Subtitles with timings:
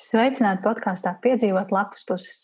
[0.00, 2.38] Sveicināti podkāstā Piedzīvot lapus puses.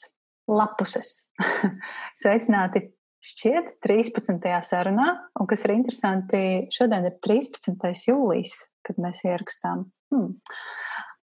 [0.51, 1.13] Lapuses.
[2.21, 2.83] Sveicināti
[3.25, 4.45] šķiet 13.
[4.67, 5.07] sarunā,
[5.41, 6.41] un kas ir interesanti,
[6.75, 7.87] šodien ir 13.
[8.11, 9.87] jūlijas, kad mēs ierakstām.
[10.13, 10.37] Hmm.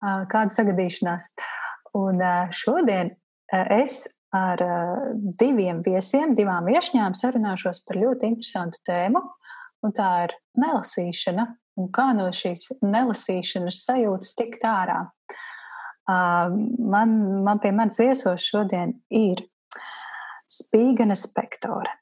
[0.01, 1.27] Kāda sagadīšanās.
[1.99, 2.23] Un
[2.55, 3.11] šodien
[3.51, 4.63] es ar
[5.41, 9.21] diviem viesiem, divām viešņām sarunāšos par ļoti interesantu tēmu,
[9.83, 15.03] un tā ir nelasīšana un kā no šīs nelasīšanas sajūtas tikt ārā.
[16.09, 19.43] Man, man pie manis viesos šodien ir
[20.49, 21.93] spīgana spektore.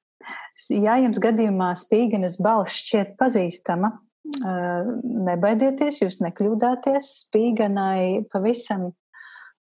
[0.74, 3.94] Ja jums gadījumā spīganas balss šķiet pazīstama,
[5.28, 7.12] nebaidieties, jūs nekļūdāties.
[7.26, 8.90] Spīganai pavisam,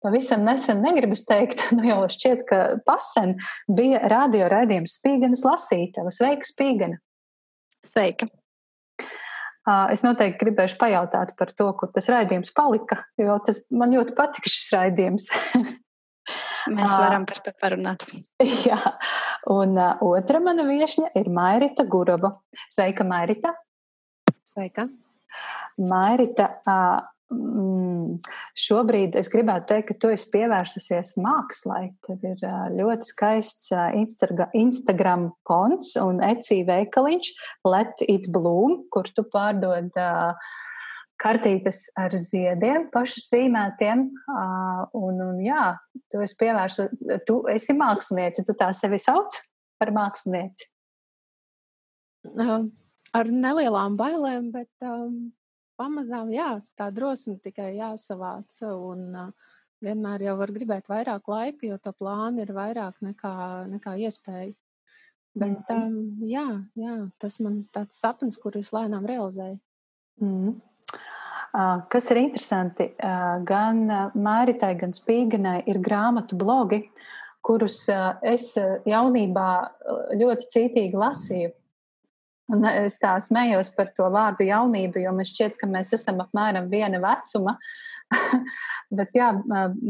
[0.04, 3.36] pavisam nesen, negribas teikt, nu jau šķiet, ka pasen
[3.68, 6.14] bija radio raidījums Spīganas lasītava.
[6.14, 7.00] Sveika, Spīgana!
[7.86, 8.30] Sveika!
[9.92, 14.52] Es noteikti gribēšu pajautāt par to, kur tas raidījums palika, jo tas man ļoti patika
[14.52, 15.28] šis raidījums.
[16.76, 18.04] Mēs varam par to parunāt.
[18.68, 18.78] Jā,
[19.52, 22.34] un uh, otra mana viesņa ir Mairita Gurova.
[22.68, 23.54] Sveika, Mairita!
[24.46, 24.88] Sveika!
[25.78, 27.00] Mairita, uh,
[28.58, 31.90] šobrīd es gribētu teikt, ka tu esi pievērsusies mākslai.
[32.06, 32.44] Tev ir
[32.78, 33.72] ļoti skaists
[34.56, 37.30] Instagram konts un ecī veikaliņš
[37.68, 39.92] Let It Bloom, kur tu pārdod
[41.18, 44.06] kartītes ar ziediem, pašu zīmētiem.
[44.96, 45.72] Un, un jā,
[46.08, 46.92] tu esi pievērsus,
[47.28, 49.36] tu esi mākslinieci, tu tā sevi sauc
[49.78, 50.70] par mākslinieci.
[53.16, 55.30] Ar nelielām bailēm, bet um,
[55.78, 58.58] pamazām, jā, tā drosme tikai jāsavāc.
[58.68, 59.52] Un uh,
[59.84, 63.34] vienmēr jau var gribēt vairāk laika, jo tā plāna ir vairāk nekā,
[63.76, 64.54] nekā iespēja.
[65.38, 66.46] Bet um, jā,
[66.78, 69.58] jā, tas man tāds sapnis, kurus lēnām realizēju.
[70.24, 70.56] Mm.
[71.48, 73.86] Uh, kas ir interesanti, uh, gan
[74.18, 76.82] Māritai, gan Spīganai ir grāmatu blogi,
[77.44, 79.48] kurus uh, es jaunībā
[80.18, 81.54] ļoti cītīgi lasīju.
[82.48, 86.70] Un es tā smējos par to vārdu jaunību, jo man šķiet, ka mēs esam apmēram
[86.72, 87.52] viena vecuma.
[88.98, 89.28] Bet jā,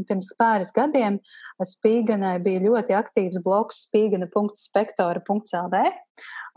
[0.09, 1.15] pirms pāris gadiem
[1.63, 5.77] Spīganai bija ļoti aktīvs bloks spīgana.spektora.lv.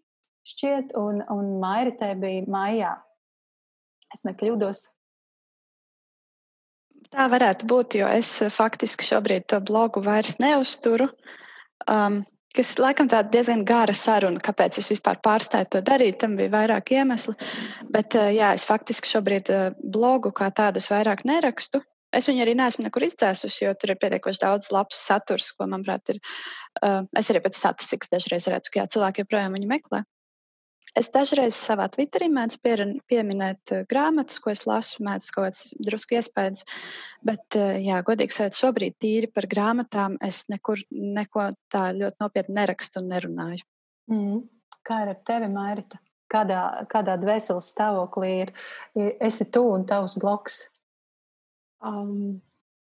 [0.49, 2.93] šķiet, un, un Mairitē bija maijā.
[4.13, 4.85] Es nekļūdos.
[7.09, 11.09] Tā varētu būt, jo es faktiski šobrīd to blogu vairs neuzturu.
[11.89, 12.21] Um,
[12.53, 16.21] kas laikam tāda diezgan gara saruna, kāpēc es vispār pārstāju to darīt.
[16.21, 17.33] Tam bija vairāk iemesli.
[17.89, 19.49] Bet jā, es faktiski šobrīd
[19.81, 21.81] blogu kā tādus vairāk nerakstu.
[22.19, 26.15] Es viņu arī neesmu nekur izdzēsusi, jo tur ir pietiekoši daudz labs saturs, ko, manuprāt,
[26.15, 26.21] ir.
[26.83, 30.03] Uh, es arī pēc statistikas dažreiz redzu, ka jā, cilvēki joprojām viņu meklē.
[30.99, 36.19] Es dažreiz savā Twitterī mēdzu pieminēt uh, grāmatas, ko es lasu, mēdzu kaut kādas drusku
[36.19, 36.65] iespējas.
[37.29, 42.59] Bet, uh, jā, godīgi sakot, šobrīd tīri par grāmatām es nekur neko tā ļoti nopietni
[42.59, 43.67] nerakstu un nerunāju.
[44.11, 44.41] Mm.
[44.89, 46.01] Kā ir ar tevi, Mairita?
[46.33, 46.63] Kādā,
[46.93, 48.51] kādā dvēseles stāvoklī ir?
[49.25, 50.61] Esi tu un tavs bloks?
[51.79, 52.41] Um,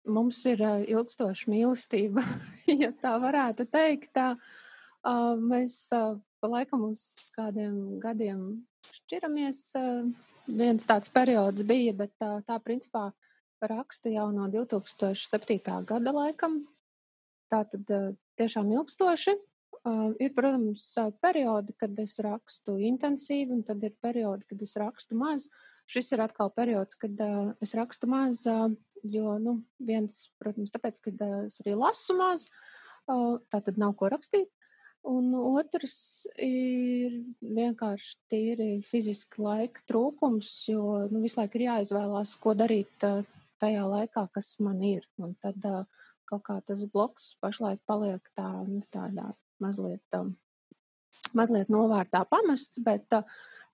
[0.08, 2.24] mums ir uh, ilgstoša mīlestība,
[2.82, 4.10] ja tā varētu teikt.
[4.16, 7.04] Tā, uh, mēs uh, pa laikam uz
[7.36, 8.42] kādiem gadiem
[8.90, 9.62] šķiramies.
[9.78, 10.10] Uh,
[10.50, 13.10] viens tāds periods bija, bet tā, tā principā
[13.62, 15.62] rakstu jau no 2007.
[15.86, 16.64] gada laikam.
[17.52, 17.90] Tā tad
[18.40, 19.36] tiešām ilgstoši.
[20.22, 20.82] Ir, protams,
[21.22, 25.46] periodi, kad es rakstu intensīvi, un tad ir periodi, kad es rakstu maz.
[25.46, 28.70] Uh, Šis ir atkal periods, kad uh, es rakstu maz, uh,
[29.04, 32.46] jo, nu, viens, protams, tāpēc, ka uh, es arī lasu maz,
[33.12, 34.48] uh, tā tad nav ko rakstīt.
[35.08, 42.54] Un otrs ir vienkārši tīri fiziski laika trūkums, jo nu, visu laiku ir jāizvēlās, ko
[42.56, 43.26] darīt uh,
[43.62, 45.04] tajā laikā, kas man ir.
[45.20, 45.82] Un tad uh,
[46.30, 50.36] kaut kā tas bloks pašlaik paliek tā, nu, tādā mazliet, um,
[51.36, 53.26] mazliet novārtā pamests, bet uh,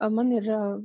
[0.09, 0.81] man ir uh,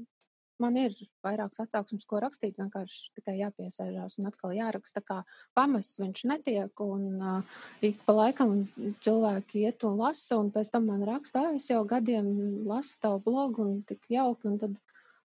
[0.63, 2.57] man ir vairākas atsauksmes, ko rakstīt.
[2.61, 5.03] Vienkārši tikai jāpiesēžās un atkal jāraksta.
[5.05, 5.21] Kā
[5.57, 6.85] pamests viņš netiek.
[6.85, 8.57] Un uh, ik pa laikam
[9.05, 12.29] cilvēki iet un lasa, un pēc tam man raksta, es jau gadiem
[12.69, 14.53] lasu tavu blogu un tik jauki.
[14.53, 14.81] Un tad,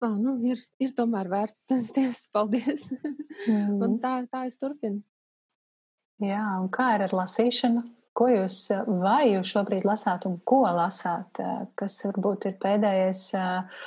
[0.02, 2.28] ah, nu, ir, ir tomēr vērts censties.
[2.34, 2.90] Paldies!
[3.48, 3.80] Mm.
[3.82, 5.02] un tā, tā es turpinu.
[6.22, 7.82] Jā, un kā ir ar lasīšanu?
[8.14, 8.66] Ko jūs,
[9.02, 11.40] vai jūs šobrīd lasāt un ko lasāt?
[11.80, 13.86] Kas varbūt ir pēdējais uh,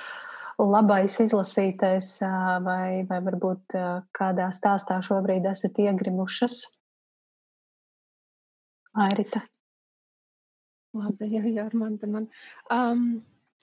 [0.60, 2.08] labais izlasītais,
[2.64, 3.76] vai, vai varbūt
[4.14, 6.60] kādā stāstā šobrīd esat iegrimušas?
[8.94, 9.42] Airita.
[10.94, 12.28] Labi, jā, jā, man, man.
[12.70, 13.06] Um,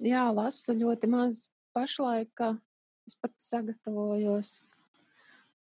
[0.04, 1.46] jā, lasu ļoti maz
[1.76, 2.44] pašlaik.
[3.08, 4.66] Es pat sagatavojos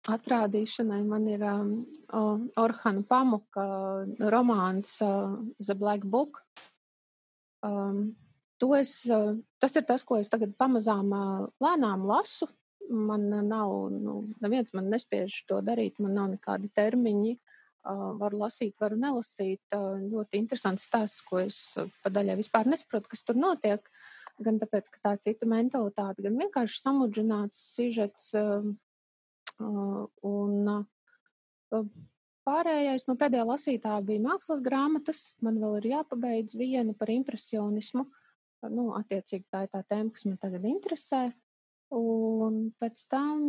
[0.08, 1.02] atrādīšanai.
[1.08, 1.74] Man ir um,
[2.60, 3.68] Orhana Pamuka
[4.32, 6.42] romāns uh, The Black Book.
[7.64, 8.16] Um,
[8.78, 12.50] es, uh, tas ir tas, ko es tagad pamazām uh, lēnām lasu.
[12.88, 17.38] Man nav, nu, neviens man nespiež to darīt, man nav nekādi termiņi.
[17.88, 19.62] Uh, varu lasīt, varu nelasīt.
[19.76, 23.86] Uh, ļoti interesants stāsts, ko es uh, pa daļai vispār nesaprotu, kas tur notiek.
[24.44, 28.34] Gan tāpēc, ka tā ir cita mentalitāte, gan vienkārši samudžināts sižets.
[28.38, 28.76] Uh,
[29.60, 30.68] Un
[32.48, 35.34] pārējais no pēdējā lasītā bija mākslas grāmatas.
[35.42, 38.06] Man vēl ir jāpabeidz viena par impresionismu.
[38.66, 41.28] Nu, attiecīgi tā ir tā tēma, kas man tagad interesē.
[41.94, 43.42] Un pēc tam,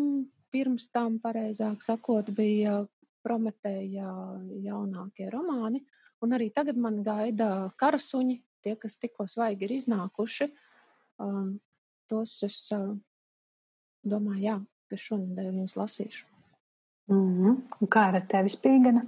[0.52, 2.84] pirms tam, pareizāk sakot, bija
[3.24, 4.08] Prometēja
[4.62, 5.82] jaunākie romāni.
[6.22, 10.48] Un arī tagad man gaida karasuņi, tie, kas tikko svaigi ir iznākuši.
[11.18, 11.58] Um,
[12.08, 12.94] tos es uh,
[14.06, 14.56] domāju, jā,
[14.88, 16.26] ka šonadēļ viņas lasīšu.
[17.10, 17.60] Mm -hmm.
[17.80, 19.02] Un kā ar tevi spīgana?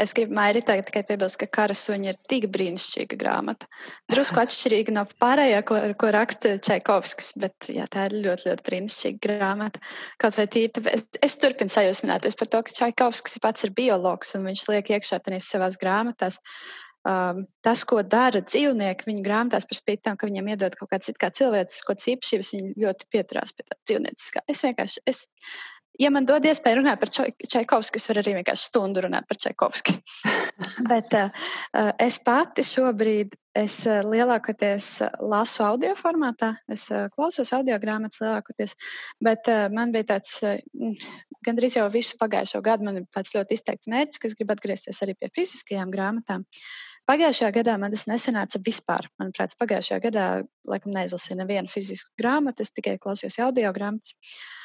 [0.00, 3.68] Es gribu Mairi tagad tikai piebilst, ka kara suņi ir tik brīnišķīga grāmata.
[4.12, 9.22] Drusku atšķirīga no pārējā, ko, ko raksta Čaikovskis, bet jā, tā ir ļoti, ļoti brīnišķīga
[9.26, 9.82] grāmata.
[10.22, 14.48] Kaut vai tīri, es, es turpinu sajūsmināties par to, ka Čaikovskis pats ir biologs un
[14.48, 16.40] viņš liek iekšā tenīs savās grāmatās.
[17.00, 21.16] Um, tas, ko dara dzīvnieki viņu grāmatās, par spīti tam, ka viņiem iedod kaut kādas
[21.16, 24.42] kā cilvēces, ko īpašības, viņi ļoti pieturās pie tā dzīvnieciskā.
[24.52, 25.22] Es vienkārši, es,
[26.00, 29.96] ja man dod iespēju runāt par Čaikovski, es varu arī vienkārši stundu runāt par Čaikovski.
[30.90, 31.30] Bet uh,
[32.00, 34.88] es pati šobrīd, es uh, lielākoties
[35.20, 38.76] lasu audio formātā, es klausos audio grāmatas lielākoties,
[39.24, 40.36] bet man bija tāds,
[41.46, 45.02] gandrīz jau visu pagājušo gadu, man ir tāds ļoti izteikts mērķis, ka es gribu atgriezties
[45.04, 46.46] arī pie fiziskajām grāmatām.
[47.10, 49.08] Pagājušajā gadā man tas nesanāca vispār.
[49.18, 50.26] Manuprāt, pagājušajā gadā
[50.70, 54.14] laikam neizlasīju nevienu fizisku grāmatu, es tikai klausījos audio grāmatas.
[54.14, 54.59] Uh,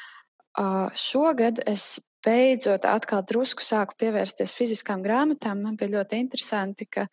[0.96, 5.62] šogad es beidzot atkal drusku sāku pievērsties fiziskām grāmatām.
[5.62, 7.06] Man bija ļoti interesanti, ka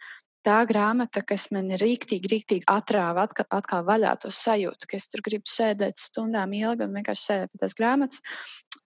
[0.43, 5.23] tā grāmata, kas man rīktīgi, rīktīgi atrāva atkal, atkal vaļā to sajūtu, ka es tur
[5.25, 8.23] gribu sēdēt stundām ilgi un vienkārši sēdēt pie tās grāmatas,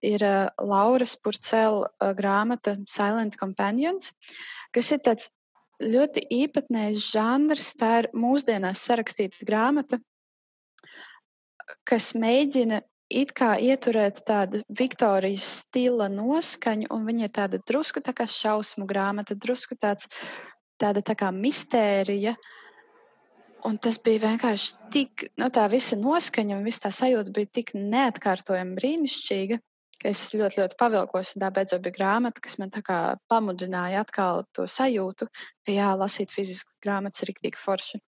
[0.06, 4.12] ir uh, Lauras Purcela uh, grāmata Silent Companions,
[4.74, 5.32] kas ir tāds
[5.82, 7.72] ļoti īpatnējs žanrs.
[7.78, 9.98] Tā ir mūsdienās sarakstīta grāmata,
[11.88, 18.14] kas mēģina it kā ieturēt tādu Viktorijas stila noskaņu, un viņa ir tāda drusku tā
[18.16, 20.08] kā šausmu grāmata, drusku tāds,
[20.80, 22.36] tāda tā kā mistērija.
[23.66, 27.74] Un tas bija vienkārši tik, nu, tā visa noskaņa un viss tā sajūta bija tik
[27.74, 29.58] neatkārtojama, brīnišķīga
[30.02, 31.34] ka es ļoti, ļoti pavilkos.
[31.42, 32.70] Tā beidzot bija grāmata, kas man
[33.30, 35.28] pamudināja atkal to sajūtu,
[35.66, 38.00] ka jā, lasīt fiziskas grāmatas ir rīktīgi forši.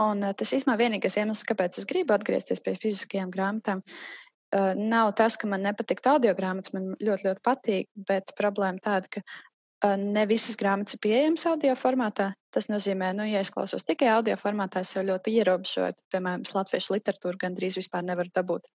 [0.00, 5.12] Un uh, tas īstenībā vienīgais iemesls, kāpēc es gribu atgriezties pie fiziskajām grāmatām, uh, nav
[5.18, 6.72] tas, ka man nepatīk audio grāmatas.
[6.76, 11.74] Man ļoti, ļoti patīk, bet problēma tāda, ka uh, ne visas grāmatas ir pieejamas audio
[11.78, 12.30] formātā.
[12.54, 16.46] Tas nozīmē, ka, nu, ja es klausos tikai audio formātā, es jau ļoti ierobežoju, piemēram,
[16.54, 18.70] latviešu literatūru gandrīz vispār nevaru dabūt.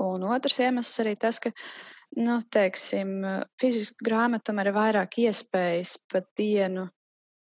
[0.00, 1.50] Un otrs iemesls arī tas, ka,
[2.16, 3.18] nu, teiksim,
[3.60, 6.86] fizisku grāmatu tomēr ir vairāk iespējas pa dienu.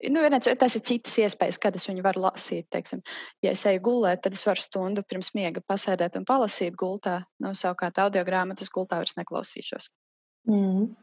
[0.08, 2.70] Nu, vienēc, tas ir citas iespējas, kad es viņu varu lasīt.
[2.72, 3.02] Teiksim.
[3.44, 7.18] Ja es eju gulēt, tad es varu stundu pirms miega pasēdēt un palasīt gultā.
[7.44, 9.90] Nu, savukārt, audio grāmatas gultā vairs neklausīšos.
[10.48, 10.94] Mm.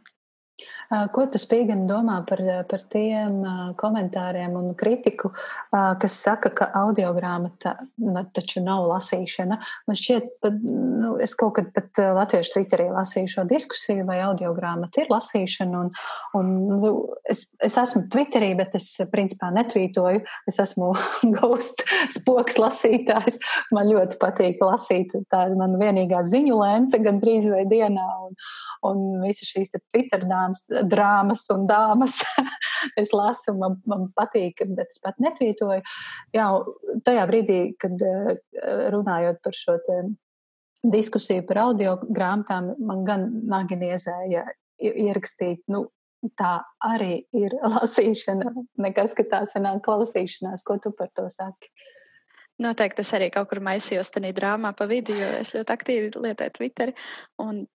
[0.87, 3.41] Ko tu spīgani domā par, par tiem
[3.79, 5.33] komentāriem un kritiku,
[5.73, 9.59] kas saka, ka audio grāmata nu, taču nav lasīšana?
[9.89, 14.53] Man šķiet, pat, nu, es kaut kad pat latviešu Twitterī lasīju šo diskusiju, vai audio
[14.57, 15.83] grāmata ir lasīšana.
[15.83, 15.91] Un,
[16.39, 16.93] un, nu,
[17.29, 20.23] es, es esmu Twitterī, bet es principā netvītoju.
[20.47, 20.93] Es esmu
[21.37, 21.83] ghost
[22.15, 23.41] spoks lasītājs.
[23.75, 25.19] Man ļoti patīk lasīt.
[25.35, 28.07] Tā ir mana vienīgā ziņu lente gan drīz vai dienā.
[28.29, 28.39] Un,
[28.87, 30.46] un visas šīs Twitter dāmas,
[30.91, 32.19] drāmas un dāmas
[33.01, 35.83] es lasu, man, man patīk, bet es pat netvītoju.
[36.37, 36.47] Jā,
[37.07, 38.39] tajā brīdī, kad eh,
[38.95, 39.79] runājot par šo
[40.87, 44.47] diskusiju par audio grāmatām, man gan nagi niezēja
[44.83, 45.87] ierakstīt, nu,
[46.39, 50.65] tā arī ir lasīšana, nekas, ka tā sanāk klausīšanās.
[50.67, 51.73] Ko tu par to saki?
[52.63, 56.55] Noteikti es arī kaut kur maisījos tajā drāmā pa vidu, jo es ļoti aktīvi lietoju
[56.57, 56.93] Twitter.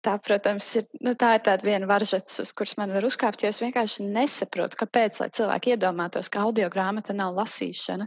[0.07, 3.51] Tā, protams, ir, nu, tā ir tāda viena varžets, uz kuras man var uzkāpt, jo
[3.51, 8.07] es vienkārši nesaprotu, kāpēc, lai cilvēki iedomātos, ka audio grāmata nav lasīšana.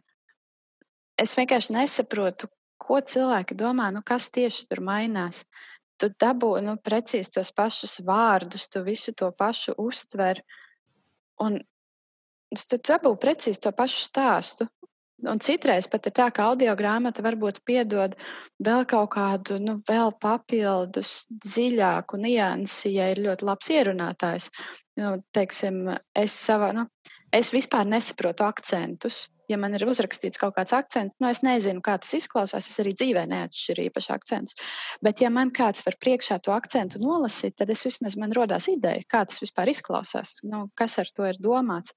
[1.19, 2.47] Es vienkārši nesaprotu,
[2.79, 5.43] ko cilvēki domā, nu, kas tieši tur mainās.
[5.99, 10.39] Tu dabū nu, precīzi tos pašus vārdus, tu visu to pašu uztver.
[11.43, 11.59] Un
[12.55, 14.71] tu dabū precīzi to pašu stāstu.
[15.29, 18.15] Un citreiz pat ir tā, ka audio grāmata varbūt piedod
[18.65, 24.49] vēl kaut kādu, nu, vēl papildus, dziļāku niansi, ja ir ļoti labs ierunātājs.
[24.97, 25.83] Nu, teiksim,
[26.17, 26.87] es, savā, nu,
[27.35, 31.97] es vispār nesaprotu akcentus ja man ir uzrakstīts kaut kāds akcents, nu, es nezinu, kā
[32.01, 32.69] tas izklausās.
[32.71, 34.69] Es arī dzīvē neatšķiru īpaši akcentus.
[35.03, 39.03] Bet, ja man kāds var priekšā to akcentu nolasīt, tad es vismaz man rodās ideja,
[39.11, 41.95] kā tas vispār izklausās, nu, kas ar to ir domāts.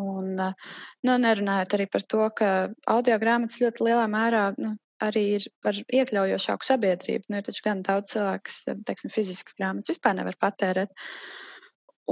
[0.00, 2.48] Un, nu, nerunājot arī par to, ka
[2.88, 4.72] audio grāmatas ļoti lielā mērā nu,
[5.04, 7.28] arī ir par iekļaujošāku sabiedrību.
[7.28, 10.94] Nu, ir taču gan daudz cilvēku, kas, teiksim, fiziskas grāmatas vispār nevar patērēt.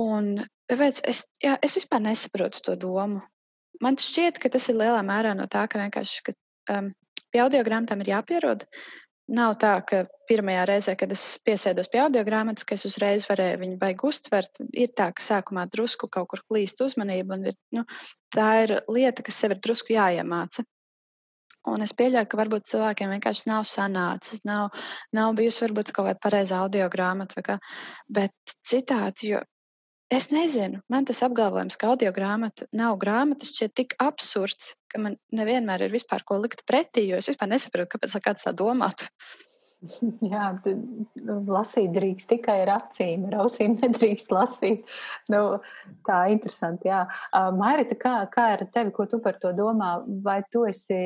[0.01, 0.35] Un
[0.71, 3.25] tāpēc es, jā, es vispār nesaprotu to domu
[3.85, 6.35] man šķiet, ka tas ir lielā mērā no tā, ka vienkārši ka,
[6.77, 6.93] um,
[7.33, 8.67] pie audio grāmatām ir jāpierod.
[9.31, 13.61] Nav tā, ka pirmajā reizē, kad es piesēdos pie audio grāmatas, ka es uzreiz varēju
[13.61, 14.59] viņu baigi uztvert.
[14.75, 17.85] Ir tā, ka sākumā drusku kaut kur klīst uzmanība, un ir, nu,
[18.35, 20.67] tā ir lieta, kas sev ir drusku jāiemāca.
[21.71, 24.71] Un es pieļauju, ka varbūt cilvēkiem vienkārši nav sanācis, nav,
[25.15, 27.59] nav bijusi varbūt kaut kāda pareiza audio grāmata,
[28.09, 29.43] bet citādi, jo
[30.11, 35.15] Es nezinu, man tas apgalvojums, ka audio grāmata nav grāmata, šķiet tik absurds, ka man
[35.31, 39.07] nevienmēr ir vispār ko likt pretī, jo es vispār nesaprotu, kāpēc kāds tā domātu.
[40.33, 44.91] Jā, nu, lasīt drīkst tikai ar acīm, ar ausīm nedrīkst lasīt.
[45.31, 45.61] Nu,
[46.05, 46.91] tā ir interesanti.
[46.91, 47.05] Jā.
[47.57, 49.95] Mairita, kā, kā ir tevi, ko tu par to domā?
[50.27, 50.99] Vai tu esi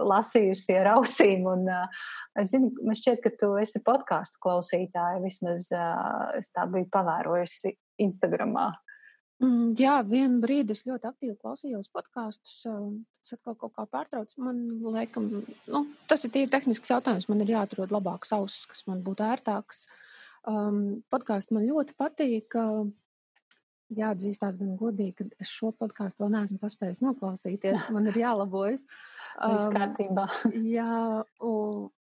[0.00, 1.44] lasījusi ar ausīm?
[1.52, 1.68] Un,
[2.40, 5.22] es zinu, man šķiet, ka tu esi podkāstu klausītāja.
[5.22, 5.68] Vismaz
[6.40, 8.70] es tā biju pavērojusi Instagramā?
[9.42, 12.62] Mm, jā, vienu brīdi es ļoti aktīvi klausījos podkāstus.
[12.64, 14.32] Tas atkal kaut kā pārtrauc.
[14.40, 14.62] Man
[14.94, 17.28] liekas, nu, tas ir tīri tehnisks jautājums.
[17.28, 19.84] Man ir jāatrod labāks auss, kas man būtu ērtāks.
[20.48, 22.56] Um, Podkāsts man ļoti patīk.
[22.56, 22.88] Uh,
[23.94, 27.86] jāatzīstās gan godīgi, ka es šo podkāstu vēl neesmu paspējis noklausīties.
[27.94, 28.86] Man ir jālabojas.
[29.36, 30.26] Um, kārtībā.
[30.76, 30.90] jā,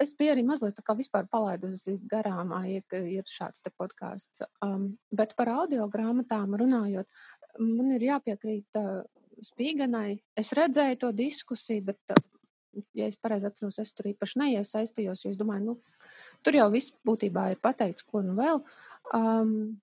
[0.03, 4.45] es biju arī mazliet tā kā vispār palaidusi garām, ja ir šāds te podkāsts.
[4.63, 7.09] Um, bet par audio grāmatām runājot,
[7.59, 9.01] man ir jāpiekrīt uh,
[9.43, 10.21] Spīganai.
[10.37, 15.33] Es redzēju to diskusiju, bet, uh, ja es pareizi atceros, es tur īpaši neiesaistījos, jo
[15.33, 16.11] es domāju, nu,
[16.45, 18.61] tur jau viss būtībā ir pateikts, ko nu vēl.
[19.13, 19.81] Um,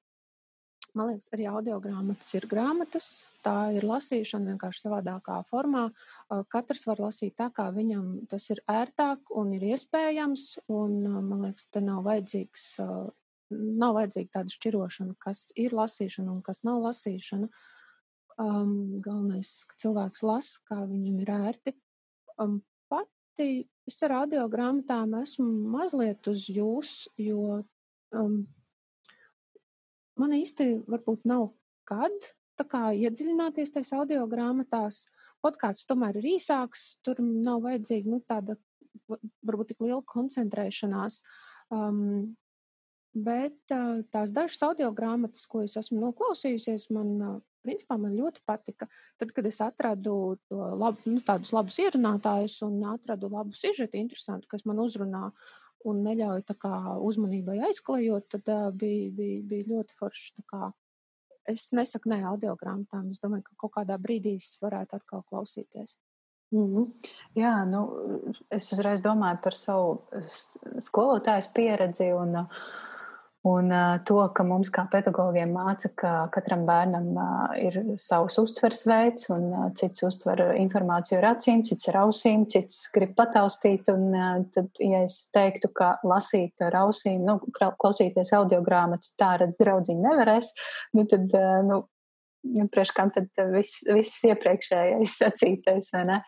[0.99, 3.09] Man liekas, arī audio grāmatas ir grāmatas.
[3.45, 5.87] Tā ir lasīšana vienkārši savādākā formā.
[6.53, 10.47] Katrs var lasīt tā, kā viņam tas ir ērtāk un ir iespējams.
[10.73, 10.97] Un,
[11.29, 12.67] man liekas, te nav vajadzīgs.
[13.51, 17.51] Nav vajadzīga tāda šķirošana, kas ir lasīšana un kas nav lasīšana.
[18.41, 21.75] Um, galvenais, ka cilvēks lasa, kā viņam ir ērti.
[22.41, 27.59] Um, pati es ar audio grāmatām esmu mazliet uz jūs, jo
[28.17, 28.41] um,
[30.19, 31.51] man īsti varbūt nav
[31.91, 35.07] kad tā kā iedziļināties tajās audio grāmatās.
[35.45, 38.59] Podkāsts tomēr ir īsāks, tur nav vajadzīga nu, tāda
[39.09, 41.23] varbūt tik liela koncentrēšanās.
[41.73, 42.37] Um,
[43.17, 48.45] bet uh, tās dažas audio grāmatas, ko es esmu noklausījusies, man, uh, principā, man ļoti
[48.47, 48.91] patika.
[49.19, 54.67] Tad, kad es atradu labu, nu, tādus labus ierunātājus un atradu labu sižetu, interesantu, kas
[54.69, 55.31] man uzrunā,
[55.89, 60.45] un neļauj kā, uzmanībai aizklejot, tad uh, bija, bija, bija ļoti forši.
[61.49, 63.11] Es nesaku nē audio grāmatām.
[63.11, 65.97] Es domāju, ka kaut kādā brīdī es varētu atkal klausīties.
[66.53, 66.87] Mm -hmm.
[67.39, 67.81] Jā, nu,
[68.51, 70.03] es uzreiz domāju par savu
[70.79, 72.13] skolotājas pieredzi.
[72.13, 72.47] Un, uh,
[73.49, 73.73] Un
[74.05, 77.07] to, ka mums kā pedagogiem māca, ka katram bērnam
[77.57, 83.15] ir savs uztveres veids, un cits uztver informāciju ar acīm, cits ar ausīm, cits grib
[83.17, 83.89] pataustīt.
[83.89, 84.13] Un,
[84.53, 90.05] tad, ja es teiktu, ka lasīt ar ausīm, nu, klausīties audio grāmatas, tā redz draudziņi
[90.05, 90.53] nevarēs,
[91.01, 91.83] nu, tad, uh, nu,
[92.45, 96.25] priekš kam tad viss, viss iepriekšējais sacītais, vai ne?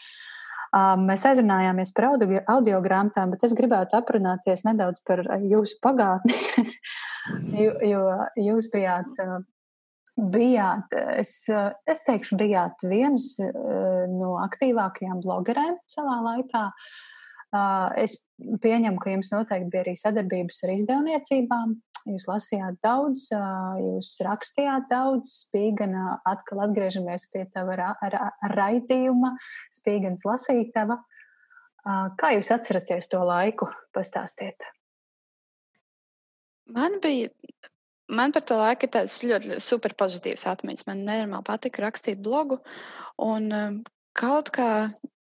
[0.72, 6.32] Mēs aizrunājāmies par audio grāmatām, bet es gribētu aprunāties nedaudz par jūsu pagātni,
[7.56, 8.02] jo, jo
[8.40, 9.22] jūs bijāt,
[10.32, 11.36] bijāt es,
[11.88, 13.34] es teikšu, bijāt viens
[14.12, 16.66] no aktīvākajām blogerēm savā laikā.
[18.00, 21.74] Es pieņemu, ka jums noteikti bija arī sadarbības ar izdevniecībām.
[22.08, 29.36] Jūs lasījāt daudz, jūs rakstījāt daudz, spīgana atkal atgriežamies pie tava ra ra raidījuma,
[29.70, 30.98] spīgans lasītava.
[32.18, 33.68] Kā jūs atceraties to laiku?
[33.94, 34.66] Pastāstiet.
[36.72, 37.30] Man bija,
[38.08, 40.86] man par to laiku ir tāds ļoti super pozitīvs atmiņas.
[40.88, 42.60] Man nenormāli patika rakstīt blogu
[43.20, 43.82] un
[44.18, 44.72] kaut kā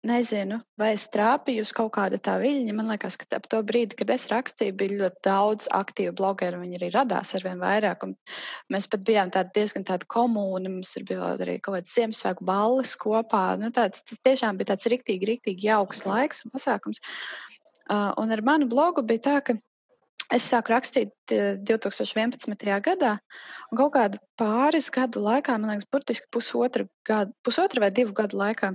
[0.06, 2.74] nezinu, vai es trāpīju uz kaut kāda tā viļņa.
[2.76, 6.60] Man liekas, ka ap to brīdi, kad es rakstīju, bija ļoti daudz aktīvu blogeru.
[6.62, 8.06] Viņi arī radās ar vien vairāk.
[8.72, 10.72] Mēs pat bijām tādi diezgan tādi komūni.
[10.78, 13.44] Mums tur bija arī kaut kāds Ziemassvētku balles kopā.
[13.60, 17.02] Nu, tāds, tas tiešām bija tāds riktīgi, riktīgi jauks laiks un pasākums.
[17.86, 19.54] Uh, un ar manu blogu bija tā, ka
[20.34, 22.66] Es sāku rakstīt 2011.
[22.82, 23.12] gadā,
[23.70, 28.40] un kaut kādu pāris gadu laikā, man liekas, burtiski pusotra, gadu, pusotra vai divu gadu
[28.40, 28.72] laikā,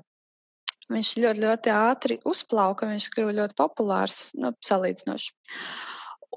[0.91, 5.31] Viņš ļoti, ļoti ātri uzplauka, viņš kļuva ļoti populārs, nu, salīdzinoši.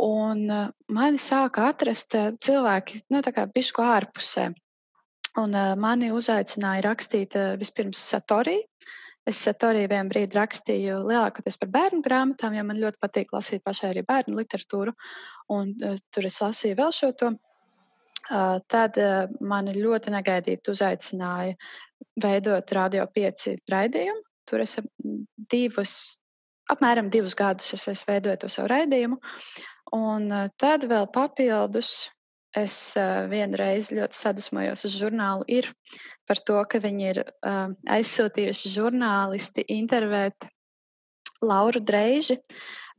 [0.05, 4.51] Un uh, mani sāka atrast uh, cilvēki, nu, tā kā bišku ārpusē.
[5.43, 8.61] Un uh, mani uzaicināja rakstīt vispirms Satorī.
[9.25, 13.95] Es Satorī vienu brīdi rakstīju lielākoties par bērnu grāmatām, jo man ļoti patīk lasīt pašai
[13.95, 14.93] arī bērnu literatūru.
[15.55, 17.33] Un uh, tur es lasīju vēl šo to.
[18.25, 21.57] Uh, tad uh, mani ļoti negaidīti uzaicināja
[22.21, 24.21] veidot Radio 5 raidījumu.
[24.49, 24.77] Tur es
[25.53, 25.95] divus,
[26.73, 29.21] apmēram divus gadus es esmu veidojis to savu raidījumu.
[29.97, 30.29] Un
[30.61, 32.11] tad vēl papildus
[32.57, 32.77] es
[33.31, 35.71] vienu reizi ļoti sadusmojos uz žurnālu ir
[36.29, 40.49] par to, ka viņi ir aizsūtījuši žurnālisti intervēt
[41.45, 42.39] Lauru Dreiži,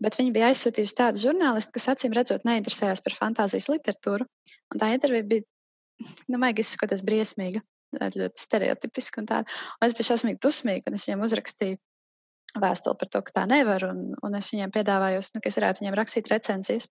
[0.01, 4.27] bet viņi bija aizsūtījuši tādu žurnālistu, kas acīm redzot neinteresējās par fantāzijas literatūru.
[4.73, 5.47] Un tā intervija bija,
[6.29, 7.63] nu, maigi izsakoties, briesmīga
[7.95, 9.21] ļoti stereotipiski.
[9.21, 9.41] Un tā.
[9.45, 11.79] un es biju šausmīgi dusmīga, un es viņiem uzrakstīju
[12.61, 13.87] vēstuli par to, ka tā nevar.
[13.89, 16.89] Un, un es viņiem piedāvāju, nu, ka es varētu viņiem rakstīt recenzijas.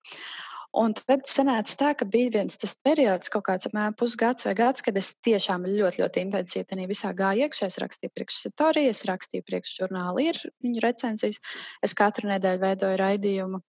[0.74, 4.82] Un tad sanāca tā, ka bija viens tas periods, kaut kāds apmēram pusgads vai gads,
[4.82, 7.68] kad es tiešām ļoti, ļoti intensīvi tajā visā gāju iekšā.
[7.70, 11.38] Es rakstīju priekš Satoriju, es rakstīju priekš žurnālu, ir viņu recenzijas.
[11.84, 13.62] Es katru nedēļu veidoju raidījumu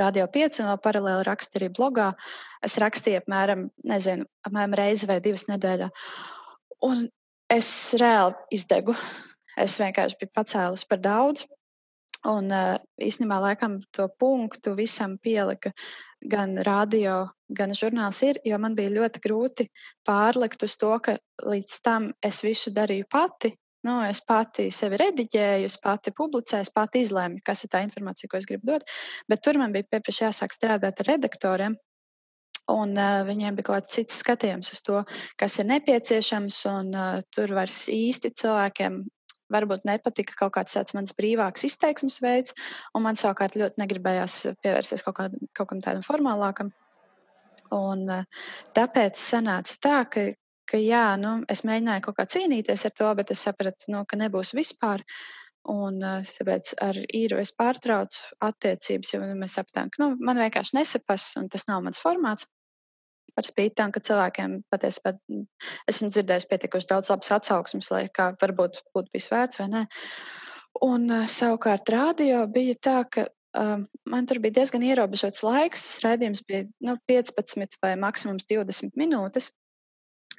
[0.00, 2.06] Radio 5 un vēl paralēli rakstīju arī blogā.
[2.64, 5.90] Es rakstīju apmēram, nezinu, apmēram reizi vai divas nedēļā.
[6.88, 7.10] Un
[7.52, 7.68] es
[8.00, 8.96] reāli izdegu.
[9.60, 11.44] Es vienkārši biju pacēlus par daudz.
[12.30, 12.52] Un
[13.02, 15.72] īstenībā laikam to punktu visam pielika
[16.22, 17.16] gan radio,
[17.50, 19.66] gan žurnāls ir, jo man bija ļoti grūti
[20.06, 23.50] pārlikt uz to, ka līdz tam es visu darīju pati.
[23.82, 28.30] Nu, es pati sevi rediģēju, es pati publicēju, es pati izlēmu, kas ir tā informācija,
[28.30, 28.86] ko es gribu dot.
[29.26, 31.74] Bet tur man bija pieprasīts jāsāk strādāt ar redaktoriem,
[32.70, 35.00] Un uh, viņiem bija kaut kāds cits skatījums uz to,
[35.40, 36.60] kas ir nepieciešams.
[36.70, 39.00] Un, uh, tur vairs īsti cilvēkiem
[39.52, 42.56] varbūt nepatika kaut kāds tāds mans brīvāks izteiksmes veids,
[42.96, 46.72] un man savukārt ļoti negribējās pievērsties kaut, kād, kaut kam tādam formālākam.
[47.72, 50.24] Un, uh, tāpēc sanāca tā, ka,
[50.68, 54.18] ka jā, nu, es mēģināju kaut kā cīnīties ar to, bet es sapratu, nu, ka
[54.20, 55.04] nebūs vispār.
[55.72, 61.28] Un tāpēc ar īru es pārtraucu attiecības, jo mēs sapratām, ka nu, man vienkārši nesapas,
[61.38, 62.48] un tas nav mans formāts.
[63.36, 65.14] Par spīti tam, ka cilvēkiem patiesībā
[65.90, 69.84] esmu dzirdējis pietiekuši daudz labas atsauksmes, lai kā varbūt būtu bijis vērts vai nē.
[70.84, 73.26] Un savukārt rādio bija tā, ka
[73.58, 75.86] um, man tur bija diezgan ierobežots laiks.
[75.88, 79.50] Tas raidījums bija nu, 15 vai maksimums 20 minūtes.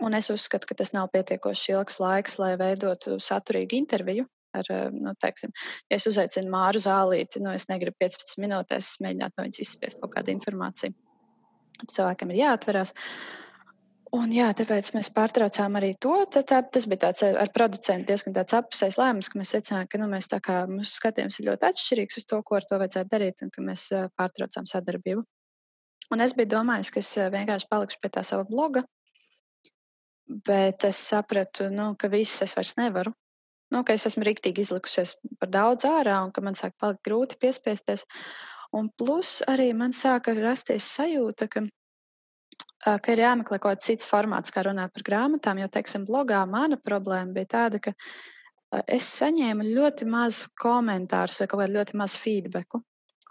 [0.01, 4.89] Un es uzskatu, ka tas nav pietiekoši ilgs laiks, lai veidotu saturīgu interviju ar, eh,
[4.93, 5.53] nu, teiksim,
[5.89, 10.13] ja es uzaicinu Māru Zālīti, nu, es negribu 15 minūtēs mēģināt no viņas izspiest kaut
[10.15, 10.93] kādu informāciju.
[11.81, 12.93] Cilvēkam ir jāatverās.
[14.13, 16.13] Un, jā, tāpēc mēs pārtraucām arī to.
[16.29, 20.09] Tā, tā, tas bija tāds ar, producentu diezgan apusējs lēmums, ka mēs secinājām, ka nu,
[20.12, 23.41] mēs tā kā mūsu skatījums ir ļoti atšķirīgs uz to, ko ar to vajadzētu darīt,
[23.41, 23.88] un ka mēs
[24.19, 25.25] pārtraucām sadarbību.
[26.13, 28.86] Un es biju domājis, ka es vienkārši palikšu pie tā sava bloga,
[30.45, 33.15] bet es sapratu, nu, ka viss es vairs nevaru
[33.73, 38.05] nu, es esmu rīktīgi izlikusies par daudz ārā un ka man sāk palikt grūti piespiesties.
[38.73, 41.62] Un plus arī man sāka rasties sajūta, ka,
[42.86, 45.62] ka ir jāmeklē kaut kāds cits formāts, kā runāt par grāmatām.
[45.62, 47.93] Jo, teiksim, blogā mana problēma bija tāda, ka
[48.89, 52.81] es saņēmu ļoti maz komentārus vai kaut kādu ļoti maz feedbacku.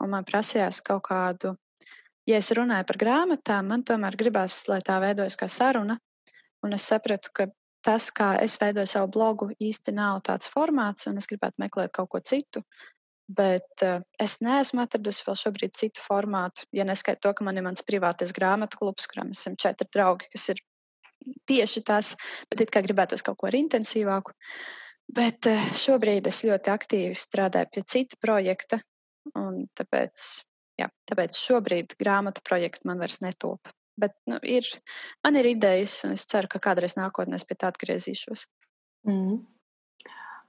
[0.03, 1.57] Un man prasījās kaut kādu,
[2.27, 5.99] ja es runāju par grāmatām, man tomēr gribās, lai tā veidojas kā saruna.
[6.63, 7.49] Un es sapratu, ka
[7.83, 12.11] tas, kā es veidoju savu blogu, īsti nav tāds formāts, un es gribētu meklēt kaut
[12.15, 12.63] ko citu.
[13.33, 16.67] Bet uh, es neesmu atradusi vēl šobrīd citu formātu.
[16.75, 20.49] Ja neskaitot to, ka man ir mans privātais grāmatu klubs, kuram esam četri draugi, kas
[20.53, 20.63] ir
[21.49, 22.15] tieši tas,
[22.51, 24.35] bet it kā gribētos kaut ko ar intensīvāku.
[25.13, 28.81] Bet uh, šobrīd es ļoti aktīvi strādāju pie cita projekta,
[29.39, 30.27] un tāpēc,
[30.81, 33.71] jā, tāpēc šobrīd grāmatu projekti man vairs netop.
[34.01, 34.67] Bet nu, ir,
[35.25, 38.47] man ir idejas, un es ceru, ka kādreiz nākotnē pie tā atgriezīšos.
[39.09, 39.43] Mm.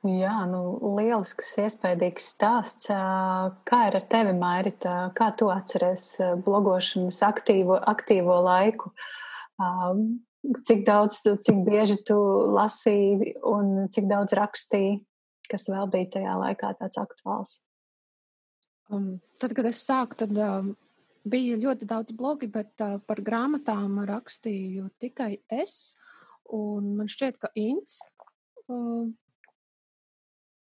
[0.03, 0.61] Jā, nu,
[0.97, 2.89] lielisks, iespaidīgs stāsts.
[2.89, 4.97] Kā ir ar tevi, Mairita?
[5.15, 8.91] Kā tu atceries blogošanas aktīvo, aktīvo laiku?
[10.67, 12.19] Cik daudz, cik bieži tu
[12.51, 14.99] lasīji un cik daudz rakstīji?
[15.53, 17.57] kas vēl bija tajā laikā tāds aktuāls?
[18.91, 20.73] Um, tad, kad es sāku, tad um,
[21.29, 25.95] bija ļoti daudz blogi, bet uh, par grāmatām rakstīju tikai es.
[26.53, 28.01] Un man šķiet, ka Inns
[28.67, 29.07] uh,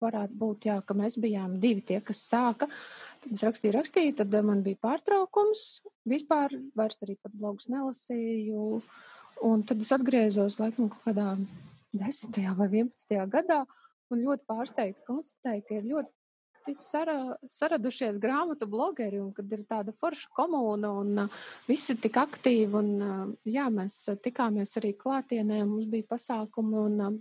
[0.02, 2.68] varētu būt, jā, ka mēs bijām divi tie, kas sāka.
[3.20, 5.82] Tad es rakstīju, rakstīju, tad man bija pārtraukums.
[6.08, 8.80] Vispār vairs arī pat blogus nelasīju.
[9.50, 11.34] Un tad es atgriezos laikam kaut kādā
[11.96, 12.40] 10.
[12.58, 13.20] vai 11.
[13.32, 13.64] gadā
[14.10, 19.94] un ļoti pārsteigti konstatēju, ka ir ļoti sara, saradušies grāmatu blogeri un kad ir tāda
[19.96, 22.70] forša komūna un uh, visi tik aktīvi.
[22.76, 27.20] Un, uh, jā, mēs tikāmies arī klātienē, mums bija pasākumi un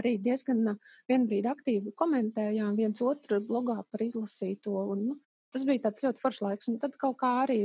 [0.00, 4.74] arī diezgan uh, vienbrīd aktīvi komentējām viens otru blogā par izlasīto.
[4.94, 5.18] Un, nu,
[5.54, 6.72] tas bija tāds ļoti foršs laiks.
[6.72, 7.60] Un tad kaut kā arī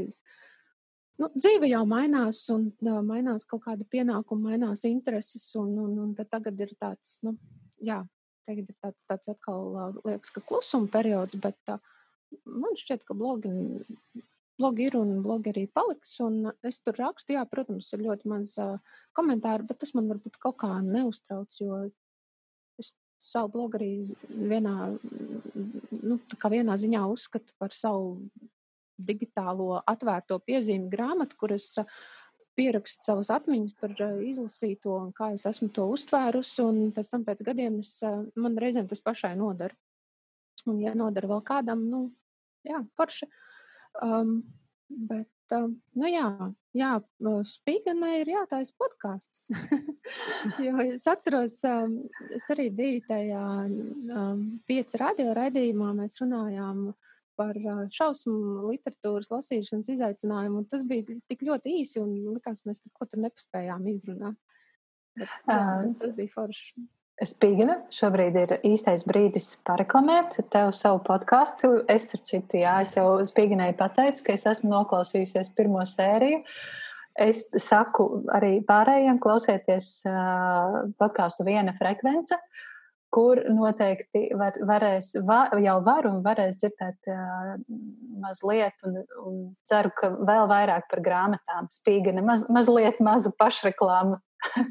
[1.19, 6.15] nu, dzīve jau mainās, un uh, mainās kaut kāda pienākuma, mainās intereses, un, un, un
[6.21, 7.37] tagad ir tāds, nu,
[7.83, 8.03] jā,
[8.49, 9.67] Tagad ir tāds, tāds atkal
[10.01, 11.75] liekas, ka klusuma periods, bet tā,
[12.49, 13.51] man šķiet, ka blogi,
[14.57, 16.15] blogi ir un blogi arī paliks.
[16.65, 18.79] Es tur rakstu, jā, protams, ir ļoti maz uh,
[19.17, 21.83] komentāru, bet tas man varbūt kaut kā neuztrauc, jo
[23.19, 23.91] savu blogu arī
[24.29, 24.75] vienā,
[25.99, 26.19] nu,
[26.53, 28.15] vienā ziņā uzskatu par savu
[28.99, 31.75] digitālo atvērto piezīmi grāmatu, kuras
[32.59, 33.93] pierakstu savas atmiņas par
[34.27, 36.65] izlasīto un kā es esmu to uztvērusi.
[36.65, 37.99] Un pēc tam, pēc gadiem, es,
[38.35, 39.75] man reizēm tas pašai nodara.
[40.67, 42.01] Un, ja nodara vēl kādam, nu,
[42.67, 43.29] jā, forši.
[44.03, 44.41] Um,
[44.89, 46.27] bet, uh, nu, jā,
[46.77, 46.95] jā
[47.49, 49.49] spīganai ir jātais podkāsts.
[50.65, 51.95] jo es atceros, um,
[52.35, 57.57] es arī biju tajā um, pieci radio raidījumā, mēs runājām uh, par
[57.95, 60.65] šausmu literatūras lasīšanas izaicinājumu.
[60.71, 64.39] Tas bija tik ļoti īsi un likās, mēs neko tur nepaspējām izrunāt.
[65.19, 65.59] Bet, jā,
[65.99, 66.83] tas bija forši.
[67.19, 71.81] Spīgina, šobrīd ir īstais brīdis pareklamēt tev savu podkāstu.
[71.91, 76.39] Es, starp citu, jā, es jau Spīginai pateicu, ka es esmu noklausījusies pirmo sēriju.
[77.19, 82.39] Es saku arī pārējiem klausieties uh, podkāstu viena frekvence.
[83.11, 87.53] Kur noteikti var, varēs, va, jau var un varēs dzirdēt uh,
[88.23, 91.67] mazliet, un, un ceru, ka vēl vairāk par grāmatām.
[91.73, 94.21] Spīgani maz, mazliet mazu pašreklāmu.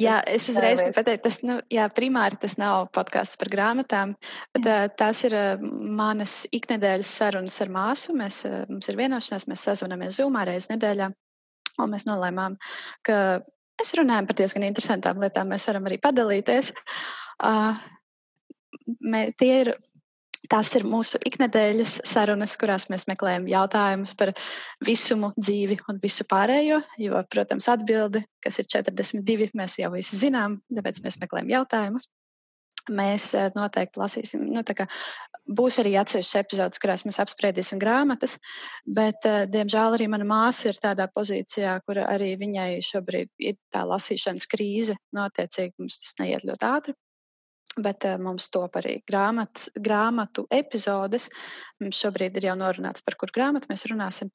[0.00, 4.14] jā, es uzreiz gribu pateikt, tas nu, jā, primāri tas nav podkāsts par grāmatām,
[4.56, 8.16] bet uh, tās ir manas iknedēļas sarunas ar māsu.
[8.18, 11.10] Mēs, mums ir vienošanās, mēs sazvanamies Zoomā reizes nedēļā,
[11.82, 12.58] un mēs nolēmām,
[13.06, 13.20] ka
[13.78, 16.72] mēs runājam par diezgan interesantām lietām, mēs varam arī padalīties.
[17.38, 17.78] Uh,
[19.00, 19.72] mē, tie ir
[20.48, 24.32] Tās ir mūsu iknedēļas sarunas, kurās mēs meklējam jautājumus par
[24.86, 26.78] visumu, dzīvi un visu pārējo.
[27.02, 32.08] Jo, protams, atbildi, kas ir 42, mēs jau visi zinām, tāpēc mēs meklējam jautājumus.
[32.88, 34.86] Mēs noteikti lasīsim, nu, kā,
[35.58, 38.38] būs arī atsevišķas epizodes, kurās mēs apspriedīsim grāmatas,
[38.88, 44.48] bet, diemžēl, arī mana māsa ir tādā pozīcijā, kur arī viņai šobrīd ir tā lasīšanas
[44.48, 46.96] krīze, notiecīgi nu, mums tas neiet ļoti ātri
[47.84, 51.28] bet uh, mums top arī grāmatas, grāmatu epizodes.
[51.82, 54.30] Mums šobrīd ir jau norunāts, par kur grāmatu mēs runāsim.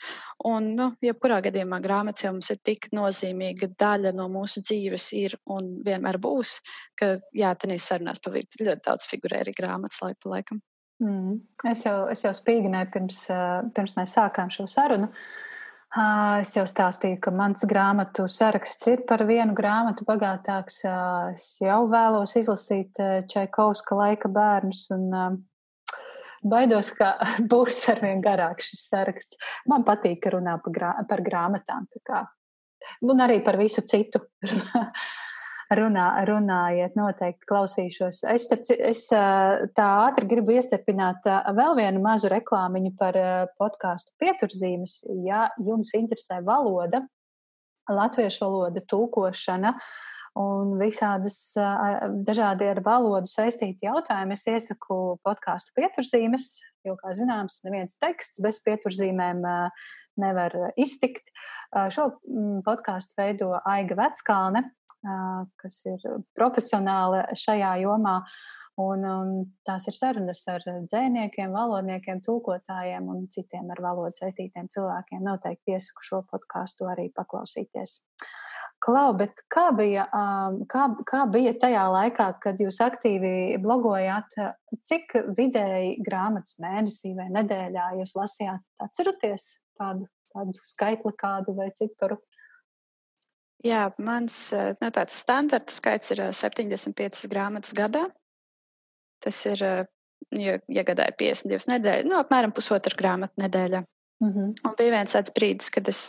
[0.50, 5.38] Un, nu, jebkurā gadījumā grāmatas jau mums ir tik nozīmīga daļa no mūsu dzīves, ir
[5.54, 6.58] un vienmēr būs,
[7.00, 10.62] ka, jā, tenīs sarunās pavīt ļoti daudz figurē arī grāmatas laika pa laikam.
[11.04, 11.40] Mm.
[11.72, 13.26] Es jau, es jau spīgināju pirms,
[13.76, 15.10] pirms mēs sākām šo sarunu.
[15.10, 15.50] Uh,
[15.94, 20.80] Es jau stāstīju, ka mans grāmatu saraksts ir par vienu grāmatu bagātāks.
[21.36, 22.98] Es jau vēlos izlasīt
[23.30, 25.12] Čaikovska laika bērnus un
[26.42, 27.14] baidos, ka
[27.52, 29.38] būs arvien garāks šis saraksts.
[29.70, 31.86] Man patīk, ka runā par, grā, par grāmatām.
[33.06, 34.24] Un arī par visu citu.
[35.80, 38.24] runā, runājiet, noteikti klausīšos.
[38.32, 43.20] Es, es tā ātri gribu iestarpināt vēl vienu mazu reklāmiņu par
[43.60, 45.02] podkāstu pieturzīmes.
[45.28, 47.04] Ja jums interesē valoda,
[47.92, 49.76] latviešu valoda, tulkošana
[50.40, 51.38] un visādas
[52.26, 56.48] dažādi ar valodu saistīti jautājumi, es iesaku podkāstu pieturzīmes,
[56.88, 59.44] jo, kā zināms, neviens teksts bez pieturzīmēm
[60.22, 61.30] nevar iztikt.
[61.74, 62.12] Šo
[62.66, 64.68] podkāstu veido Aiga Veckalne,
[65.60, 66.04] kas ir
[66.38, 68.20] profesionāli šajā jomā.
[68.82, 69.34] Un, un
[69.68, 75.22] tās ir sarunas ar dzēniekiem, valodniekiem, tulkotājiem un citiem ar valodu saistītiem cilvēkiem.
[75.22, 78.00] Noteikti iesaku šo podkāstu arī paklausīties.
[78.84, 80.08] Klau, bet kā bija,
[80.72, 84.36] kā, kā bija tajā laikā, kad jūs aktīvi blogojāt?
[84.84, 88.66] Cik vidēji grāmatas mēnesī vai nedēļā jūs lasījāt?
[88.84, 89.48] Atceraties
[89.80, 92.20] tādu, tādu skaitli kādu vai ciparu?
[93.64, 98.04] Jā, mans eh, nu, tāds standarta skaits ir 75 eh, grāmatas gadā.
[99.24, 99.62] Tas ir,
[100.36, 103.80] ja, ja gadāja 52 nedēļas, nu, apmēram pusotru grāmatu nedēļā.
[104.24, 104.50] Mm -hmm.
[104.68, 106.02] Un bija viens tāds brīdis, kad es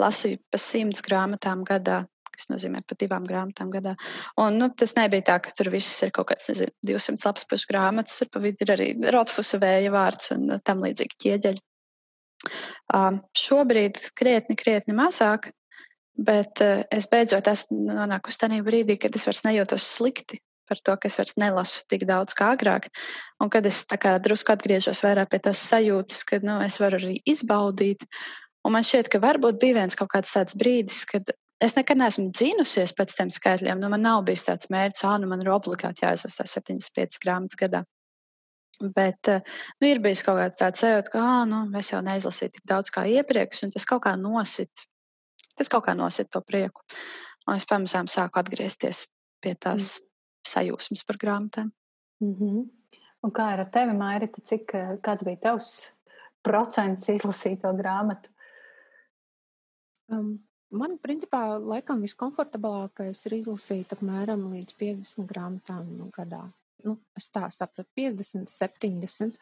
[0.00, 2.00] lasīju pa simts grāmatām gadā,
[2.32, 3.94] kas nozīmē pa divām grāmatām gadā.
[4.40, 7.68] Un, nu, tas nebija tā, ka tur viss ir kaut kāds, nezinu, 200 lapas pušu
[7.72, 11.64] grāmatas, tur pa vidu ir arī Rotfusa vēja vārds un tam līdzīgi ķieģeļi.
[12.96, 15.52] Um, šobrīd krietni, krietni mazāk,
[16.20, 20.94] bet uh, es beidzot esmu nonākusi tajā brīdī, kad es vairs nejūtos slikti par to,
[21.02, 22.86] ka es vairs nelasu tik daudz kā agrāk.
[23.42, 28.06] Un kad es drusku atgriežos vairāk pie tās sajūtas, ka nu, es varu arī izbaudīt.
[28.62, 31.32] Un man šķiet, ka varbūt bija viens kaut kāds tāds brīdis, kad
[31.64, 33.80] es nekad neesmu dzīnusies pēc tiem skaitļiem.
[33.80, 37.82] Nu, man nav bijis tāds mērķis, ah, nu man ir obligāti jāizlasa 75 grāmatas gadā.
[38.80, 42.70] Bet nu, ir bijis kaut kāds tāds sajūta, ka ah, nu, es jau neizlasīju tik
[42.70, 44.86] daudz kā iepriekš, un tas kaut kā nosit,
[45.60, 46.82] tas kaut kā nosit to prieku.
[47.46, 49.06] Un es pamazām sāku atgriezties
[49.40, 50.10] pie tās mm
[50.46, 51.70] sajūsmas par grāmatām.
[52.20, 52.68] Mm -hmm.
[53.22, 55.92] Un kā ar tevi, Mairita, cik kāds bija tavs
[56.42, 58.28] procents izlasīto grāmatu?
[60.08, 60.38] Um,
[60.70, 66.50] man, principā, laikam viskomfortablākais ir izlasīt apmēram līdz 50 grāmatām gadā.
[66.84, 69.36] Nu, es tā sapratu, 50, 70.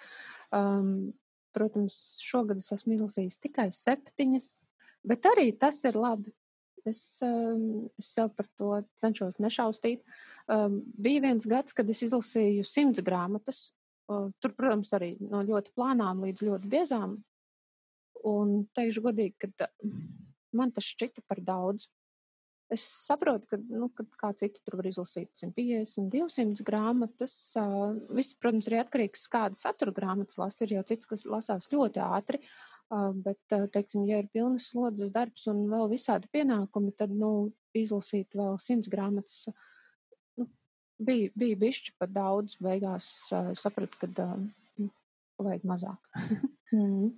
[0.51, 1.15] Um,
[1.53, 4.61] protams, šogad es esmu izlasījis tikai septiņas,
[5.09, 6.33] bet arī tas ir labi.
[6.89, 10.05] Es, ehm, es sev par to cenšos nešaustīt.
[10.49, 13.69] Um, bija viens gads, kad es izlasīju simts grāmatas.
[14.09, 17.19] Uh, tur, protams, arī no ļoti plānām līdz ļoti biezām.
[18.29, 19.69] Un teikšu godīgi, ka
[20.57, 21.91] man tas šķita par daudz.
[22.73, 27.37] Es saprotu, ka, nu, ka kā citi tur var izlasīt 150, 200 grāmatas.
[27.57, 30.65] Uh, viss, protams, ir atkarīgs no kāda satura grāmatas lasa.
[30.65, 32.43] Ir jau cits, kas lasās ļoti ātri.
[32.89, 33.41] Bet,
[33.75, 38.89] teiksim, ja ir pilnas slodzes darbs un vēl visādi pienākumi, tad, nu, izlasīt vēl simts
[38.89, 39.43] grāmatas
[40.41, 40.47] nu,
[40.97, 42.57] bija, bija bišķi pat daudz.
[42.65, 43.11] Beigās
[43.61, 44.29] sapratu, ka
[44.81, 44.89] nu,
[45.37, 46.23] vajag mazāk.
[46.73, 47.11] mm.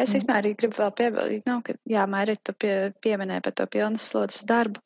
[0.00, 2.74] Es vispār arī gribu vēl piebilst, nu, ka, jā, Mērķi, tu pie,
[3.04, 4.80] pieminēji par to pilnas slodzes darbu.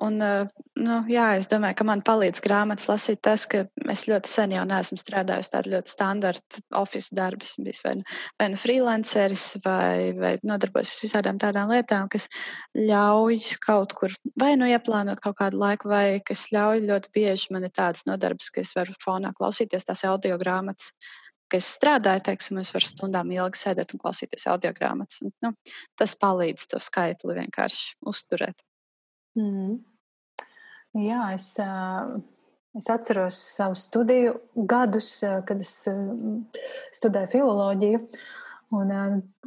[0.00, 0.48] Un, eh,
[0.80, 4.62] nu, jā, es domāju, ka man palīdz grāmatas lasīt tas, ka es ļoti sen jau
[4.64, 7.44] neesmu strādājusi tādu ļoti standarta oficiālu darbu.
[7.44, 8.06] Esmu bijis vai nu,
[8.40, 12.26] vai nu freelanceris, vai, vai nodarbojos ar visādām tādām lietām, kas
[12.78, 17.68] ļauj kaut kur vai nu ieplānot kaut kādu laiku, vai kas ļauj ļoti bieži man
[17.68, 20.94] ir tāds nodarbs, ka es varu fonā klausīties tās audio grāmatas.
[21.52, 25.20] Es strādāju, teiksim, es varu stundām ilgi sēdēt un klausīties audio grāmatas.
[25.44, 25.52] Nu,
[26.00, 28.64] tas palīdz to skaitli vienkārši uzturēt.
[29.38, 29.80] Mm.
[31.02, 31.48] Jā, es,
[32.76, 34.36] es atceros savu studiju
[34.68, 35.14] gadus,
[35.48, 35.74] kad es
[36.98, 38.02] studēju filoloģiju.
[38.72, 38.90] Un,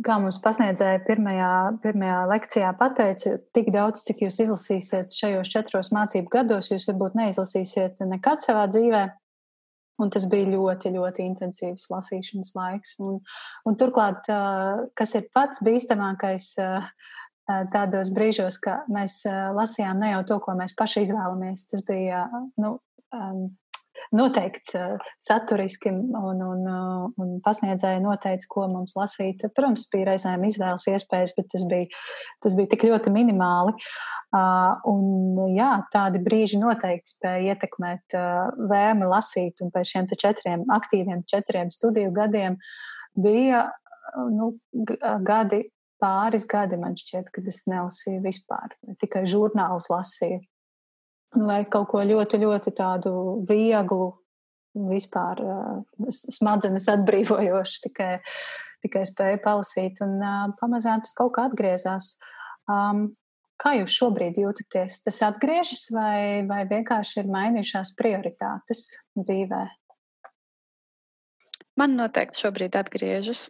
[0.06, 6.30] kā mums pasniedzēja pirmajā, pirmajā lekcijā, pateica, tik daudz, cik jūs izlasīsiet šajos četros mācību
[6.34, 9.06] gados, jūs varbūt neizlasīsiet nekad savā dzīvē.
[10.04, 12.98] Un tas bija ļoti, ļoti intensīvs lasīšanas laiks.
[13.02, 13.21] Un,
[13.65, 14.28] un turklāt,
[15.00, 16.50] kas ir pats bīstamākais,
[17.45, 21.67] tādos brīžos, ka mēs lasījām ne jau to, ko mēs paši izvēlamies.
[21.71, 22.25] Tas bija
[22.62, 22.77] nu,
[24.15, 24.73] noteikts
[25.21, 26.65] saturiski, un, un,
[27.21, 29.45] un pasniedzēja noteica, ko mums lasīt.
[29.55, 31.88] Protams, bija reizēm izvēles iespējas, bet tas bija,
[32.43, 33.75] tas bija tik ļoti minimāli.
[34.91, 35.05] Un,
[35.55, 38.17] jā, tādi brīži noteikti spēja ietekmēt
[38.73, 42.60] vēlmi lasīt, un pēc šiem četriem aktīviem, četriem studiju gadiem
[43.15, 43.69] bija
[44.31, 44.53] nu,
[45.25, 45.63] gadi,
[46.01, 50.41] pāris gadi man šķiet, kad es nelasīju vispār, tikai žurnālus lasīju.
[51.36, 53.12] Vai kaut ko ļoti, ļoti tādu
[53.49, 54.13] vieglu,
[54.75, 55.41] vispār
[56.12, 58.12] smadzenes atbrīvojošu, tikai,
[58.86, 60.01] tikai spēju palasīt.
[60.05, 60.19] Un
[60.60, 62.15] pamazām tas kaut kā atgriezās.
[62.71, 63.08] Um,
[63.62, 65.01] kā jūs šobrīd jūtaties?
[65.08, 69.65] Tas atgriežas vai, vai vienkārši ir mainījušās prioritātes dzīvē?
[71.79, 73.49] Man noteikti šobrīd atgriežas.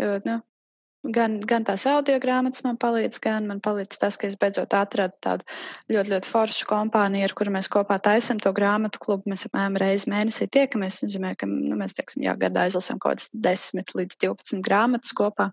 [0.00, 0.40] Jo, nu,
[1.00, 5.16] Gan, gan tās audio grāmatas man palīdz, gan man palīdz tas, ka es beidzot atradu
[5.24, 5.46] tādu
[5.88, 9.30] ļoti, ļoti foršu kompāniju, ar kuru mēs kopā taisām to grāmatu klubu.
[9.32, 11.00] Mēs apmēram reizi mēnesī tiekamies.
[11.00, 15.16] Tas nozīmē, ka nu, mēs teiksim, jā, gadā izlasām kaut kādas 10 līdz 12 grāmatas
[15.16, 15.48] kopā.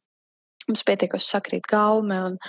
[0.67, 2.39] Mums pietiekuši sakrīt gaume, un,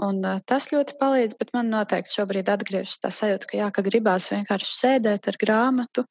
[0.00, 1.36] un tas ļoti palīdz.
[1.36, 6.08] Bet man noteikti šobrīd atgriežas tā sajūta, ka, jā, ka gribās vienkārši sēdēt ar grāmatu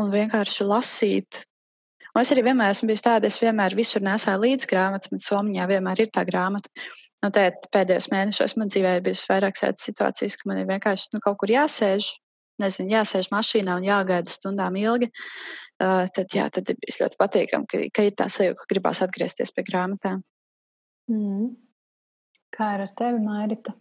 [0.00, 1.44] un vienkārši lasīt
[2.14, 5.66] Un es arī vienmēr esmu bijis tāda, es vienmēr visur nesāju līdzi grāmatas, man Somijā
[5.70, 6.70] vienmēr ir tā grāmata.
[7.24, 11.22] Nu, tēt, pēdējos mēnešos man dzīvē ir bijusi vairāk situācijas, ka man ir vienkārši nu,
[11.24, 12.10] kaut kur jāsēž,
[12.62, 15.10] nezinu, jāsēž mašīnā un jāgaida stundām ilgi.
[15.82, 19.02] Uh, tad, jā, tad ir bijis ļoti patīkami, ka, ka ir tā sajūta, ka gribās
[19.02, 20.20] atgriezties pie grāmatām.
[21.10, 21.48] Mm.
[22.54, 23.74] Kā ir ar tevi, Mārita?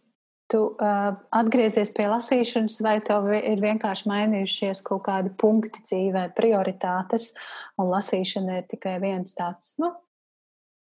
[0.51, 7.31] Tu uh, atgriezies pie lasīšanas, vai tev ir vienkārši mainījušies kaut kādi punkti dzīvē, prioritātes,
[7.79, 9.93] un lasīšana ir tikai viens tāds, nu,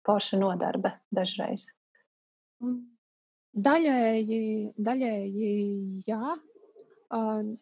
[0.07, 1.71] forša nodarbe dažreiz?
[2.63, 2.85] Mm.
[3.59, 4.43] Daļēji,
[4.77, 5.53] daļēji
[6.07, 6.37] jā.
[7.09, 7.57] Uh,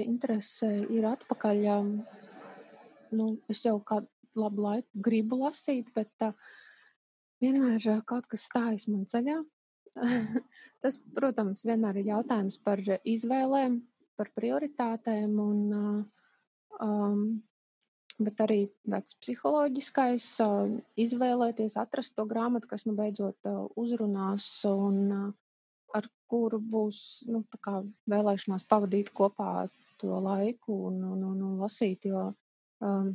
[0.00, 1.62] interese ir atpakaļ.
[3.12, 4.08] Nu, es jau kādu
[4.40, 6.32] labu laiku gribu lasīt, bet uh,
[7.44, 9.42] vienmēr kaut kas stājas man ceļā.
[10.82, 13.80] Tas, protams, vienmēr ir jautājums par izvēlēm,
[14.18, 15.60] par prioritātēm, un,
[16.82, 17.22] um,
[18.22, 24.98] bet arī tāds psiholoģiskais uh, izvēlēties, atrast to grāmatu, kas nu beidzot uh, uzrunās un
[25.10, 25.30] uh,
[25.96, 27.42] ar kuru būs nu,
[28.08, 29.66] vēlēšanās pavadīt kopā
[30.00, 32.08] to laiku un, un, un, un lasīt.
[32.08, 32.30] Jo,
[32.82, 33.12] um,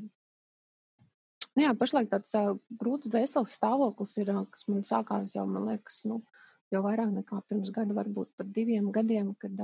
[1.57, 6.03] nu jā, pašlaik tāds uh, grūts veselas stāvoklis ir, kas man sākās jau, man liekas,
[6.09, 6.21] nu,
[6.73, 9.59] jau vairāk nekā pirms gada, varbūt pat diviem gadiem, kad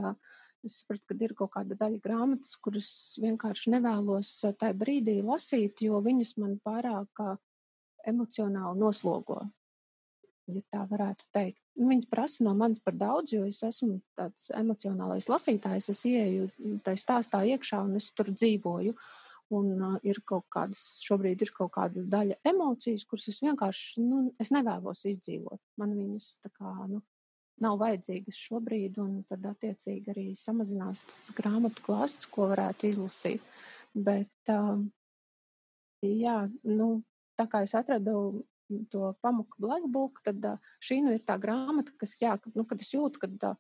[0.64, 2.92] es sapratu, ka ir kaut kāda daļa grāmatas, kuras
[3.24, 7.26] vienkārši nevēlos tajā brīdī lasīt, jo viņas man pārāk
[8.08, 9.42] emocionāli noslogo.
[10.52, 11.62] Ja tā varētu teikt.
[11.80, 15.88] Nu, viņas prasa no manis par daudz, jo es esmu tāds emocionālais lasītājs.
[15.94, 16.50] Es ieeju
[16.84, 18.92] tajā stāstā iekšā un es tur dzīvoju.
[18.92, 19.23] Uh,
[19.54, 24.54] Un ir kaut kādas, šobrīd ir kaut kāda daļa emocijas, kuras es vienkārši nu, es
[24.56, 25.62] nevēlos izdzīvot.
[25.82, 27.02] Man viņas tā kā nu,
[27.64, 33.52] nav vajadzīgas šobrīd, un tad attiecīgi arī samazinās tas grāmatu klāsts, ko varētu izlasīt.
[33.94, 34.54] Bet,
[36.02, 36.90] jā, nu,
[37.40, 38.44] tā kā es atradu
[38.90, 40.46] to pamuku Black Book, tad
[40.82, 43.60] šī nu ir tā grāmata, kas, jā, kad, nu, kad es jūtu, ka uh,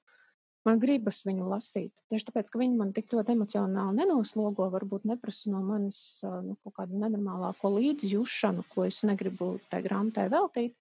[0.67, 1.91] man gribas viņu lasīt.
[2.11, 6.77] Tieši tāpēc, ka viņi man tik ļoti emocionāli nenoslogo, varbūt neprasa no manis nu, kaut
[6.79, 10.75] kādu nenormālāko līdzjūšanu, ko es negribu tai grāmatai veltīt,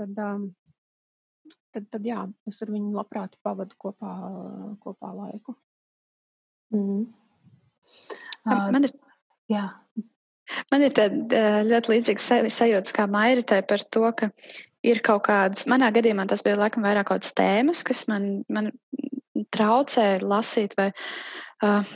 [0.00, 0.18] tad,
[1.72, 4.16] tad, tad jā, es ar viņu labprāt pavadu kopā,
[4.84, 5.56] kopā laiku.
[6.72, 7.06] Mm.
[8.42, 8.94] Uh, man ir.
[9.52, 9.70] Jā.
[10.72, 14.28] Man ir tāda ļoti līdzīga sajūta kā Mairitai par to, ka
[14.84, 18.72] ir kaut kādas, manā gadījumā tas bija laikam vairāk kaut kādas tēmas, kas man, man
[19.54, 20.90] traucē lasīt, vai,
[21.64, 21.92] uh,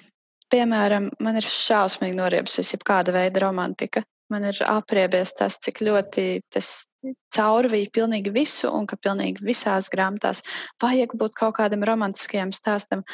[0.53, 4.05] piemēram, man ir šausmīgi noriebusies jebkāda veida romantika.
[4.33, 6.89] Man ir apriebies tas, cik ļoti tas
[7.37, 10.43] caurvīja pilnīgi visu, un ka pilnīgi visās grāmatās
[10.83, 13.05] vajag būt kaut kādam romantiskajam stāstam.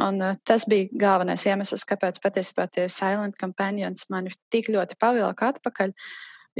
[0.00, 5.50] Un, uh, tas bija galvenais iemesls, kāpēc patiesībā tie Silent Companions mani tik ļoti pavilka
[5.54, 5.96] atpakaļ.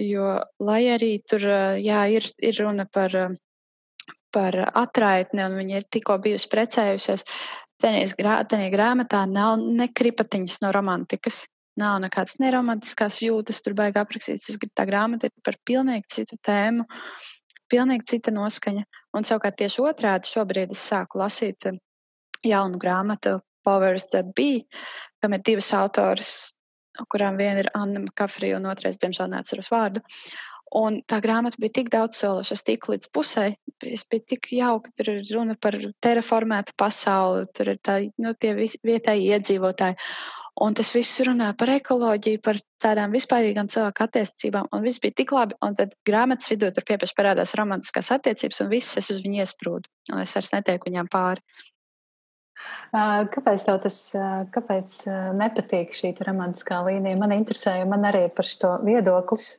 [0.00, 3.38] Jo, lai arī tur uh, jā, ir, ir runa par uh,
[4.34, 7.24] par atraitni, un viņa ir tikko bijusi precējusies.
[7.80, 11.44] Tenī grāmatā nav nekripatiņas no romantikas.
[11.80, 14.58] Nav nekādas neromantiskās jūtas, tur baigi aprakstīts.
[14.76, 16.84] Tā grāmata ir par pilnīgi citu tēmu,
[17.72, 18.84] pilnīgi cita noskaņa.
[19.16, 21.70] Un savukārt tieši otrādi šobrīd es sāku lasīt
[22.46, 24.64] jaunu grāmatu Powers That Be,
[25.22, 26.30] kam ir divas autoras,
[27.12, 30.02] kurām viena ir Anna Kafrija un otrais, diemžēl, neatceros vārdu.
[30.70, 33.46] Un tā grāmata bija tik daudz sološa, es tiku līdz pusē.
[33.90, 38.52] Es biju tik jauka, tur ir runa par terraformētu pasauli, tur ir tā, nu, tie
[38.54, 39.98] vietēji iedzīvotāji.
[40.60, 44.68] Un tas viss runā par ekoloģiju, par tādām vispārīgām cilvēku attiecībām.
[44.76, 45.56] Un viss bija tik labi.
[45.64, 49.90] Un tad grāmatas vidū tur pieprasa parādās romantiskās attiecības, un viss es uz viņu iesprūdu.
[50.12, 51.42] Un es vairs netieku viņām pāri.
[52.92, 53.96] Kāpēc tev tas
[54.54, 54.96] kāpēc
[55.38, 57.18] nepatīk šī romantiskā līnija?
[57.18, 59.54] Man interesē, man arī ir par šo viedoklis.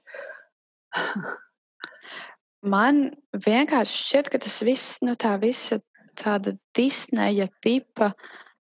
[2.61, 5.79] Man vienkārši šķiet, ka tas viss, nu tā visa
[6.19, 8.11] tāda Disneja tipa,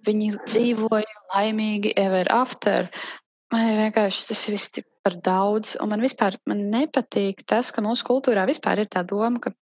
[0.07, 2.91] viņi dzīvoja laimīgi ever after.
[3.53, 8.05] Man vienkārši tas viss ir par daudz, un man vispār man nepatīk tas, ka mūsu
[8.05, 9.55] kultūrā vispār ir tā doma, ka,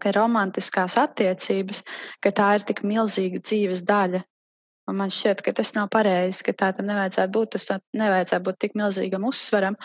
[0.00, 1.82] ka romantiskās attiecības,
[2.24, 4.22] ka tā ir tik milzīga dzīves daļa.
[4.88, 8.58] Un man šķiet, ka tas nav pareizi, ka tā tam nevajadzētu būt, tas nevajadzētu būt
[8.64, 9.76] tik milzīgam uzsvaram.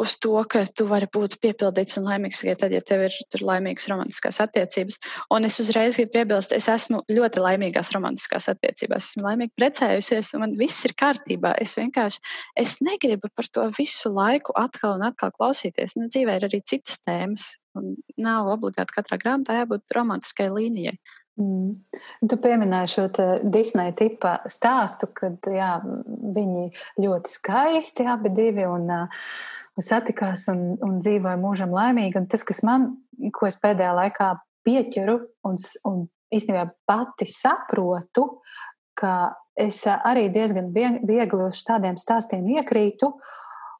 [0.00, 3.86] Uz to, ka tu vari būt piepildīts un laimīgs tikai tad, ja tev ir laimīgas
[3.92, 4.98] romantiskās attiecības.
[5.34, 9.12] Un es uzreiz gribu piebilst, es esmu ļoti laimīgās romantiskās attiecībās.
[9.12, 11.54] Esmu laimīgi precējusies, un man viss ir kārtībā.
[11.62, 12.22] Es vienkārši
[12.58, 15.94] es negribu par to visu laiku atkal un atkal klausīties.
[16.00, 20.98] Nu, dzīvē ir arī citas tēmas, un nav obligāti katrā grāmatā jābūt romantiskai līnijai.
[21.38, 21.74] Mm.
[22.30, 23.08] Tu pieminēji šo
[23.50, 25.76] Disneja tipa stāstu, kad jā,
[26.34, 26.68] viņi
[27.02, 28.66] ļoti skaisti abi divi.
[28.70, 29.26] Un, uh,
[29.82, 32.18] satikās un, un dzīvoja mūžam laimīgi.
[32.20, 32.92] Un tas, kas man,
[33.34, 34.30] ko es pēdējā laikā
[34.66, 35.16] pieķeru
[35.48, 35.58] un,
[35.88, 36.04] un
[36.34, 38.28] īstenībā pati saprotu,
[38.98, 43.12] ka es arī diezgan viegli uz tādiem stāstiem iekrītu.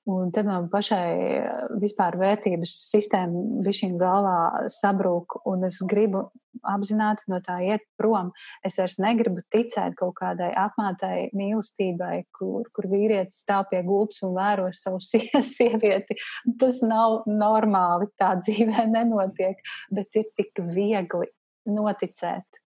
[0.04, 6.26] Un tad man pašai vispār vērtības sistēma bija šī galvā sabrūk, un es gribu
[6.60, 8.28] apzināti no tā iet prom.
[8.66, 14.36] Es vairs negribu ticēt kaut kādai apmātai mīlestībai, kur, kur vīrietis stāv pie gultas un
[14.36, 15.00] vēro savu
[15.54, 16.18] sievieti.
[16.60, 21.32] Tas nav normāli, tā dzīvē nenotiek, bet ir tik viegli
[21.64, 22.64] noticēt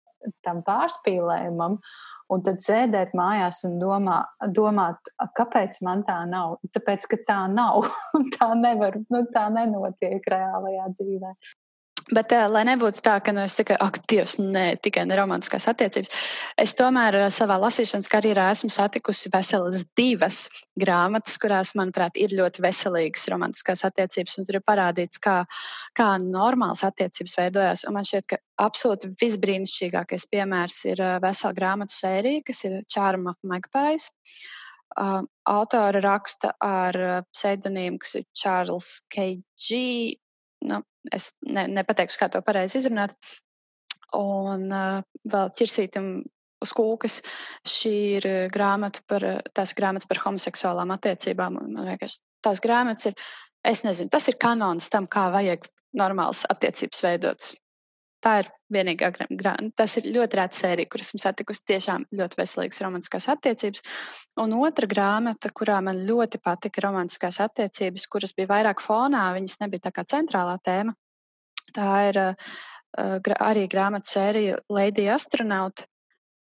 [0.46, 1.76] tam pārspīlējumam.
[2.32, 4.16] Un tad sēdēt mājās un domā,
[4.50, 6.56] domāt, kāpēc man tā nav.
[6.74, 7.86] Tāpēc, ka tā nav.
[8.36, 11.30] tā nevar, nu, tā nenotiek reālajā dzīvē.
[12.14, 16.12] Bet, uh, lai nebūtu tā, ka nu, es tikai, ak, Dievs, ne tikai neromantiskās attiecības,
[16.62, 20.44] es tomēr uh, savā lasīšanas karjerā esmu satikusi veselas divas
[20.78, 25.40] grāmatas, kurās, manuprāt, ir ļoti veselīgas romantiskās attiecības, tur ir parādīts, kā,
[25.98, 27.82] kā normālas attiecības veidojās.
[27.90, 33.26] Un man šķiet, ka absolūti visbrīnišķīgākais piemērs ir uh, vesela grāmatu sērija, kas ir Charm
[33.32, 34.12] of Magpies.
[34.94, 37.00] Uh, autora raksta ar
[37.34, 39.82] pseidonīmu, kas ir Charles K.G
[40.64, 40.80] nu,
[41.12, 43.16] es ne, nepateikšu, kā to pareizi izrunāt.
[44.16, 46.10] Un uh, vēl ķirsītam
[46.64, 47.20] uz kūkas.
[47.68, 49.26] Šī ir grāmata par,
[49.56, 51.58] tās grāmatas par homoseksuālām attiecībām.
[51.60, 53.16] Man vienkārši tās grāmatas ir,
[53.66, 57.50] es nezinu, tas ir kanons tam, kā vajag normālas attiecības veidot.
[58.26, 59.68] Tā ir vienīgā grāmata.
[59.78, 63.84] Tas ir ļoti rēta sērija, kur esmu satikusi tiešām ļoti veselīgas romantiskās attiecības.
[64.42, 69.86] Un otra grāmata, kurā man ļoti patika romantiskās attiecības, kuras bija vairāk fonā, viņas nebija
[69.86, 70.96] tā kā centrālā tēma.
[71.76, 75.86] Tā ir uh, arī grāmatu sērija Lady Astronaut,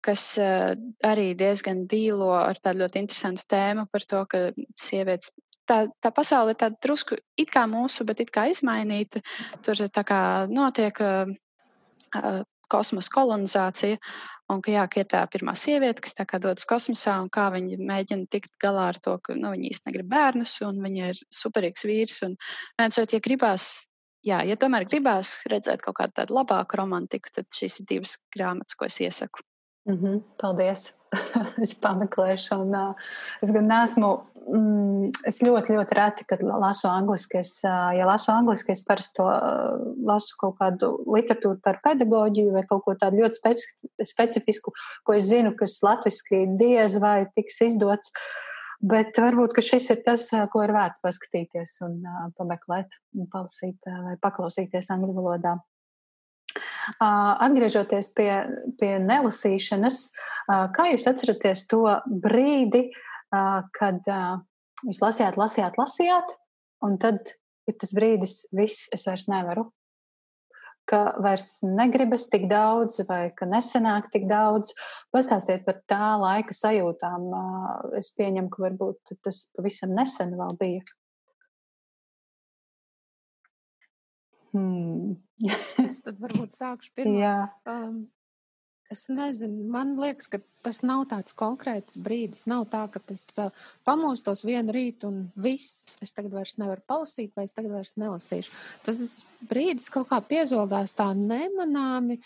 [0.02, 0.74] kas uh,
[1.06, 5.30] arī diezgan dīlo ar tādu ļoti interesantu tēmu par to, ka sievietes
[5.68, 9.22] tā, tā pasaule ir tāda drusku it kā mūsu, bet it kā izmainīta.
[9.62, 11.38] Tur tā kā notiek uh,
[12.72, 13.98] kosmosa kolonizācija.
[14.48, 18.30] Un ka, jā, ka ir tā pirmā sieviete, kas dodas kosmosā, un kā viņa mēģina
[18.32, 22.22] tikt galā ar to, ka nu, viņa īstenībā negrib bērnus, un viņa ir superīgs vīrs.
[22.24, 22.38] Un,
[22.80, 23.68] viens, ja gribās,
[24.24, 28.78] jā, ja tomēr gribās redzēt kaut kādu tādu labāku romantiku, tad šīs ir divas grāmatas,
[28.78, 29.44] ko es iesaku.
[29.88, 30.98] Mm -hmm, paldies!
[31.64, 33.06] es pameklēšu, un uh,
[33.42, 34.10] es gan neesmu.
[34.48, 37.38] Mm, es ļoti, ļoti reti, kad lasu angliski.
[37.38, 42.52] Es, uh, ja lasu angliski, es parasti to uh, lasu kaut kādu literatūru par pedagoģiju
[42.52, 43.66] vai kaut ko tādu ļoti speci
[44.12, 44.72] specifisku,
[45.04, 48.12] ko es zinu, kas latviski diez vai tiks izdots.
[48.80, 54.04] Bet varbūt šis ir tas, ko ir vērts paskatīties un uh, pameklēt, un palasīt uh,
[54.04, 55.58] vai paklausīties angļu valodā.
[57.02, 58.30] Atgriežoties pie,
[58.80, 60.02] pie nelasīšanas,
[60.74, 62.88] kā jūs atceraties to brīdi,
[63.78, 64.12] kad
[64.86, 66.36] jūs lasījāt, lasījāt, lasījāt,
[66.86, 67.34] un tad
[67.68, 69.68] ir tas brīdis, viss, es vairs nevaru,
[70.88, 74.72] ka vairs negribas tik daudz, vai ka nesenāk tik daudz.
[75.12, 77.28] Pastāstiet par tā laika sajūtām.
[77.98, 80.86] Es pieņemu, ka varbūt tas pavisam nesen vēl bija.
[84.58, 85.16] Hmm.
[85.86, 87.34] es tad varbūt sākšu pirmā.
[87.68, 88.06] Um,
[88.90, 92.46] es nezinu, man liekas, ka tas nav tāds konkrēts brīdis.
[92.50, 93.52] Nav tā, ka es uh,
[93.86, 98.54] pamostos vienu rītu un viss, es tagad vairs nevaru palasīt, vai es tagad vairs nelasīšu.
[98.86, 99.02] Tas
[99.50, 102.20] brīdis kaut kā piezogās tā nemanāmi,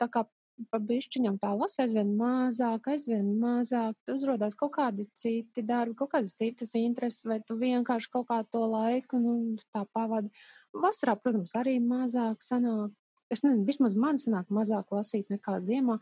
[0.00, 0.26] tā kā
[0.70, 6.36] pa bišķiņam tā lasa aizvien mazāk, aizvien mazāk, uzrodās kaut kādi citi darbi, kaut kādas
[6.38, 9.34] citas intereses, vai tu vienkārši kaut kā to laiku, nu,
[9.74, 10.30] tā pavadi.
[10.74, 12.92] Vasarā, protams, arī mazāk sanāk.
[13.32, 15.98] Es nezinu, vismaz man sanāk mazāk lasīt nekā ziemā.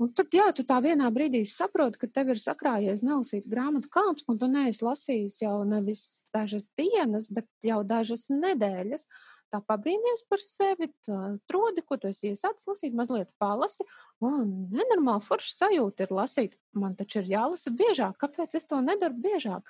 [0.00, 4.24] Un tad, jā, tu tā vienā brīdī saproti, ka tev ir sakrājies nelasīt grāmatu kalns,
[4.26, 9.06] un tu neesi lasījis jau nevis dažas dienas, bet jau dažas nedēļas.
[9.52, 13.84] Tā pabrīnīties par sevi, tā trodi, ko tu esi iesācis lasīt, mazliet palasi.
[14.24, 16.56] Man nenormāli forša sajūta ir lasīt.
[16.72, 18.16] Man taču ir jālasa biežāk.
[18.22, 19.68] Kāpēc es to nedaru biežāk?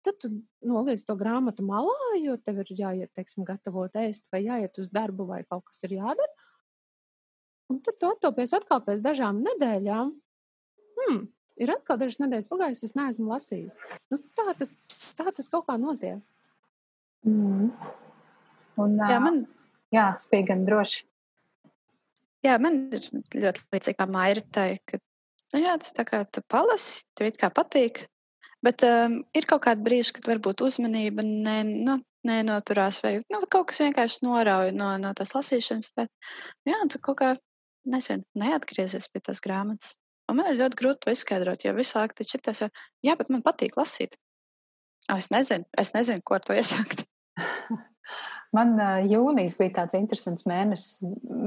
[0.00, 0.30] Tad tu
[0.64, 5.26] noliec to grāmatu malā, jo tev ir jāiet, teiksim, gatavot ēst, vai jāiet uz darbu,
[5.28, 6.48] vai kaut kas ir jādara.
[7.70, 10.14] Un tad tu attopies atkal pēc dažām nedēļām.
[11.00, 11.20] Hmm,
[11.60, 13.76] ir atkal dažas nedēļas pagājušas, es neesmu lasījis.
[14.10, 14.72] Nu, tā, tas,
[15.18, 16.18] tā tas kaut kā notiek.
[17.28, 17.68] Mm.
[18.80, 19.42] Un, jā, man
[19.92, 21.04] jā, spēj gan droši.
[22.46, 24.96] Jā, man ir ļoti līdzīgi kā Mairitai, ka
[25.52, 28.06] nu, jā, tas tā kā tu palasi, tev it kā patīk,
[28.64, 31.96] Bet um, ir kaut kāda brīža, kad varbūt uzmanība ne, nu,
[32.28, 35.92] nenoturās, vai nu, kaut kas vienkārši norauj no, no tās lasīšanas.
[35.96, 36.12] Bet,
[36.68, 37.30] jā, tu kaut kā
[37.88, 39.96] nezinu, neatgriezies pie tās grāmatas.
[40.30, 42.60] Un man ir ļoti grūti to izskaidrot, jo visu laiku tas ir tas,
[43.06, 44.18] jā, bet man patīk lasīt.
[45.10, 47.06] O, es nezinu, es nezinu, ko ar to iesākt.
[48.56, 48.72] Man
[49.06, 51.04] jūnijas bija tāds interesants mēnesis.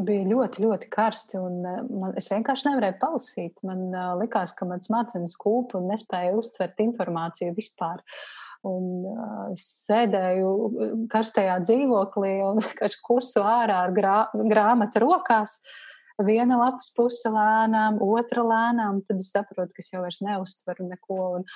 [0.07, 3.57] Bija ļoti, ļoti karsti, un man, es vienkārši nevarēju palasīt.
[3.67, 3.89] Man
[4.21, 7.99] likās, ka mans smadzenes kūpa un nespēja uztvert informāciju vispār.
[8.63, 15.59] Un uh, es sēdēju karstajā dzīvoklī un vienkārši kusu ārā ar grā, grāmatu rokās.
[16.27, 21.19] Viena lapas puse lēnām, otra lēnām, tad es saprotu, ka es jau vairs neuztveru neko.
[21.37, 21.47] Un,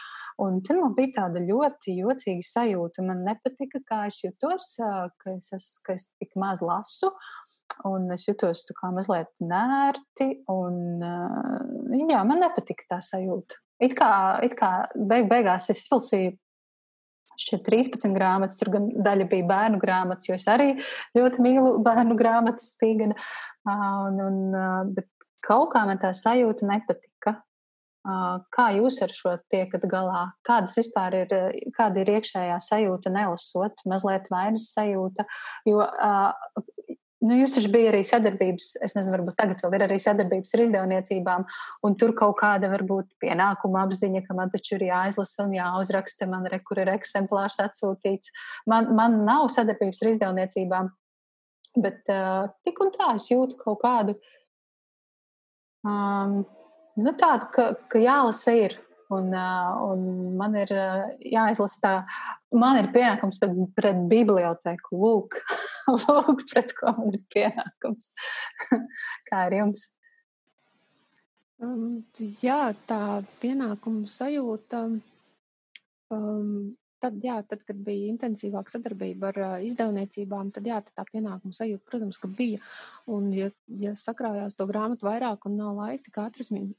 [0.43, 3.05] un tad man bija tāda ļoti jocīga sajūta.
[3.07, 7.11] Man nepatika, kā es jutos, ka es, es, ka es tik maz lasu.
[7.85, 10.31] Un es jutos tā kā mazliet nērti.
[10.53, 10.99] Un,
[12.07, 13.61] jā, man nepatika tā sajūta.
[13.83, 14.11] It kā,
[14.45, 16.37] it kā beig, beigās es izlasīju
[17.37, 20.71] šeit 13 grāmatas, tur gan daļa bija bērnu grāmatas, jo es arī
[21.17, 23.17] ļoti mīlu bērnu grāmatas spīgana.
[23.67, 24.39] Un, un,
[24.95, 25.09] bet
[25.43, 27.37] kaut kā man tā sajūta nepatika.
[28.55, 30.29] Kā jūs ar šo tiekat galā?
[30.47, 31.33] Kādas vispār ir,
[31.75, 35.27] kāda ir iekšējā sajūta nelasot, mazliet vainas sajūta?
[35.67, 35.83] Jo
[37.17, 40.61] Nu, jūs taču bija arī sadarbības, es nezinu, varbūt tagad vēl ir arī sadarbības ar
[40.67, 41.45] izdevniecībām,
[41.87, 46.45] un tur kaut kāda varbūt pienākuma apziņa, ka man taču ir jāizlasa un jāuzraksta, man
[46.51, 48.29] re, kur ir eksemplārs atsūtīts.
[48.69, 50.91] Man, man nav sadarbības ar izdevniecībām,
[51.83, 54.17] bet uh, tik un tā es jūtu kaut kādu,
[55.85, 56.41] um,
[56.97, 58.77] nu tādu, ka, ka jālasa ir.
[59.07, 60.01] Un, un
[60.35, 60.71] man ir
[61.23, 61.91] jāizlasa tā,
[62.59, 64.97] man ir pienākums pret, pret biblioteku.
[64.99, 65.37] Lūk,
[66.03, 68.11] lūk, pret ko man ir pienākums.
[69.29, 69.85] Kā ar jums?
[71.63, 72.99] Um, jā, tā
[73.39, 74.83] pienākuma sajūta.
[76.13, 81.05] Um, tad, jā, tad, kad bija intensīvāka sadarbība ar uh, izdevniecībām, tad, jā, tad tā
[81.11, 82.59] pienākuma sajūta, protams, ka bija.
[83.11, 86.75] Un, ja, ja sakrājās to grāmatu vairāk un nav laika, katrs viņu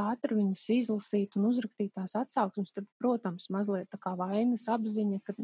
[0.00, 5.34] ātri viņas izlasīt un uzrakstīt tās atsauksmes, tad, protams, mazliet tā kā vainas apziņa, ka,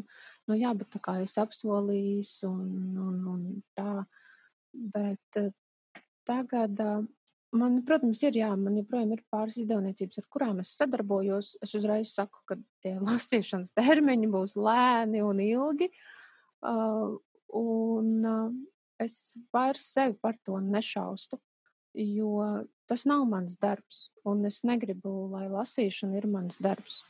[0.48, 2.64] nu jā, bet tā kā es apsolījis un,
[2.96, 3.44] un, un
[3.76, 4.04] tā.
[4.72, 5.38] Bet
[6.28, 6.80] tagad
[7.56, 11.54] man, protams, ir jā, man joprojām ir pāris izdevniecības, ar kurām es sadarbojos.
[11.64, 15.92] Es uzreiz saku, ka tie lasīšanas termiņi būs lēni un ilgi.
[16.58, 17.18] Uh,
[17.54, 18.48] un uh,
[18.98, 21.38] es vairs sevi par to nešaustu
[21.98, 27.02] jo tas nav mans darbs, un es negribu, lai lasīšana ir mans darbs.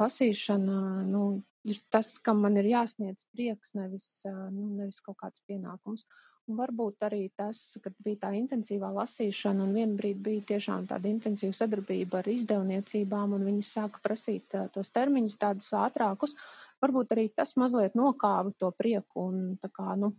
[0.00, 6.06] Lasīšana nu, ir tas, kam man ir jāsniedz prieks, nevis, nu, nevis kaut kāds pienākums.
[6.44, 11.56] Varbūt arī tas, ka bija tā intensīvā lasīšana, un vienā brīdī bija tiešām tāda intensīva
[11.56, 16.36] sadarbība ar izdevniecībām, un viņi sāka prasīt tos termiņus tādus ātrākus.
[16.84, 19.38] Varbūt arī tas mazliet nokāva to prieku un
[19.72, 20.12] kā, nu,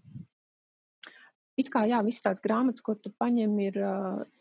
[1.61, 3.78] it kā jā, visas tās grāmatas, ko tu paņem, ir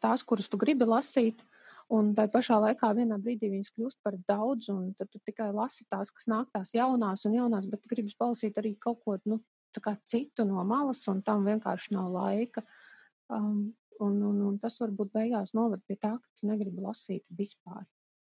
[0.00, 1.44] tās, kuras tu gribi lasīt.
[1.92, 5.84] Un tā pašā laikā vienā brīdī viņas kļūst par daudz, un tad tu tikai lasi
[5.84, 9.42] tās, kas nāk tās jaunās un jaunās, bet gribas palasīt arī kaut ko nu,
[10.04, 12.62] citu no malas, un tam vienkārši nav laika.
[13.28, 17.84] Um, un, un, un tas varbūt beigās noved pie tā, ka tu negribi lasīt vispār.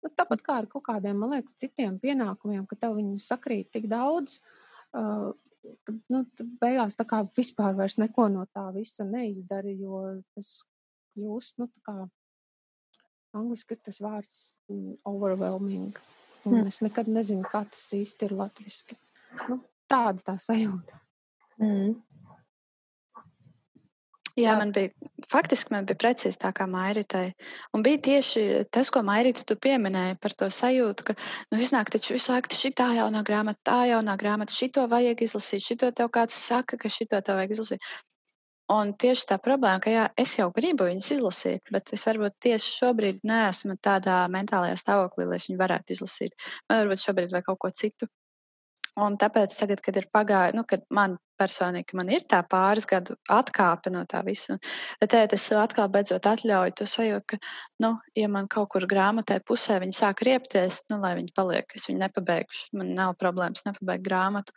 [0.03, 3.87] Nu, tāpat kā ar kaut kādiem, man liekas, citiem pienākumiem, ka tev viņi sakrīt tik
[3.91, 4.41] daudz,
[4.93, 5.31] uh,
[5.87, 6.25] ka nu,
[6.61, 10.01] beigās tā kā vispār vairs neko no tā visa neizdari, jo
[10.35, 10.59] tas
[11.13, 11.95] kļūst, nu, tā kā
[13.33, 15.95] angliski ir tas vārds mm, overwhelming.
[16.43, 16.67] Un mm.
[16.67, 18.99] es nekad nezinu, kā tas īsti ir latviski.
[19.47, 20.99] Nu, tāda tā sajūta.
[21.63, 21.93] Mm.
[24.33, 24.89] Jā, man bija,
[25.29, 27.35] faktiski man bija precīzi tā kā Mairitai.
[27.77, 31.15] Un bija tieši tas, ko Mairita tu pieminēji par to sajūtu, ka,
[31.53, 35.61] nu, iznāk taču visu laiku šī tā jaunā grāmata, tā jaunā grāmata, šito vajag izlasīt,
[35.67, 37.85] šito tev kāds saka, ka šito tev vajag izlasīt.
[38.73, 42.73] Un tieši tā problēma, ka jā, es jau gribu viņas izlasīt, bet es varbūt tieši
[42.79, 46.33] šobrīd neesmu tādā mentālajā stāvoklī, lai es viņu varētu izlasīt.
[46.71, 48.09] Man varbūt šobrīd vajag kaut ko citu.
[49.01, 53.15] Un tāpēc, tagad, kad ir pagājis, nu, kad man personīgi man ir tā pāris gadu
[53.33, 54.59] atkāpe no tā visa,
[55.01, 57.39] tēt, es atkal beidzot atļauju to sajūtu, ka,
[57.81, 61.89] nu, ja man kaut kur grāmatai pusē viņi sāk riepties, nu, lai viņi paliek, es
[61.89, 64.53] viņu nepabeigšu, man nav problēmas nepabeigt grāmatu.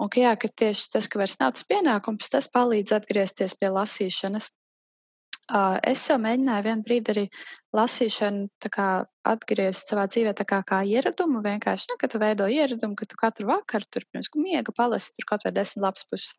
[0.00, 3.72] Un ka, jā, ka tieši tas, ka vairs nav tas pienākums, tas palīdz atgriezties pie
[3.72, 4.48] lasīšanas.
[5.46, 7.22] Es jau mēģināju vienu brīdi arī
[7.76, 8.86] lasīšanu kā,
[9.30, 11.42] atgriezt savā dzīvē kā, kā ieradumu.
[11.44, 15.28] Vienkārši, nu, ka tu veido ieradumu, ka tu katru vakaru tur pirms miega palasi tur
[15.28, 16.34] kaut vai desmit lapas puses.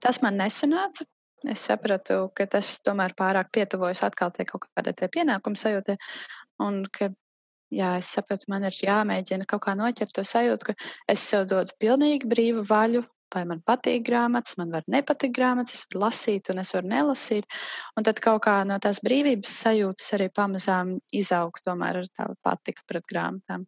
[0.00, 1.08] Tas man nesanāca.
[1.48, 5.96] Es sapratu, ka tas tomēr pārāk pietuvojas atkal tie kaut kādai pienākumu sajūtai.
[6.60, 7.08] Un ka
[7.72, 10.74] jā, es sapratu, man ir jāmēģina kaut kā noķert to sajūtu, ka
[11.08, 15.86] es sev dodu pilnīgi brīvu vaļu vai man patīk grāmatas, man var nepatikt grāmatas, es
[15.90, 17.46] varu lasīt un es varu nelasīt.
[17.98, 22.86] Un tad kaut kā no tās brīvības sajūtas arī pamazām izaug tomēr ar tā patika
[22.90, 23.66] pret grāmatām.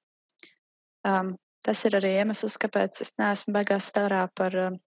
[1.08, 1.36] Um,
[1.66, 4.80] tas ir arī iemesls, kāpēc es neesmu beigās starā par um,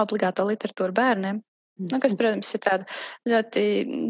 [0.00, 1.40] obligāto literatūru bērniem.
[1.78, 2.86] Nu, kas, protams, ir tāda
[3.30, 3.62] ļoti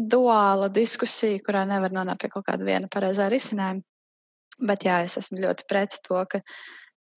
[0.09, 3.85] duāla diskusija, kurā nevar nonākt pie kaut kāda viena pareizā risinājuma.
[4.59, 6.41] Bet jā, es esmu ļoti pret to, ka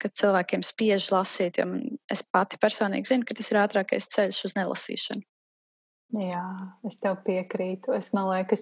[0.03, 1.67] kad cilvēkiem spiež lasīt, jo
[2.11, 5.23] es pati personīgi zinu, ka tas ir ātrākais ceļš uz nelasīšanu.
[6.13, 6.43] Jā,
[6.85, 7.93] es tev piekrītu.
[7.97, 8.57] Es domāju, ka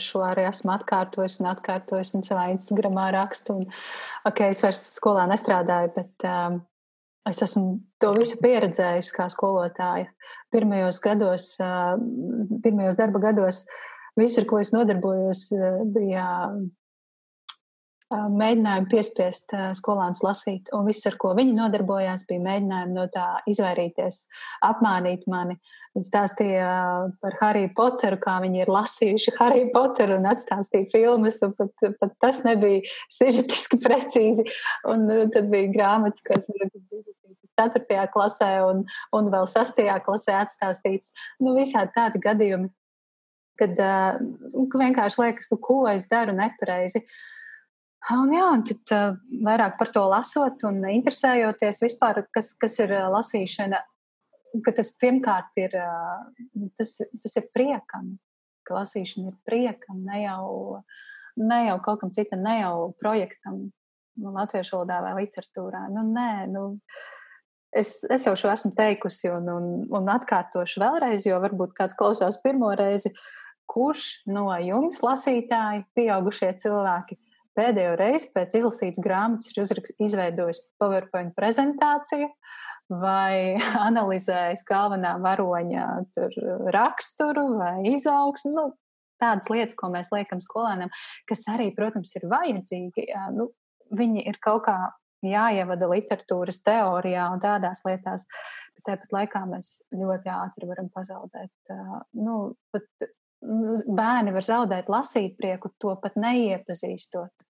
[0.00, 3.58] šo arī esmu atkārtojis un atkārtojis un savā Instagramā rakstu.
[3.60, 3.66] Un,
[4.24, 6.62] ok, es vairs skolā nestrādāju, bet um,
[7.28, 10.08] es esmu to visu pieredzējusi kā skolotāja.
[10.54, 11.92] Pirmajos gados, uh,
[12.64, 13.66] pirmajos darba gados,
[14.16, 16.24] viss, ar ko es nodarbojos, uh, bija
[18.34, 24.20] mēģinājumi piespiest skolānus lasīt, un viss, ar ko viņi nodarbojās, bija mēģinājumi no tā izvairīties,
[24.66, 25.56] apmānīt mani.
[25.94, 26.68] Viņi stāstīja
[27.22, 32.14] par Harry Potteru, kā viņi ir lasījuši Harry Potteru un atstāstīja filmas, un pat, pat
[32.22, 32.82] tas nebija
[33.14, 34.46] sižetiski precīzi.
[34.90, 37.04] Un tad bija grāmatas, kas bija
[37.60, 38.06] 4.
[38.10, 38.82] klasē un,
[39.14, 39.84] un vēl 6.
[40.06, 41.14] klasē atstāstīts.
[41.42, 42.72] Nu, visādi tādi gadījumi,
[43.60, 44.18] kad uh,
[44.74, 47.04] vienkārši liekas, nu, ko es daru nepareizi.
[47.04, 47.20] Uh,
[48.12, 49.14] Un, jā, un tad uh,
[49.46, 53.80] vairāk par to lasot un interesējoties vispār, kas, kas ir uh, lasīšana,
[54.64, 58.18] ka tas pirmkārt ir, uh, tas, tas ir priekam,
[58.68, 60.44] ka lasīšana ir priekam, ne jau,
[61.40, 63.64] ne jau kaut kam citam, ne jau projektam,
[64.20, 65.86] nu, latviešu valodā vai literatūrā.
[65.94, 66.66] Nu, nē, nu,
[67.72, 72.36] es, es jau šo esmu teikusi un, un, un atkārtošu vēlreiz, jo varbūt kāds klausās
[72.44, 73.14] pirmo reizi,
[73.70, 77.16] kurš no jums lasītāji, pieaugušie cilvēki,
[77.56, 82.30] pēdējo reizi pēc izlasītas grāmatas ir izveidojis PowerPoint prezentāciju
[82.92, 83.56] vai
[83.88, 85.86] analizējis galvenā varoņa
[86.74, 88.54] raksturu vai izaugsmu.
[88.54, 88.66] Nu,
[89.22, 90.92] tādas lietas, ko mēs liekam skolēniem,
[91.28, 93.08] kas arī, protams, ir vajadzīgi.
[93.36, 93.48] Nu,
[93.94, 94.78] viņi ir kaut kā
[95.24, 98.26] jāievada literatūras teorijā un tādās lietās,
[98.76, 101.74] bet tāpat laikā mēs ļoti ātri varam pazaudēt.
[102.18, 103.06] Nu, pat
[103.44, 107.46] bērni var zaudēt lasīt prieku, to pat neiepazīstot.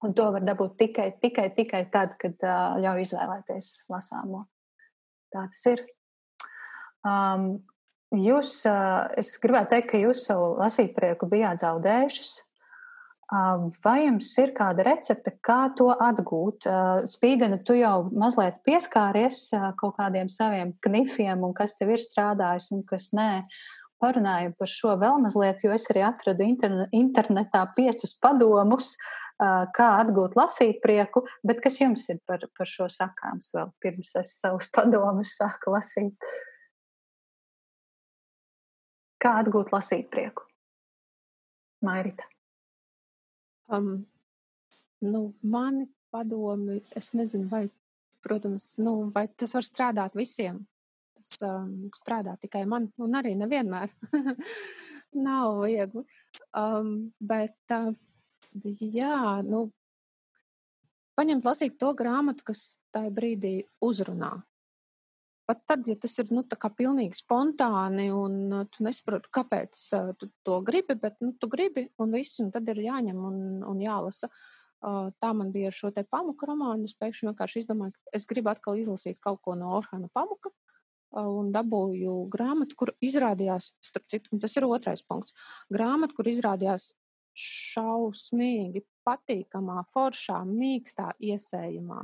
[0.00, 4.46] Un to var dabūt tikai, tikai, tikai tad, kad uh, ļauj izvēlēties lasāmo.
[5.30, 5.82] Tā tas ir.
[7.06, 7.50] Um,
[8.16, 12.38] jūs, uh, es gribētu teikt, ka jūs savu lasīt prieku bijāt zaudējušas.
[13.30, 16.64] Uh, vai jums ir kāda recepte, kā to atgūt?
[16.66, 22.02] Uh, Spīgana, tu jau mazliet pieskāries uh, kaut kādiem saviem knifiem, un kas tev ir
[22.02, 23.28] strādājis un kas nē.
[23.44, 28.94] Uh, parunājam par šo vēl mazliet, jo es arī atradu internetā piecus padomus,
[29.76, 34.34] kā atgūt lasīt prieku, bet kas jums ir par, par šo sakāms vēl pirms es
[34.42, 36.30] savus padomus sāku lasīt?
[39.20, 40.46] Kā atgūt lasīt prieku?
[41.84, 42.24] Mairita.
[43.72, 44.06] Um,
[45.04, 47.68] nu, mani padomi, es nezinu, vai,
[48.24, 50.64] protams, nu, vai tas var strādāt visiem
[51.20, 53.92] tas um, strādā tikai man, un arī nevienmēr
[55.26, 56.04] nav viegli.
[56.56, 57.92] Um, bet, uh,
[58.80, 59.68] jā, nu,
[61.18, 64.38] paņemt lasīt to grāmatu, kas tajā brīdī uzrunā.
[65.50, 70.60] Pat tad, ja tas ir nu, pilnīgi spontāni un tu nesaproti, kāpēc uh, tu to
[70.62, 74.30] gribi, bet nu, tu gribi un viss, un tad ir jāņem un, un jālasa.
[74.80, 76.86] Uh, tā man bija ar šo te pamuka romānu.
[76.88, 80.54] Es pēkšņi vienkārši izdomāju, ka es gribu atkal izlasīt kaut ko no Orhana pamuka
[81.18, 85.34] un dabūju grāmatu, kur izrādījās, starp citu, tas ir otrais punkts,
[85.72, 86.92] grāmatu, kur izrādījās
[87.40, 92.00] šausmīgi patīkamā, foršā, mīkstā iesējumā.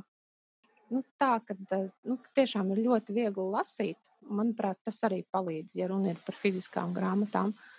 [0.95, 1.57] Nu, tā, ka
[2.07, 3.99] nu, tiešām ir ļoti viegli lasīt.
[4.27, 7.51] Manuprāt, tas arī palīdz, ja runa ir par fiziskām grāmatām.
[7.51, 7.76] Uh,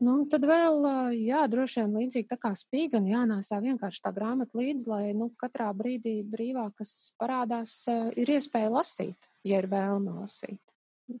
[0.00, 0.86] Nu, tad vēl,
[1.20, 5.66] jā, droši vien līdzīgi tā kā spīgan, jānāsā vienkārši tā grāmata līdzi, lai nu, katrā
[5.76, 7.74] brīdī brīvā, kas parādās,
[8.16, 10.60] ir iespēja lasīt, ja ir vēlme lasīt.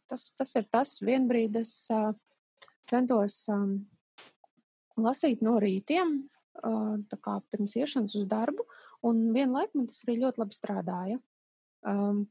[0.08, 1.74] Tas, tas ir tas, vienbrīd es
[2.88, 3.38] centos
[4.96, 6.16] lasīt no rītiem,
[6.60, 8.64] tā kā pirms iešanas uz darbu,
[9.04, 11.20] un vienlaik man tas arī ļoti labi strādāja.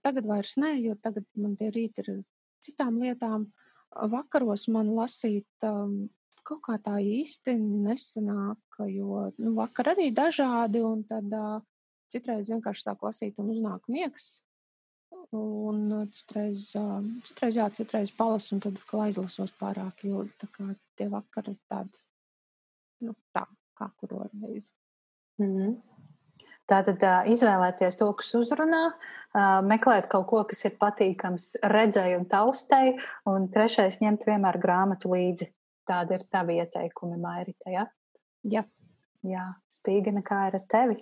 [0.01, 2.23] Tagad vairs nē, jo tagad man tie rīti ir
[2.65, 3.51] citām lietām.
[3.89, 6.09] Vakaros man lasīt um,
[6.49, 11.59] kaut kā tā īsti nesanāk, jo nu, vakar arī dažādi, un tad uh,
[12.09, 14.39] citreiz vienkārši sāk lasīt un uznāk miegs.
[15.35, 20.33] Un citreiz, uh, citreiz jā, citreiz palasu, un tad atkal aizlasos pārāk ilgi.
[20.41, 22.03] Tā kā tie vakari ir tādi,
[23.05, 23.45] nu, tā,
[23.77, 24.73] kā kuro reizi.
[25.39, 25.77] Mm -hmm.
[26.69, 28.91] Tātad izvēlēties to, kas uzrunā,
[29.65, 32.91] meklēt kaut ko, kas ir patīkams redzēji un taustei,
[33.25, 35.49] un trešais ņemt vienmēr grāmatu līdzi.
[35.89, 37.73] Tāda ir tava ieteikumi, Mairita.
[37.73, 37.87] Ja?
[38.45, 38.65] Jā.
[39.27, 41.01] Jā, spīgana kā ir ar tevi?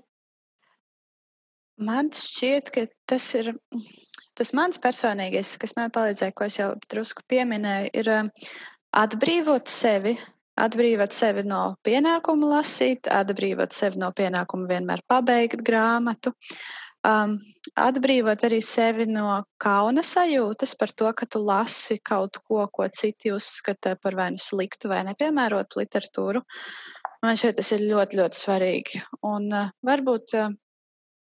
[1.77, 3.51] Man šķiet, ka tas ir
[4.37, 8.09] tas mans personīgais, kas man palīdzēja, ko es jau drusku pieminēju, ir
[9.03, 10.15] atbrīvot sevi.
[10.57, 16.33] Atbrīvot sevi no pienākuma lasīt, atbrīvot sevi no pienākuma vienmēr pabeigt grāmatu.
[17.07, 17.37] Um,
[17.77, 23.33] atbrīvot arī sevi no kauna sajūtas par to, ka tu lasi kaut ko, ko citi
[23.35, 26.43] uzskata par vai nu sliktu vai nepiemērotu literatūru.
[27.25, 29.03] Man šeit tas ir ļoti, ļoti svarīgi.
[29.25, 30.51] Un uh, varbūt, uh,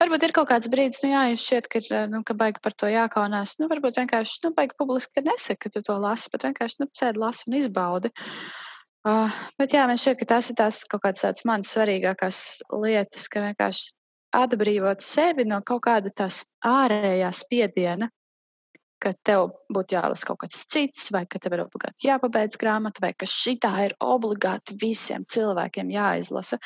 [0.02, 2.76] varbūt ir kaut kāds brīdis, nu jā, ja šķiet, ka, uh, nu, ka baigi par
[2.78, 3.58] to jākaunās.
[3.62, 7.24] Nu, varbūt vienkārši, nu, baigi publiski nesaka, ka tu to lasi, bet vienkārši, nu, sēdi
[7.24, 8.14] lasi un izbaudi.
[9.02, 12.44] Uh, bet jā, man šķiet, ka tas ir tās kaut kāds tāds manas svarīgākās
[12.84, 13.96] lietas, ka vienkārši
[14.36, 18.10] atbrīvot sevi no kaut kāda tās ārējā spiediena,
[19.02, 23.14] ka tev būtu jālasa kaut kas cits, vai ka tev ir obligāti jāpabeidz grāmata, vai
[23.18, 26.60] ka šī ir obligāti visiem cilvēkiem jāizlasa.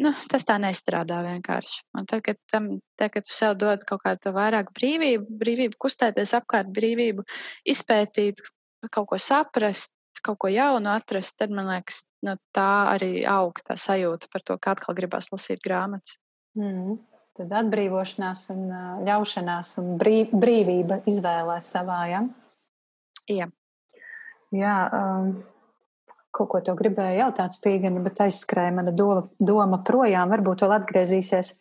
[0.00, 1.82] Nu, tas tā nestrādā vienkārši.
[1.98, 6.32] Un tad, kad, tam, tad, kad tu sev dod kaut kādu vairāk brīvību, brīvību kustēties
[6.38, 7.24] apkārt, brīvību
[7.68, 8.40] izpētīt,
[8.88, 9.92] kaut ko saprast,
[10.24, 14.56] kaut ko jaunu atrast, tad man liekas, nu, tā arī aug tā sajūta par to,
[14.56, 16.16] ka atkal gribās lasīt grāmatas.
[16.58, 16.98] Mm.
[17.32, 18.66] Tad atbrīvošanās un
[19.06, 22.02] ļaušanās un brīv, brīvība izvēlē savā.
[22.10, 22.20] Ja?
[23.32, 23.46] Jā.
[24.52, 25.30] Jā um,
[26.32, 30.32] kaut ko te gribēju jautāt, Spīgani, bet aizskrēja mana doma, doma projām.
[30.32, 31.54] Varbūt vēl atgriezīsies.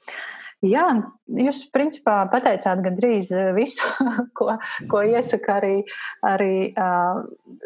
[0.62, 0.86] Jā,
[1.42, 3.88] jūs principā pateicāt gandrīz visu,
[4.38, 4.52] ko,
[4.92, 5.78] ko iesaka arī,
[6.28, 7.24] arī uh,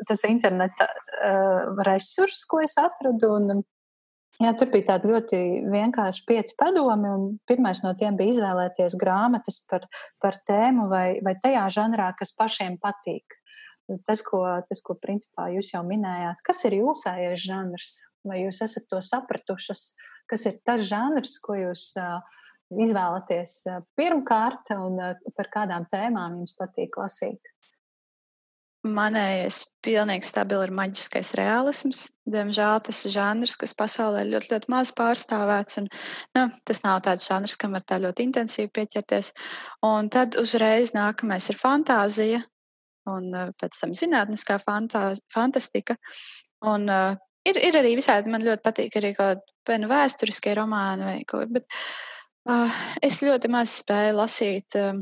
[0.07, 3.33] tas interneta uh, resurss, ko es atradu.
[3.35, 3.65] Un,
[4.43, 5.37] Jā, tur bija tādi ļoti
[5.71, 9.85] vienkārši pieci padomi, un pirmais no tiem bija izvēlēties grāmatas par,
[10.19, 13.37] par tēmu vai, vai tajā žanrā, kas pašiem patīk.
[14.03, 17.93] Tas, ko, tas, ko principā jūs jau minējāt, kas ir jūsējais žanrs,
[18.27, 19.93] vai jūs esat to sapratušas,
[20.27, 21.93] kas ir tas žanrs, ko jūs
[22.75, 23.59] izvēlaties
[23.95, 24.99] pirmkārt un
[25.37, 27.53] par kādām tēmām jums patīk lasīt?
[28.85, 32.03] Manējais pilnīgi stabili ir maģiskais realisms.
[32.29, 35.79] Diemžēl tas ir žanrs, kas pasaulē ir ļoti, ļoti maz pārstāvēts.
[35.81, 35.87] Un,
[36.37, 39.31] nu, tas nav tāds žanrs, kam var tā ļoti intensīvi pieķerties.
[39.89, 42.43] Un tad uzreiz nākamais ir fantāzija,
[43.09, 45.97] un uh, pēc tam zinātniskā fantāz, fantastika.
[46.65, 47.17] Un, uh,
[47.47, 51.41] ir, ir arī visādi, man ļoti patīk arī kaut kādi nu vēsturiskie romāni vai ko,
[51.49, 51.65] bet
[52.49, 54.93] uh, es ļoti maz spēju lasīt uh,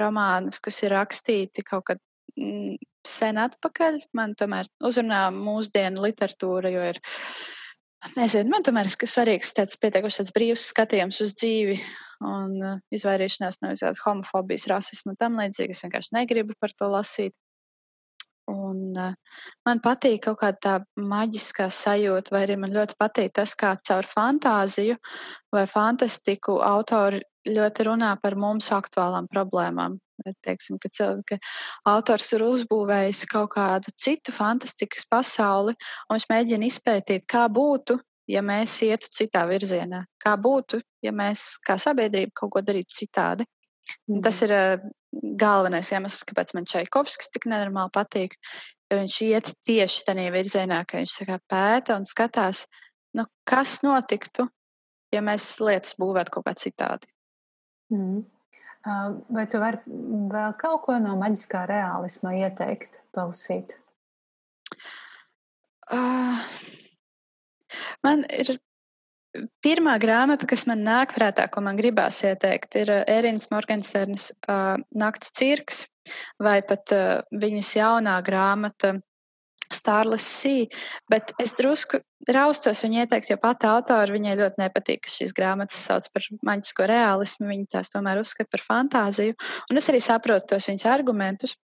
[0.00, 2.00] romānus, kas ir rakstīti kaut kad
[2.36, 2.76] mm,
[3.06, 3.98] sen atpakaļ.
[4.16, 7.02] Man tomēr uzrunā mūsdienu literatūra, jo ir.
[8.16, 11.76] Nezinu, man tomēr ir svarīgs tāds pietiekuši tāds brīvs skatījums uz dzīvi
[12.26, 15.76] un uh, izvairīšanās no visādas homofobijas, rasismu un tam līdzīgi.
[15.76, 17.34] Es vienkārši negribu par to lasīt.
[18.50, 19.14] Un, uh,
[19.62, 24.08] man patīk kaut kāda tā maģiskā sajūta, vai arī man ļoti patīk tas, kā caur
[24.08, 24.98] fantāziju
[25.54, 29.98] vai fantastiku autori ļoti runā par mums aktuālām problēmām.
[30.46, 30.88] Teiksim, ka,
[31.26, 31.38] ka
[31.90, 35.74] autors ir uzbūvējis kaut kādu citu fantastikas pasauli,
[36.06, 37.98] un viņš mēģina izpētīt, kā būtu,
[38.30, 43.48] ja mēs ietu citā virzienā, kā būtu, ja mēs kā sabiedrība kaut ko darītu citādi.
[44.06, 44.22] Mm.
[44.22, 44.84] Tas ir uh,
[45.42, 48.38] galvenais iemesls, kāpēc man Čaikovskis tik nenormāli patīk.
[48.92, 51.16] Viņš iet tieši tādā virzienā, ka viņš
[51.48, 52.66] pēta un skatās,
[53.16, 54.46] nu, kas notiktu,
[55.12, 57.08] ja mēs lietas būvētu kaut kā citādi.
[57.92, 58.22] Mm.
[58.82, 59.78] Vai tu vari
[60.32, 63.76] vēl kaut ko no maģiskā realisma ieteikt, palasīt?
[65.92, 66.40] Uh,
[68.02, 68.56] man ir
[69.64, 75.30] pirmā grāmata, kas man nāk prātā, ko man gribās ieteikt, ir Ērīnas Morgensternas uh, Nakts
[75.36, 75.84] cirks
[76.42, 78.96] vai pat uh, viņas jaunā grāmata
[79.74, 80.66] Starless Sea,
[81.10, 82.00] bet es drusku
[82.30, 86.86] raustos viņu ieteikt, jo pati autori viņai ļoti nepatīk, ka šīs grāmatas sauc par maģisko
[86.90, 89.36] realismu, viņi tās tomēr uzskata par fantāziju,
[89.70, 91.56] un es arī saprotu tos viņas argumentus.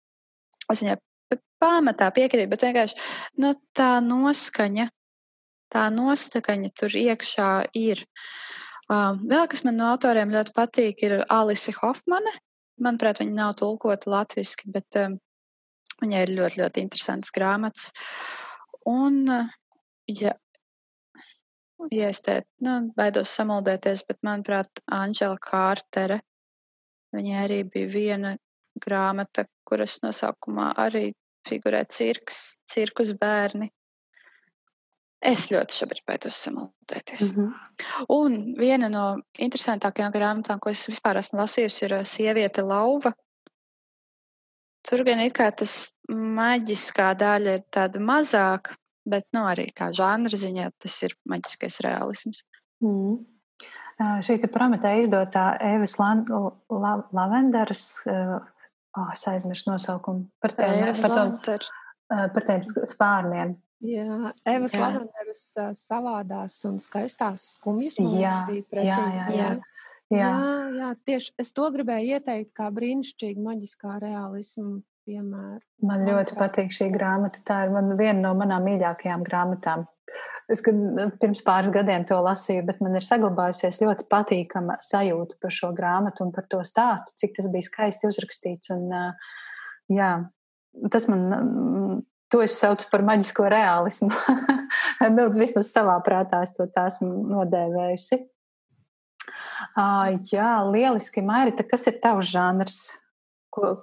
[0.69, 0.99] Es viņai
[1.61, 2.99] pamatā piekrītu, bet vienkārši
[3.43, 4.87] nu, tā noskaņa,
[5.73, 8.05] tā nostakaņa tur iekšā ir.
[8.89, 12.33] Um, vēl kas man no autoriem ļoti patīk, ir Alise Hofmane.
[12.81, 15.19] Manuprāt, viņa nav tulkota latviešu, bet um,
[15.99, 17.89] Viņai ir ļoti, ļoti interesants grāmatas.
[18.87, 19.25] Un,
[20.07, 20.33] ja,
[21.91, 26.21] ja es te nu, baidos samaldēties, bet manuprāt, Anģela Kārtere,
[27.15, 28.37] viņai arī bija viena
[28.79, 31.09] grāmata, kuras nosaukumā arī
[31.47, 33.69] figurē cirks, cirkus bērni.
[35.19, 37.31] Es ļoti šobrīd baidos samaldēties.
[37.33, 38.03] Mm -hmm.
[38.15, 43.11] Un viena no interesantākajām grāmatām, ko es vispār esmu lasījusi, ir Sieviete lauva
[44.89, 48.73] Tur gan it kā tas maģiskā daļa ir tāda mazāka,
[49.09, 52.41] bet nu, arī kā žanra ziņā tas ir maģiskais realisms.
[52.81, 53.19] Mm.
[54.25, 61.65] Šī Prometē izdotā Evas Lavenderas, oh, es aizmirsu nosaukumu par tiem, par, tom,
[62.33, 62.63] par tiem
[62.93, 63.57] spārniem.
[63.83, 64.75] Jā, Evas.
[64.79, 65.43] Lavenderas
[65.79, 67.99] savādās un skaistās skumjas.
[67.99, 68.95] Jā, bija precīzi.
[68.95, 69.51] Jā, jā, jā.
[69.59, 69.78] jā.
[70.09, 70.29] Jā.
[70.33, 75.61] jā, jā, tieši es to gribēju ieteikt kā brīnišķīgu maģiskā realismu piemēru.
[75.85, 77.41] Man ļoti patīk šī grāmata.
[77.45, 79.85] Tā ir man viena no manām mīļākajām grāmatām.
[80.49, 85.69] Es pirms pāris gadiem to lasīju, bet man ir saglabājusies ļoti patīkama sajūta par šo
[85.77, 88.73] grāmatu un par to stāstu, cik tas bija skaisti uzrakstīts.
[88.73, 88.89] Un,
[89.93, 90.09] jā,
[90.89, 92.01] tas man,
[92.33, 94.09] to es saucu par maģisko realismu.
[95.15, 98.23] nu, vismaz savā prātā es to esmu nodēvējusi.
[100.31, 102.77] Jā, lieliski, Mairita, kas ir tavs žanrs?
[103.53, 103.73] Ko,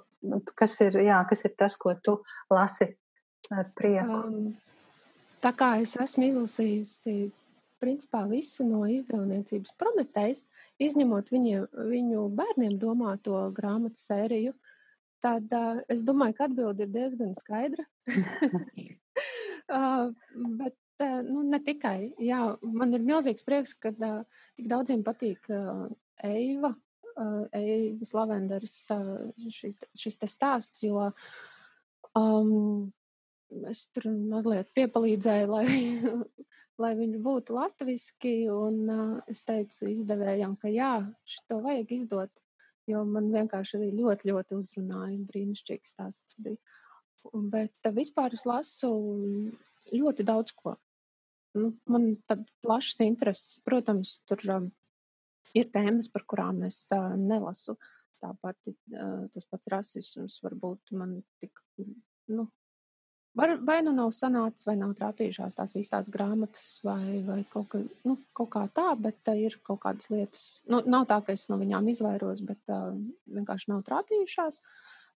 [0.55, 2.19] kas, ir, jā, kas ir tas, ko tu
[2.53, 2.91] lasi
[3.51, 4.23] ar prieku?
[4.23, 4.55] Um,
[5.37, 7.29] Tā kā es esmu izlasījusi
[7.77, 10.47] principā visu no izdevniecības Prometējas,
[10.81, 14.55] izņemot viņiem, viņu bērniem domāto grāmatu sēriju,
[15.21, 17.85] tad uh, es domāju, ka atbilde ir diezgan skaidra.
[19.77, 20.09] uh,
[20.57, 22.11] bet nu, ne tikai.
[22.23, 25.87] Jā, man ir milzīgs prieks, ka uh, tik daudziem patīk uh,
[26.25, 26.73] Eiva,
[27.13, 28.75] uh, Eivas Lavenderis
[29.53, 31.09] šī, šis te stāsts, jo
[32.17, 32.89] um,
[33.69, 35.67] es tur mazliet piepalīdzēju, lai,
[36.83, 38.35] lai viņi būtu latviski.
[38.53, 38.89] Un
[39.29, 40.95] es teicu izdevējam, ka jā,
[41.27, 42.43] šito vajag izdot,
[42.89, 45.21] jo man vienkārši arī ļoti, ļoti uzrunāja.
[45.29, 46.59] Brīnišķīgs stāsts bija.
[47.51, 48.91] Bet vispār es lasu
[49.91, 50.77] ļoti daudz ko.
[51.55, 53.59] Nu, man tad plašas intereses.
[53.65, 54.67] Protams, tur um,
[55.57, 57.77] ir tēmas, par kurām es uh, nelasu.
[58.23, 61.61] Tāpat uh, tas pats rasisms varbūt man tik,
[62.33, 62.49] nu,
[63.37, 67.81] Var, vai nu nav sanācis, vai nav trāpījušās tās īstās grāmatas, vai, vai kaut, ka,
[68.07, 70.45] nu, kaut kā tā, bet uh, ir kaut kādas lietas.
[70.71, 72.95] Nu, nav tā, ka es no viņām izvairos, bet uh,
[73.37, 74.57] vienkārši nav trāpījušās.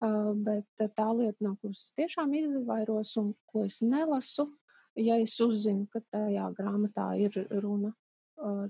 [0.04, 4.50] Uh, bet uh, tā lieta, no kuras tiešām izvairos un ko es nelasu,
[5.00, 7.92] ja es uzzinu, ka tajā grāmatā ir runa
[8.40, 8.66] uh,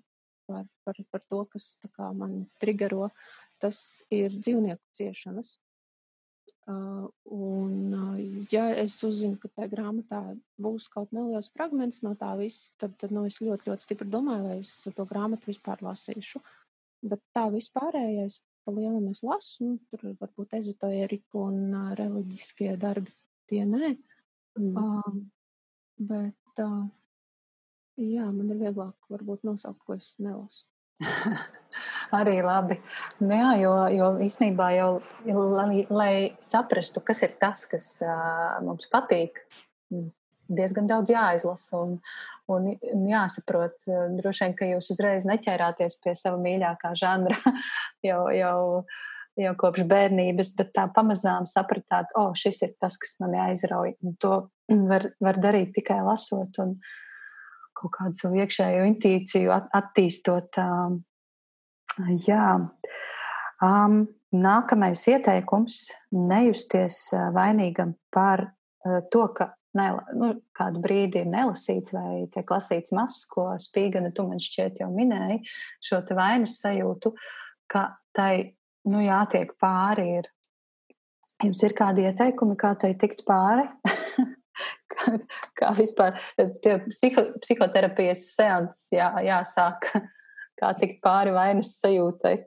[0.49, 3.09] par, par, par to, kas kā, man triggero,
[3.61, 5.57] tas ir dzīvnieku ciešanas.
[6.69, 8.17] Uh, un, uh,
[8.53, 10.19] ja es uzzinu, ka tajā grāmatā
[10.61, 14.45] būs kaut neliels fragments no tā visa, tad, tad nu, es ļoti, ļoti stipri domāju,
[14.45, 16.43] vai es to grāmatu vispār lasīšu.
[17.09, 23.15] Bet tā vispārējais, pa lielam es lasu, nu, tur varbūt ezoterika un uh, reliģiskie darbi,
[23.49, 23.95] tie nē.
[24.59, 24.77] Mm.
[24.77, 25.19] Uh,
[25.99, 26.83] bet, uh,
[27.99, 30.67] jā, man ir vieglāk varbūt nosaukt, ko es nelasu.
[32.19, 32.79] Arī labi.
[33.21, 34.89] Nu jā, jo, jo īstenībā jau,
[35.29, 39.43] lai, lai saprastu, kas ir tas, kas uh, mums patīk,
[40.49, 41.99] diezgan daudz jāizlasa un,
[42.51, 43.85] un, un jāsaprot.
[44.17, 47.37] Droši vien, ka jūs uzreiz neķērāties pie sava mīļākā žanra
[48.09, 48.59] jau, jau,
[49.39, 53.93] jau kopš bērnības, bet tā pamazām sapratāt, o, oh, šis ir tas, kas mani aizrauj.
[54.03, 54.41] Un to
[54.89, 56.59] var, var darīt tikai lasot.
[56.63, 56.75] Un,
[57.79, 60.59] kaut kādu savu iekšējo intuīciju at, attīstot.
[60.59, 61.01] Um,
[62.25, 62.47] jā.
[63.63, 64.01] Um,
[64.35, 65.81] nākamais ieteikums-
[66.33, 68.51] nejusties vainīgam par
[69.11, 74.25] to, ka ne, nu, kādu brīdi ir nelasīts vai tiek lasīts mazs, ko Spīgana tu
[74.27, 75.41] man šķiet jau minēji,
[75.83, 77.13] šo te vainas sajūtu,
[77.69, 78.55] ka tai,
[78.89, 80.29] nu, jātiek pāri ir.
[81.39, 83.67] Jums ir kādi ieteikumi, kā tai tikt pāri?
[85.59, 89.89] kā, vispār pie psiho, psihoterapijas seanses jā, jāsāk,
[90.59, 92.37] kā tikt pāri vainas sajūtai.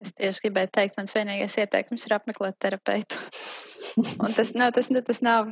[0.00, 3.18] Es tieši gribēju teikt, mans vienīgais ieteikums ir apmeklēt terapeitu.
[4.22, 5.50] Un tas, nav, tas, tas nav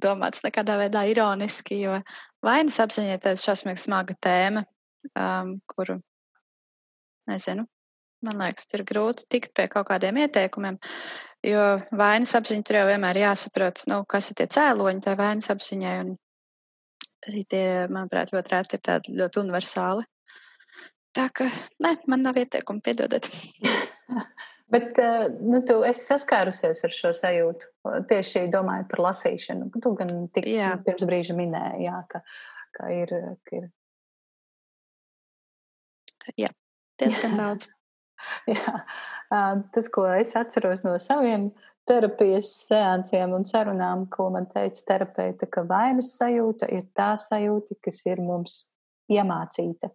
[0.00, 1.98] domāts nekādā veidā ironiski, jo
[2.44, 4.64] vainas apziņa ir šausmīgi smaga tēma,
[5.12, 5.98] um, kuru,
[7.28, 7.66] nezinu,
[8.24, 10.78] man liekas, ir grūti tikt pie kaut kādiem ieteikumiem.
[11.46, 11.60] Jo
[11.96, 15.94] vainas apziņa tur jau vienmēr jāsaprot, nu, kas ir tie cēloņi tai vainas apziņai.
[16.04, 16.14] Un
[17.28, 20.04] arī tie, manuprāt, ļoti rēti ir tādi ļoti universāli.
[21.16, 21.48] Tā ka,
[21.82, 23.26] nē, man nav ieteikumu, piedodiet.
[24.70, 27.72] Bet eh, nu, tu esi saskārusies ar šo sajūtu.
[28.10, 29.72] Tieši domājot par lasīšanu.
[29.82, 30.76] Tu gan tik, jā.
[30.86, 32.22] pirms brīža minēji, jā, ka,
[32.76, 33.16] ka ir.
[33.48, 33.68] Ka ir...
[36.38, 36.52] Jā,
[37.02, 37.66] diezgan daudz.
[38.54, 38.76] Jā,
[39.74, 41.50] tas, ko es atceros no saviem
[41.88, 48.04] terapijas seansiem un sarunām, ko man teica terapeite, ka vainas sajūta ir tā sajūta, kas
[48.06, 48.60] ir mums
[49.10, 49.90] iemācīta.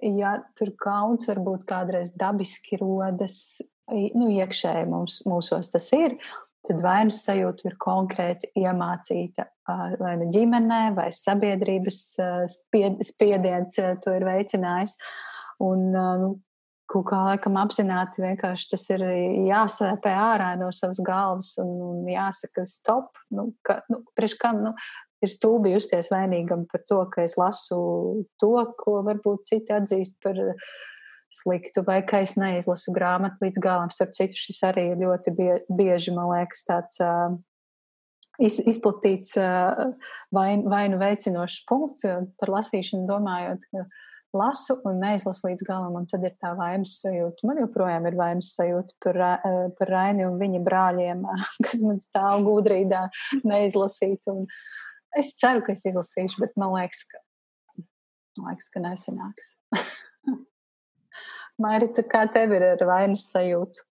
[0.00, 6.16] Ja tur kauns varbūt kādreiz dabiski rodas, nu, iekšēji mums, mūsos tas ir,
[6.64, 9.48] tad vainas sajūta ir konkrēti iemācīta
[10.00, 12.00] vai nu ģimenē, vai sabiedrības
[13.06, 14.96] spiediens to ir veicinājis.
[15.60, 16.30] Un, nu,
[16.90, 19.04] kaut kā laikam apzināti vienkārši tas ir
[19.46, 23.14] jāsēpē ārā no savas galvas un, un jāsaka stop.
[23.30, 24.74] Nu, ka, nu, priekš kam, nu,
[25.22, 27.80] ir stulbi justies vainīgam par to, ka es lasu
[28.42, 30.40] to, ko varbūt citi atzīst par,
[31.30, 33.92] sliktu, vai ka es neizlasu grāmatu līdz galam.
[33.94, 37.36] Starp citu, šis arī ļoti bie, bieži, man liekas, tāds uh,
[38.42, 39.94] iz, izplatīts uh,
[40.34, 42.08] vainu, vainu veicinošs punkts
[42.40, 43.86] par lasīšanu, domājot, ka
[44.36, 47.46] lasu un neizlasu līdz galam, un tad ir tā vainas sajūta.
[47.48, 49.18] Man joprojām ir vainas sajūta par,
[49.78, 51.24] par Raini un viņa brāļiem,
[51.66, 53.06] kas man stāv gudrīdā
[53.46, 54.28] neizlasīt.
[54.30, 54.46] Un
[55.18, 57.22] es ceru, ka es izlasīšu, bet man liekas, ka,
[58.38, 59.52] man liekas, ka nesanāks.
[61.60, 63.84] Mārita, kā tev ir ar vainas sajūtu?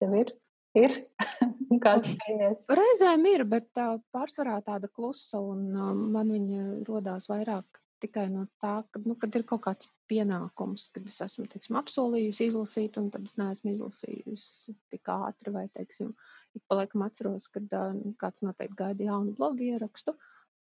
[0.00, 0.34] Tev ir?
[0.78, 0.94] Ir?
[2.80, 5.70] Reizēm ir, bet tā pārsvarā tāda klusa, un
[6.12, 11.06] man viņa rodās vairāk tikai no tā, ka, nu, kad ir kaut kāds pienākums, kad
[11.06, 16.14] es esmu teiksim, apsolījusi izlasīt, un tad es neesmu izlasījusi tik ātri, vai teiksim,
[16.56, 20.16] ik pa laikam atceros, kad uh, kāds noteikti gaida jaunu blogu ierakstu.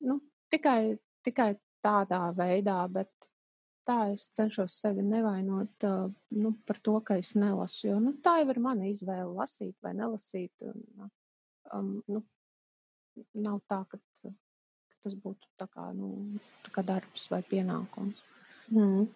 [0.06, 0.20] Nu,
[0.54, 1.54] tikai, tikai
[1.86, 3.12] tādā veidā, bet
[3.90, 5.88] tā es cenšos sevi nevainot
[6.38, 7.88] nu, par to, ka es nelasu.
[7.90, 10.54] Jo nu, tā jau ir mana izvēle lasīt vai nelasīt.
[10.62, 11.10] Un,
[11.74, 12.22] um, nu,
[13.34, 14.00] nav tā, ka
[15.04, 18.22] tas būtu tā kā, nu, tā kā darbs vai pienākums.
[18.70, 19.08] Mm.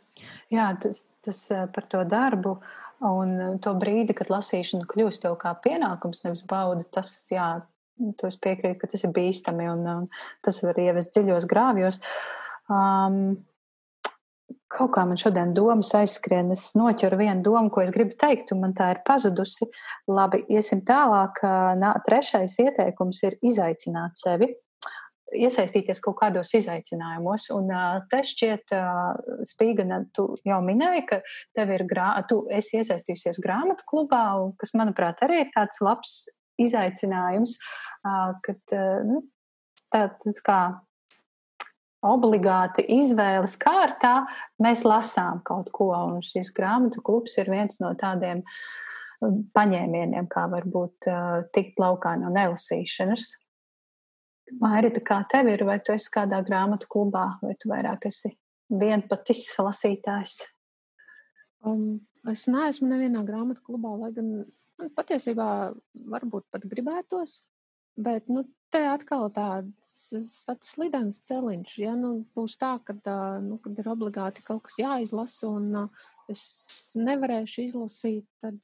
[0.53, 1.43] Jā, tas, tas
[1.75, 2.57] par to darbu
[3.03, 7.47] un to brīdi, kad lasīšana kļūst jau kā pienākums, nevis bauda, tas, jā,
[8.17, 10.05] to es piekrītu, ka tas ir bīstami un, un
[10.45, 11.99] tas var ievest dziļos grāvjos.
[12.71, 13.43] Um,
[14.73, 18.63] kaut kā man šodien domas aizskrien, es noķeru vienu domu, ko es gribu teikt, un
[18.63, 19.67] man tā ir pazudusi.
[20.09, 21.43] Labi, iesim tālāk.
[21.77, 24.49] Nā, trešais ieteikums ir izaicināt sevi
[25.34, 27.49] iesaistīties kaut kādos izaicinājumos.
[27.55, 27.71] Un
[28.11, 28.73] te šķiet,
[29.49, 31.19] Spīgana, tu jau minēji, ka
[31.57, 34.23] tev ir grā, tu esi iesaistījusies grāmatu klubā,
[34.61, 36.15] kas, manuprāt, arī ir tāds labs
[36.61, 37.57] izaicinājums,
[38.45, 38.77] kad,
[39.09, 39.23] nu,
[39.93, 40.61] tāds kā
[42.03, 44.23] obligāti izvēles kārtā
[44.61, 48.43] mēs lasām kaut ko, un šis grāmatu klubs ir viens no tādiem
[49.55, 51.07] paņēmieniem, kā varbūt
[51.55, 53.29] tikt laukā no nelasīšanas.
[54.59, 58.33] Mārita, kā tev ir, vai tu esi kādā grāmatu klubā, vai tu vairāk esi
[58.69, 60.41] vienpatis lasītājs?
[61.63, 64.33] Um, es neesmu nevienā grāmatu klubā, lai gan
[64.79, 65.47] man patiesībā
[66.11, 67.39] varbūt pat gribētos,
[67.95, 71.77] bet nu, te atkal tāds, tāds slidens celiņš.
[71.83, 72.97] Ja nu, būs tā, ka
[73.43, 75.85] nu, kad ir obligāti kaut kas jāizlasa un
[76.31, 76.43] es
[76.99, 78.59] nevarēšu izlasīt, tad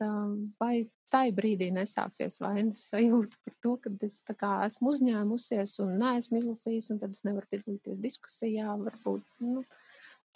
[0.59, 6.39] vai tai brīdī nesāksies vainas sajūta par to, ka es kā, esmu uzņēmusies un neesmu
[6.41, 8.75] izlasījis, un tad es nevaru piedalīties diskusijā.
[8.85, 9.63] Varbūt nu,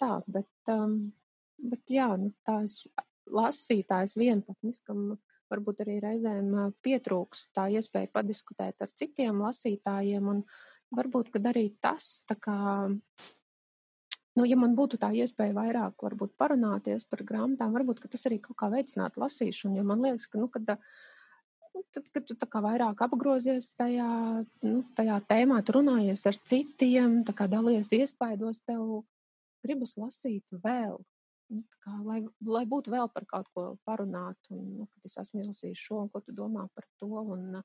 [0.02, 0.98] tā, bet, um,
[1.58, 2.80] bet jā, nu, tā es
[3.30, 5.14] lasītājs vienpatnis, kam
[5.52, 6.50] varbūt arī reizēm
[6.84, 10.42] pietrūks tā iespēja padiskutēt ar citiem lasītājiem, un
[10.94, 12.58] varbūt, arī tas kā
[14.34, 18.58] Nu, ja man būtu tā iespēja vairāk varbūt, parunāties par grāmatām, varbūt tas arī kaut
[18.58, 19.78] kā veicinātu lasīšanu.
[19.78, 20.74] Jo man liekas, ka, nu, kad,
[21.70, 24.10] nu, tad, kad tu vairāk apgrozies tajā,
[24.66, 29.04] nu, tajā tēmā, tu runājies ar citiem, dalies iespaidos, tev
[29.62, 30.98] gribas lasīt vēl.
[31.54, 35.44] Nu, kā, lai, lai būtu vēl par kaut ko parunāt, un nu, kad es esmu
[35.44, 37.60] izlasījis šo, un ko tu domā par to, un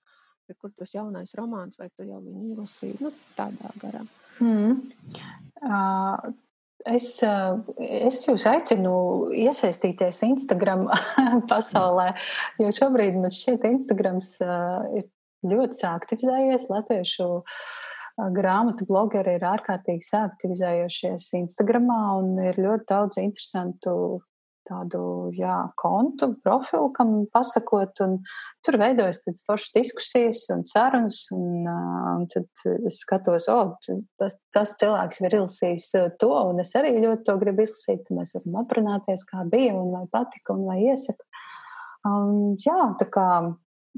[0.59, 4.03] kur tas jaunais romāns, vai tu jau viņu izlasīji, nu, tādā garā.
[4.41, 4.79] Mm.
[5.61, 6.29] Uh,
[6.87, 8.93] Es, es jūs aicinu
[9.35, 10.85] iesaistīties Instagram
[11.51, 12.13] pasaulē,
[12.61, 14.37] jo šobrīd man šķiet, Instagrams
[14.95, 15.09] ir
[15.43, 16.69] ļoti aktivizējies.
[16.71, 17.27] Latviešu
[18.35, 23.93] grāmatu blogeri ir ārkārtīgi aktivizējušies Instagramā un ir ļoti daudz interesantu
[24.69, 25.01] tādu
[25.35, 28.01] jā, kontu, profilu, kam pasakot,
[28.65, 34.37] tur veidojas tādas foršas diskusijas un sarunas, un, un tad es skatos, o, oh, tas,
[34.55, 35.89] tas cilvēks ir izlasījis
[36.21, 40.05] to, un es arī ļoti to gribu izlasīt, mēs varam aprunāties, kā bija, un vai
[40.11, 41.25] patika, un vai iesaka.
[42.07, 43.29] Um, jā, tā kā,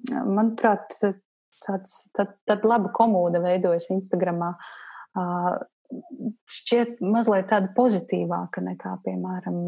[0.10, 0.96] manuprāt,
[1.62, 4.56] tāds, tad, tad laba komūda veidojas Instagramā.
[5.12, 5.60] Uh,
[6.52, 9.60] šķiet mazliet tāda pozitīvāka nekā, piemēram,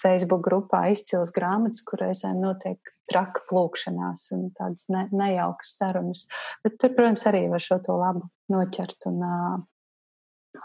[0.00, 6.26] Facebook grupā izcils grāmatas, kur reizēm notiek traka plūkšanās un tādas ne, nejaukas sarunas.
[6.66, 9.60] Bet tur, protams, arī var šo to labu noķert un uh,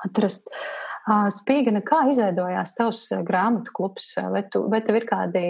[0.07, 0.49] atrast.
[0.49, 4.11] Uh, Spīgana, kā izveidojās tavs grāmatu klubs?
[4.31, 5.43] Vai, tu, vai tev ir kādi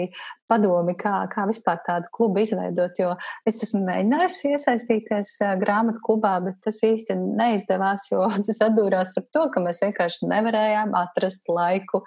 [0.48, 2.96] padomi, kā, kā vispār tādu klubu izveidot?
[2.98, 3.12] Jo
[3.48, 9.46] es esmu mēģinājusi iesaistīties grāmatu klubā, bet tas īsti neizdevās, jo tas atdūrās par to,
[9.52, 12.04] ka mēs vienkārši nevarējām atrast laiku,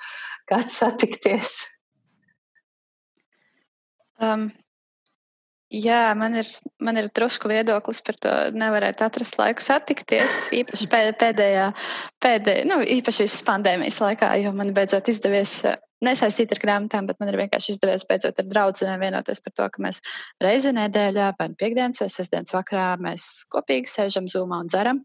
[0.50, 1.58] kad satikties.
[4.16, 4.50] Um,
[5.74, 6.50] Jā, man ir,
[6.86, 10.44] man ir drusku viedoklis par to, nevarēt atrast laiku satikties.
[10.54, 11.72] Īpaši pēdējā,
[12.22, 15.64] pēdējā nu, īpaši visas pandēmijas laikā, jo man beidzot izdevies
[16.06, 19.84] nesaistīti ar grāmatām, bet man ir vienkārši izdevies beidzot ar draugiem vienoties par to, ka
[19.88, 20.02] mēs
[20.44, 25.02] reizi nedēļā, vai nu piekdienas vai sestdienas vakarā, mēs kopīgi sēžam zumā un dzeram.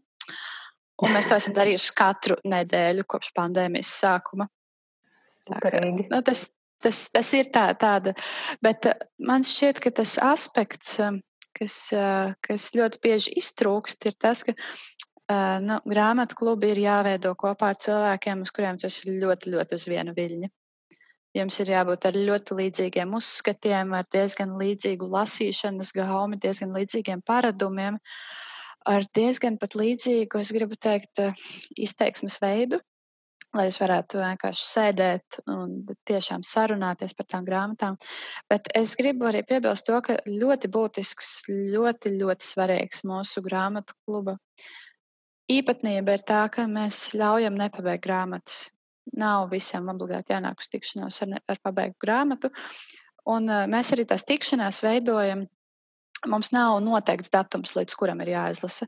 [1.01, 4.45] Un mēs to esam darījuši katru nedēļu kopš pandēmijas sākuma.
[5.49, 6.51] Tā, ka, nu, tas,
[6.83, 8.13] tas, tas ir tā, tāda,
[8.63, 10.97] bet man šķiet, ka tas aspekts,
[11.57, 11.75] kas,
[12.45, 14.55] kas ļoti bieži iztrūkst, ir tas, ka
[15.63, 19.87] nu, grāmatu klubi ir jāveido kopā ar cilvēkiem, uz kuriem tas ir ļoti, ļoti uz
[19.89, 20.51] viena viļņa.
[21.37, 28.01] Jums ir jābūt ar ļoti līdzīgiem uzskatiem, ar diezgan līdzīgu lasīšanas gaumi, diezgan līdzīgiem paradumiem,
[28.91, 31.23] ar diezgan pat līdzīgu, es gribu teikt,
[31.79, 32.81] izteiksmes veidu
[33.57, 35.73] lai jūs varētu vienkārši sēdēt un
[36.07, 37.97] tiešām sarunāties par tām grāmatām.
[38.51, 41.33] Bet es gribu arī piebilst to, ka ļoti būtisks,
[41.73, 44.37] ļoti, ļoti svarīgs mūsu grāmatu kluba
[45.51, 48.69] īpatnība ir tā, ka mēs ļaujam nepabeigt grāmatas.
[49.17, 52.51] Nav visiem obligāti jānāk uz tikšanos ar, ar pabeigtu grāmatu.
[53.31, 55.47] Un uh, mēs arī tās tikšanās veidojam
[56.29, 58.85] Mums nav noteikts datums, līdz kuram ir jāizlasa.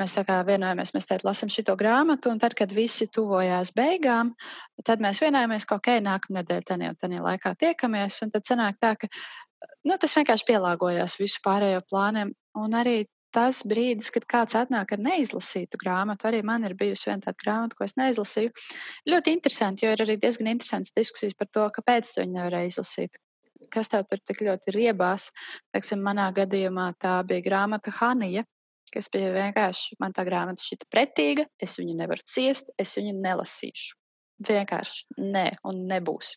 [0.00, 0.16] Mēs
[0.48, 4.32] vienojamies, mēs teikt, lasam šo grāmatu, un tad, kad visi tuvojās beigām,
[4.82, 8.18] tad mēs vienojamies, ka ok, nākamā nedēļa tā jau tādā laikā tiekamies.
[8.26, 9.10] Un tad sanāk tā, ka
[9.86, 12.34] nu, tas vienkārši pielāgojās visu pārējo plāniem.
[12.58, 17.28] Un arī tas brīdis, kad kāds atnāk ar neizlasītu grāmatu, arī man ir bijusi viena
[17.28, 18.50] tāda grāmata, ko es neizlasīju.
[19.08, 23.22] Ļoti interesanti, jo ir arī diezgan interesants diskusijas par to, kāpēc to viņi nevarēja izlasīt
[23.72, 25.30] kas tev tur tik ļoti riebās.
[25.74, 28.44] Teiksim, manā gadījumā tā bija grāmata Hanija,
[28.92, 33.98] kas bija vienkārši, man tā grāmata šķita pretīga, es viņu nevaru ciest, es viņu nelasīšu.
[34.48, 36.34] Vienkārši nē, un nebūs.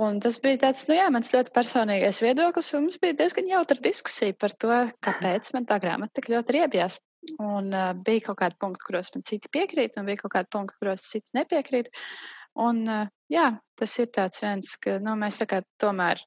[0.00, 3.80] Un tas bija tāds, nu jā, mans ļoti personīgais viedoklis, un mums bija diezgan jautra
[3.82, 4.70] diskusija par to,
[5.02, 7.00] kāpēc man tā grāmata tik ļoti riebjās.
[7.42, 10.78] Un uh, bija kaut kādi punkti, kuros man citi piekrīt, un bija kaut kādi punkti,
[10.78, 11.90] kuros citi nepiekrīt.
[12.58, 16.22] Un, uh, jā, tas ir tāds viens, ka nu, mēs tā kā tomēr.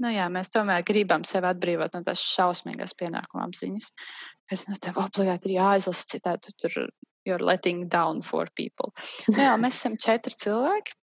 [0.00, 3.90] Nu, jā, mēs tomēr gribam sevi atbrīvot no tās šausmīgās pienākuma apziņas.
[4.52, 6.88] Es nu, tev obligāti ir jāizlasa citādi, tu tur
[7.28, 8.94] you're letting down for people.
[9.28, 10.96] Nu, jā, mēs esam četri cilvēki.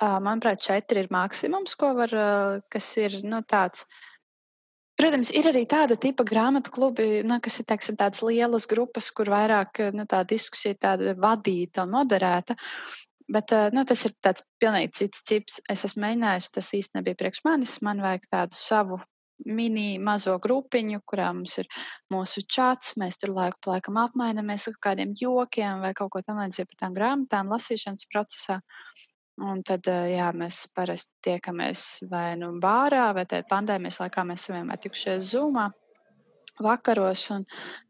[0.00, 2.12] Manuprāt, četri ir maksimums, ko var,
[2.72, 3.86] kas ir nu, tāds.
[4.96, 9.28] Protams, ir arī tāda tipa grāmatu klubi, nu, kas ir teiksim, tādas lielas grupas, kur
[9.32, 12.56] vairāk nu, tā diskusija ir vadīta un moderēta.
[13.28, 15.60] Bet eh, nu, tas ir tāds pilnīgi cits cips.
[15.72, 17.78] Es esmu mēģinājis, tas īsti nebija priekš manis.
[17.82, 19.00] Man vajag tādu savu
[19.44, 21.66] mini mazo grupiņu, kurā mums ir
[22.12, 22.94] mūsu čats.
[23.00, 26.94] Mēs tur laiku pa laikam apmainamies ar kādiem jokiem vai kaut ko tamlīdzīgu par tām
[26.96, 28.60] grāmatām, lasīšanas procesā.
[29.42, 34.46] Un tad, eh, jā, mēs parasti tiekamies vai nu bārā, vai tādā pandēmijas laikā mēs
[34.46, 35.66] esam vienmēr tikušies zumā
[36.62, 37.28] vakaros.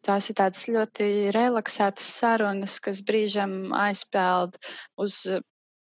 [0.07, 4.59] Tās ir tādas ļoti relaksētas sarunas, kas brīžam aizpeld
[5.01, 5.23] uz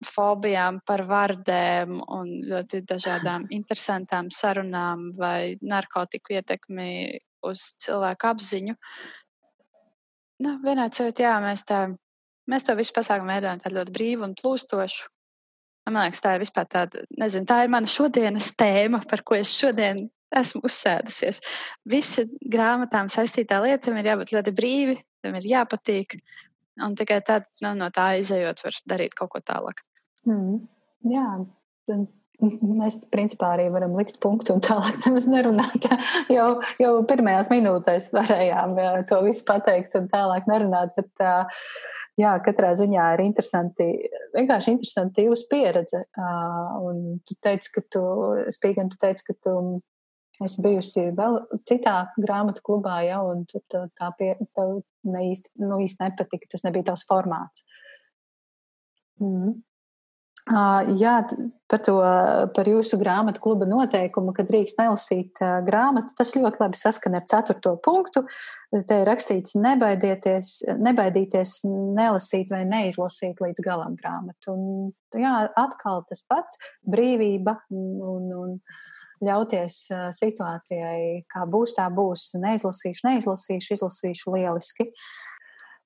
[0.04, 8.76] fobijām par vardēm un ļoti dažādām interesantām sarunām vai narkotiku ietekmi uz cilvēku apziņu.
[10.44, 11.86] Nu, vienā citā, jā, mēs, tā,
[12.50, 15.06] mēs to visu pasākumu veidojam tā ļoti brīvi un plūstoši.
[15.84, 19.52] Man liekas, tā ir vispār tāda, nezinu, tā ir mana šodienas tēma, par ko es
[19.52, 21.40] šodien esmu uzsēdusies.
[21.88, 26.18] Visi grāmatām saistītā lietām ir jābūt ļoti brīvi, tam ir jāpatīk.
[26.82, 29.84] Un tikai tad nu, no tā izējot, var darīt kaut ko tālāk.
[30.26, 30.64] Mm,
[31.06, 31.28] jā,
[32.42, 35.86] Mēs principā arī varam likt punktu un tālāk nemaz nerunāt.
[36.32, 36.48] Jau,
[36.82, 38.74] jau pirmajās minūtēs varējām
[39.08, 40.96] to visu pateikt un tālāk nerunāt.
[40.98, 41.24] Bet,
[42.20, 43.86] jā, katrā ziņā ir interesanti,
[44.34, 46.02] vienkārši interesanti jūsu pieredze.
[46.82, 48.04] Un tu teici, ka tu,
[48.56, 49.54] Spīgan, tu teici, ka tu
[50.42, 51.36] Es bijusi vēl
[51.68, 56.50] citā grāmatu klubā, ja, un tur tā, tā pie, tev ne īsti, nu, īsti nepatika.
[56.50, 57.62] Tas nebija tavs formāts.
[59.22, 59.60] Mm.
[60.44, 61.22] Uh, jā,
[61.72, 61.94] par to,
[62.52, 67.24] par jūsu grāmatu kluba noteikumu, ka drīkst nelasīt uh, grāmatu, tas ļoti labi saskan ar
[67.30, 68.26] ceturto punktu.
[68.74, 70.50] Te ir rakstīts, nebaidieties,
[70.84, 71.54] nebaidīties
[71.96, 74.52] nelasīt vai neizlasīt līdz galam grāmatu.
[74.52, 76.60] Un, jā, atkal tas pats-
[76.92, 78.58] brīvība un, un, un
[79.26, 79.78] ļauties
[80.18, 82.32] situācijai, kā būs, tā būs.
[82.40, 84.90] Neizlasīšu, neizlasīšu, izlasīšu lieliski.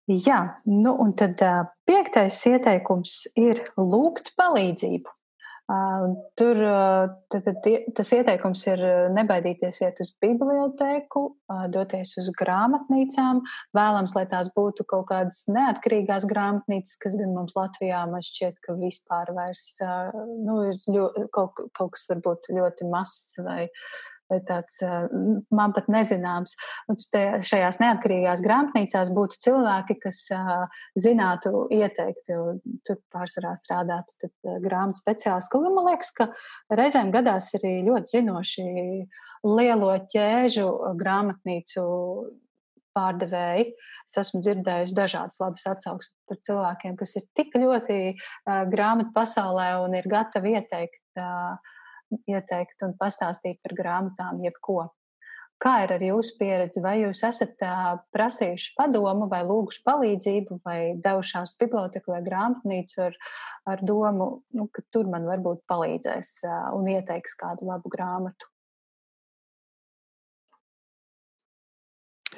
[0.09, 1.43] Jā, nu un tad
[1.89, 5.18] piektais ieteikums ir lūgt palīdzību.
[5.69, 6.59] Tur
[7.28, 8.81] tad, tad, tas ieteikums ir
[9.12, 11.24] nebaidīties iet uz bibliotēku,
[11.74, 13.43] doties uz grāmatnīcām.
[13.77, 18.78] Vēlams, lai tās būtu kaut kādas neatkarīgās grāmatnīcas, kas gan mums Latvijā man šķiet, ka
[18.81, 19.66] vispār vairs
[20.40, 23.66] nu, ir ļo, kaut, kaut kas varbūt ļoti mazs vai
[24.30, 24.80] vai tāds
[25.55, 26.55] man pat nezināms.
[26.90, 30.24] Un te, šajās neatkarīgās grāmatnīcās būtu cilvēki, kas
[30.98, 34.32] zinātu ieteikt, jo tur pārsvarā strādātu
[34.64, 35.62] grāmatu speciālisti.
[35.68, 36.28] Man liekas, ka
[36.74, 38.68] reizēm gadās arī ļoti zinoši
[39.48, 40.68] lielo ķēžu
[40.98, 41.88] grāmatnīcu
[42.98, 43.72] pārdevēji.
[44.09, 49.70] Es esmu dzirdējusi dažādas labas atsauksmes par cilvēkiem, kas ir tik ļoti uh, grāmatu pasaulē
[49.84, 51.76] un ir gatavi ieteikt, uh,
[52.28, 54.86] ieteikt un pastāstīt par grāmatām jebko.
[55.59, 56.78] Kā ir ar jūsu pieredzi?
[56.85, 57.59] Vai jūs esat
[58.14, 63.18] prasījuši padomu, vai lūguši palīdzību, vai devušās biblioteku vai grāmatnīcu ar,
[63.74, 66.30] ar domu, nu, ka tur man varbūt palīdzēs
[66.78, 68.52] un ieteiks kādu labu grāmatu?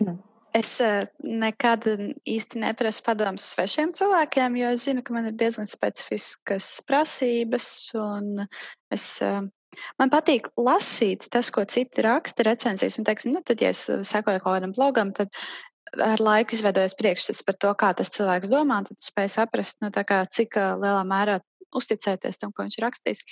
[0.00, 0.16] Hmm.
[0.56, 0.80] Es
[1.22, 1.84] nekad
[2.26, 7.68] īsti neprasu padomus svešiem cilvēkiem, jo es zinu, ka man ir diezgan specifiskas prasības.
[8.90, 9.46] Es, eh,
[10.00, 12.98] man patīk lasīt tas, ko citi raksta recenzijas.
[13.00, 15.34] Un, teiksim, nu, tad, ja es sekoju kaut kādam blogam, tad
[15.98, 18.82] ar laiku izveidojas priekšstats par to, kā tas cilvēks domā.
[18.88, 21.40] Tad spēj saprast, nu, kā, cik eh, lielā mērā
[21.76, 23.24] uzticēties tam, ko viņš rakstīs.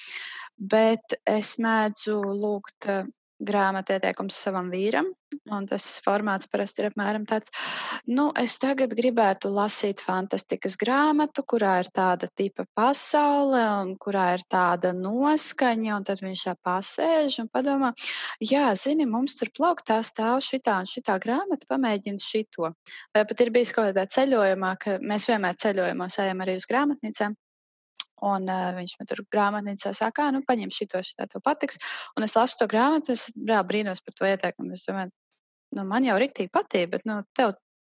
[0.59, 2.91] Bet es mēdzu lūgt
[3.39, 5.09] grāmatu ieteikums savam vīram.
[5.53, 7.53] Un tas formāts parasti ir apmēram tāds,
[8.09, 14.45] nu, es tagad gribētu lasīt fantastikas grāmatu, kurā ir tāda tipa pasaule un kurā ir
[14.49, 17.93] tāda noskaņa, un tad viņš tā pasēž un padomā,
[18.41, 22.73] jā, zini, mums tur plauktā stāv šitā un šitā grāmata, pamēģini šito.
[23.17, 27.37] Vai pat ir bijis kaut kādā ceļojumā, ka mēs vienmēr ceļojumos ejam arī uz grāmatnīcām.
[28.27, 31.79] Un uh, viņš man tur grāmatnīcā saka, nu, paņem šito, šitā tev patiks.
[32.19, 34.75] Un es lasu to grāmatu, es reāli brīnos par to ieteikumu.
[34.75, 35.13] Es domāju,
[35.79, 37.55] nu, man jau riktīgi patīk, bet, nu, tev,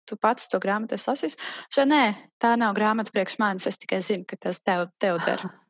[0.10, 1.38] tu pats to grāmatu esi lasījis.
[1.74, 2.06] Šo, nē,
[2.44, 5.44] tā nav grāmata priekš manis, es tikai zinu, ka tas tev, tev der.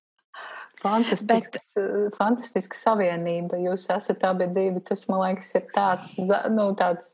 [0.83, 3.59] Fantastisks, bet, fantastiska savienība.
[3.61, 4.81] Jūs esat abi divi.
[4.83, 6.17] Tas, man liekas, ir tāds,
[6.51, 7.13] nu, tāds,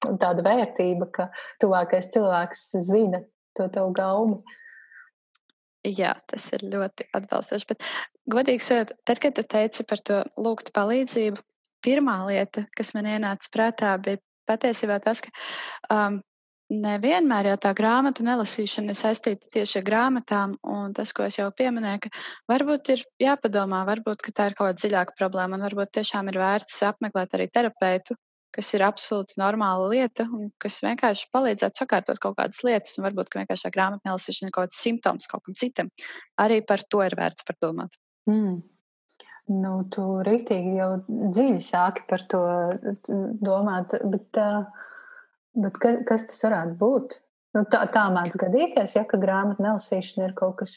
[0.00, 1.26] tāda vērtība, ka
[1.60, 3.20] tuvākais cilvēks zina
[3.58, 4.40] to tavu gaumu.
[5.86, 7.66] Jā, tas ir ļoti atbalstoši.
[7.70, 7.84] Bet,
[8.28, 11.40] godīgi sakot, tad, kad tu teici par to lūgt palīdzību,
[11.84, 14.20] pirmā lieta, kas man ienāca prātā, bija
[14.50, 15.32] patiesībā tas, ka
[15.94, 16.20] um,
[16.70, 20.56] nevienmēr jau tā grāmatu nelasīšana ir saistīta tieši ar grāmatām.
[20.68, 22.12] Un tas, ko es jau pieminēju, ka
[22.52, 26.82] varbūt ir jāpadomā, varbūt tā ir kaut kāda dziļāka problēma, un varbūt tiešām ir vērts
[26.90, 28.20] apmeklēt arī terapeitu,
[28.54, 32.96] kas ir absolūti normāla lieta un kas vienkārši palīdzētu sakārtot kaut kādas lietas.
[32.98, 35.90] Un varbūt vienkārši tā grāmatā nelasīšana ir kaut kāds simptoms kaut kam citam.
[36.42, 37.96] Arī par to ir vērts padomāt.
[38.30, 38.60] Mm.
[39.50, 42.42] Nu, tu rītīgi jau dziļi sāki par to
[43.42, 44.38] domāt, bet,
[45.64, 47.16] bet kas, kas tas varētu būt?
[47.56, 50.76] Nu, tā tā mēdz gadīties, ja ka grāmatu nelasīšana ir kaut kas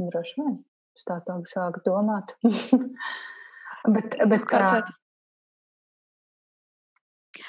[0.00, 0.54] droši vien.
[0.96, 2.32] Es tā tā sāku domāt.
[3.94, 4.62] bet, bet, kā,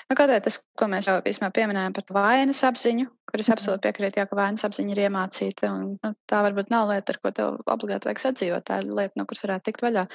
[0.07, 3.89] Nu, kaut kā tas, ko mēs jau īstenībā pieminējām par vainas apziņu, kur es absolūti
[3.89, 5.67] piekrītu, jā, ka vainas apziņa ir iemācīta.
[5.67, 8.65] Un, nu, tā varbūt nav lieta, ar ko tev obligāti vajag sadzīvot.
[8.69, 10.05] Tā ir lieta, no kuras varētu tikt vaļā.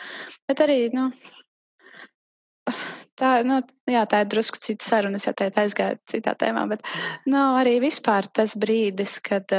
[0.48, 1.10] Bet arī, nu,
[3.20, 3.58] tā, nu,
[3.92, 5.20] jā, tā ir drusku cita saruna.
[5.20, 6.88] Es jau teicu, aizgāju citā tēmā, bet
[7.28, 9.56] nu, arī vispār tas brīdis, kad.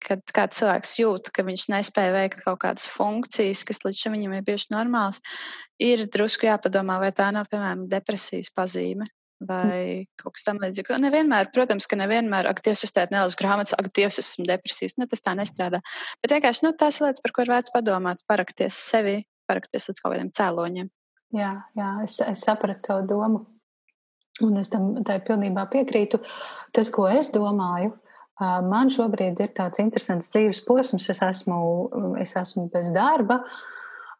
[0.00, 4.32] Kad kāds cilvēks jūt, ka viņš nespēja veikt kaut kādas funkcijas, kas līdz šim viņam
[4.38, 5.20] ir bijušas normālas,
[5.76, 9.10] ir drusku jāpadomā, vai tā nav, piemēram, depresijas pazīme
[9.48, 10.92] vai kaut kas tamlīdzīgs.
[11.00, 14.98] Nevienmēr, protams, ka nevienmēr, ak, Dievs, es tādu nelasu grāmatas, ak, Dievs, esmu depresīvs.
[15.00, 15.80] Nu, tas tā nestrādā.
[16.20, 20.30] Bet vienkārši nu, tās lietas, par ir vērts padomāt, parakties sevi, parakties līdz kaut kādiem
[20.36, 20.90] cēloņiem.
[21.36, 23.44] Jā, jā es, es sapratu to domu.
[24.44, 26.20] Un es tam pilnībā piekrītu.
[26.72, 27.92] Tas, ko es domāju,
[28.40, 31.10] man šobrīd ir tāds interesants dzīves posms.
[31.12, 31.60] Es esmu,
[32.20, 33.42] es esmu bez darba.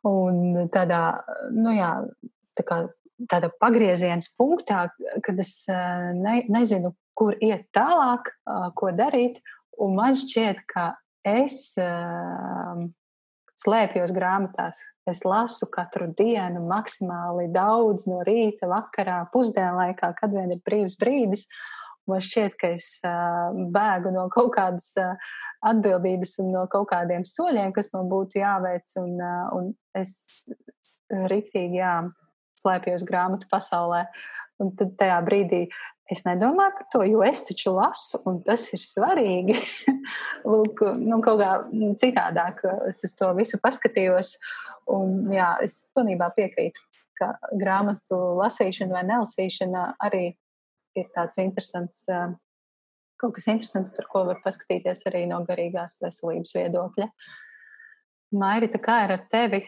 [0.09, 1.20] Un tādā,
[1.52, 1.92] nu jā,
[2.56, 2.82] tā kā
[3.28, 4.86] tāda pagrieziena punktā,
[5.24, 9.40] kad es eh, ne, nezinu, kur iet tālāk, eh, ko darīt.
[9.80, 10.92] Un man šķiet, ka
[11.24, 12.80] es uh,
[13.60, 14.80] slēpjos grāmatās.
[15.09, 21.47] Es lasu katru dienu, maksimāli daudz no rīta, vakarā, pusdienlaikā, kad vien ir brīvs brīdis.
[22.09, 22.88] Man šķiet, ka es
[23.72, 24.92] bēgu no kaut kādas
[25.64, 28.88] atbildības un no kaut kādiem soļiem, kas man būtu jāveic.
[29.01, 29.20] Un,
[29.56, 30.14] un es
[31.10, 31.94] rīktīgi, jā,
[32.61, 34.05] slēpjos grāmatu pasaulē.
[34.61, 35.62] Un tad tajā brīdī
[36.11, 39.57] es nedomāju par to, jo es taču lasu, un tas ir svarīgi.
[40.51, 41.53] Lūk, nu, kaut kā
[42.03, 44.35] citādāk es uz to visu paskatījos.
[44.91, 46.82] Un, jā, es pilnībā piekrītu,
[47.19, 50.24] ka grāmatu lasīšana vai nelasīšana arī
[50.99, 52.09] ir tāds interesants,
[53.20, 57.07] kaut kas interesants, par ko var paskatīties arī no garīgās veselības viedokļa.
[57.07, 57.39] Uh,
[58.31, 59.65] Mairita, kā ir ar tevi?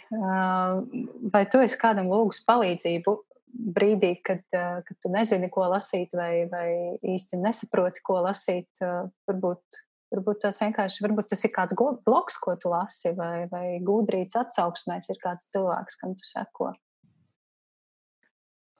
[1.34, 3.18] Vai tu esi kādam lūgus palīdzību?
[3.52, 6.68] brīdī, kad, kad tu nezini, ko lasīt, vai, vai
[7.14, 8.80] īsti nesaproti, ko lasīt,
[9.28, 9.80] varbūt,
[10.14, 15.12] varbūt tas vienkārši varbūt tas ir kāds bloks, ko tu lasi, vai, vai gudrīts atsauksmēs
[15.12, 16.72] ir kāds cilvēks, kam tu seko.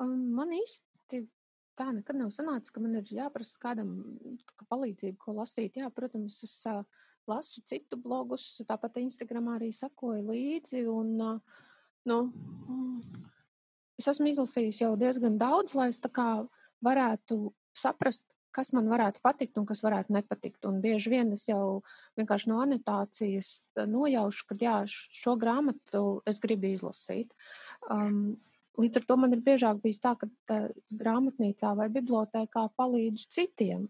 [0.03, 1.23] Man īsti
[1.79, 3.95] tā nekad nav sanācis, ka man ir jāprasa kādam
[4.57, 5.79] ka palīdzību, ko lasīt.
[5.79, 6.83] Jā, protams, es uh,
[7.31, 10.85] lasu citu blogus, tāpat Instagramā arī sakoju līdzi.
[10.91, 11.15] Un,
[12.09, 13.25] nu, mm,
[14.01, 16.01] es esmu izlasījis jau diezgan daudz, lai es
[16.83, 17.41] varētu
[17.79, 20.65] saprast, kas man varētu patikt un kas varētu nepatikt.
[20.69, 21.83] Un bieži vien es jau
[22.21, 27.33] vienkārši no anotācijas nojaušu, ka jā, šo grāmatu es gribu izlasīt.
[27.91, 28.41] Um,
[28.81, 30.57] Līdz ar to man ir biežāk bijis tā, ka
[30.97, 33.83] grāmatnīcā vai bibliotēkā palīdzu citiem.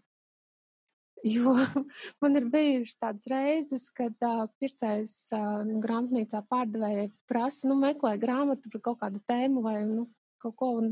[1.23, 1.53] Jo
[2.21, 8.71] man ir bijušas tādas reizes, kad uh, pircējs uh, grāmatnīcā pārdevējai prasa, nu, meklē grāmatu
[8.73, 10.09] par kaut kādu tēmu vai nu,
[10.43, 10.89] kaut ko, un,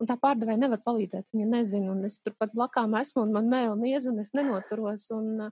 [0.00, 1.26] un tā pārdevēja nevar palīdzēt.
[1.36, 5.50] Viņa nezina, un es turpat blakām esmu, un man mēlē niez, un es nenoturos, un,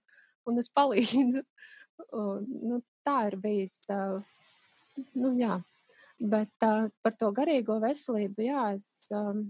[0.48, 1.44] un es palīdzu.
[2.18, 2.76] Un, nu,
[3.06, 3.76] tā ir bijis.
[3.92, 4.24] Uh,
[5.14, 5.60] nu, jā.
[6.18, 9.44] Bet uh, par to garīgo veselību, jā, es, um,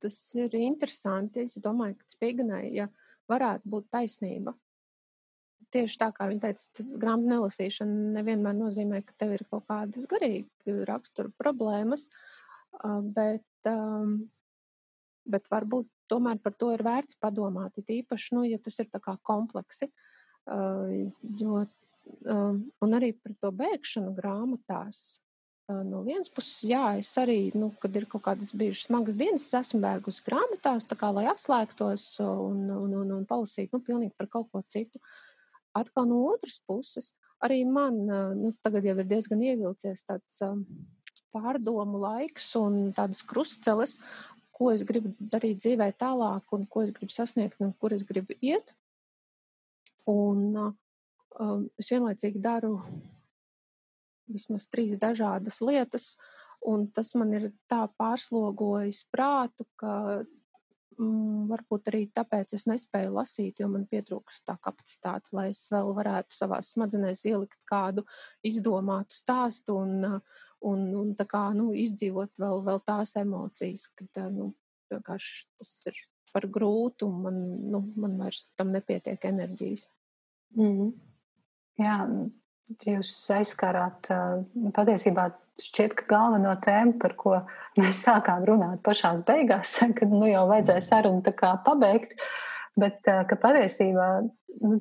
[0.00, 1.44] tas ir interesanti.
[1.44, 2.86] Es domāju, ka Spīganai, ja
[3.30, 4.54] varētu būt taisnība,
[5.74, 10.08] tieši tā kā viņa teica, tas grāmatu nelasīšana nevienmēr nozīmē, ka tev ir kaut kādas
[10.10, 12.08] garīgi rakstura problēmas,
[13.16, 13.70] bet,
[15.28, 17.76] bet varbūt tomēr par to ir vērts padomāt.
[17.80, 19.90] It īpaši, nu, ja tas ir tā kā kompleksi,
[20.48, 21.66] jo
[22.80, 25.20] un arī par to bēgšanu grāmatās.
[25.68, 29.56] No vienas puses, jā, es arī, nu, kad ir kaut kādas bijušas smagas dienas, es
[29.58, 34.48] esmu bēgusi grāmatās, kā, lai atslēgtos un, un, un, un palasītu nu, pilnīgi par kaut
[34.48, 34.96] ko citu.
[35.76, 37.10] Atkal no otras puses,
[37.44, 38.00] arī man
[38.38, 40.40] nu, tagad jau ir diezgan ievilcies tāds
[41.36, 43.98] pārdomu laiks un tādas krustceles,
[44.56, 48.32] ko es gribu darīt dzīvē tālāk un ko es gribu sasniegt un kur es gribu
[48.40, 48.72] iet.
[50.08, 50.48] Un,
[51.36, 52.78] um, es vienlaicīgi daru
[54.32, 56.12] vismaz trīs dažādas lietas,
[56.66, 59.92] un tas man ir tā pārslogojis prātu, ka
[60.98, 65.92] mm, varbūt arī tāpēc es nespēju lasīt, jo man pietrūkst tā kapacitāte, lai es vēl
[65.96, 68.04] varētu savā smadzenēs ielikt kādu
[68.46, 70.22] izdomātu stāstu un,
[70.60, 74.52] un, un tā kā, nu, izdzīvot vēl, vēl tās emocijas, kad, nu,
[74.92, 77.38] vienkārši tas ir par grūtu, un man,
[77.72, 79.86] nu, man vairs tam nepietiek enerģijas.
[80.56, 80.92] Mm.
[81.78, 81.96] Jā,
[82.84, 84.10] jūs aizskārāt
[84.76, 87.34] patiesībā šķiet, ka galveno tēmu, par ko
[87.78, 92.14] mēs sākām runāt pašās beigās, kad nu jau vajadzēja sarunu kā pabeigt,
[92.78, 94.08] bet ka patiesībā
[94.62, 94.78] nu,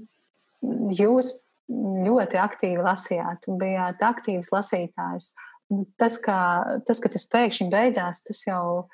[0.93, 1.33] jūs
[1.67, 5.33] ļoti aktīvi lasījāt un bijāt aktīvs lasītājs.
[5.73, 6.37] Nu, tas, ka,
[6.87, 8.87] tas, ka tas pēkšņi beidzās, tas jau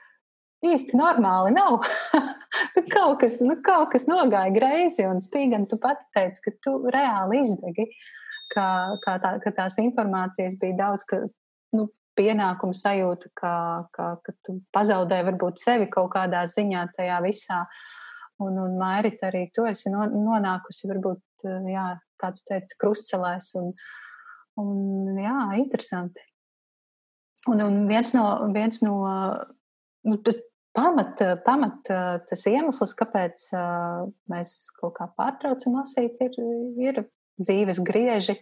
[0.66, 1.84] īsti normāli nav.
[2.74, 6.74] Nu, kaut, kas, nu, kaut kas nogāja greizi, un spīgam tu pati teici, ka tu
[6.94, 7.88] reāli izdegi,
[8.54, 8.68] ka,
[9.04, 11.20] ka, tā, ka tās informācijas bija daudz, ka
[11.78, 13.54] nu, pienākumu sajūta, ka,
[13.96, 17.64] ka, ka tu pazaudēji varbūt sevi kaut kādā ziņā tajā visā.
[18.44, 21.88] Un, un Mairita, arī tu esi nonākusi, varbūt, jā,
[22.20, 23.52] kā tu teici, krustcelēs.
[23.62, 23.72] Un,
[24.62, 26.26] un jā, interesanti.
[27.50, 28.26] Un, un viens no,
[28.56, 28.98] viens no
[30.08, 30.38] nu, tas,
[30.76, 31.92] pamat, pamat
[32.30, 33.50] tas iemesls, kāpēc
[34.32, 36.40] mēs kaut kā pārtraucam lasīt, ir,
[36.82, 37.04] ir
[37.42, 38.38] dzīves grieži,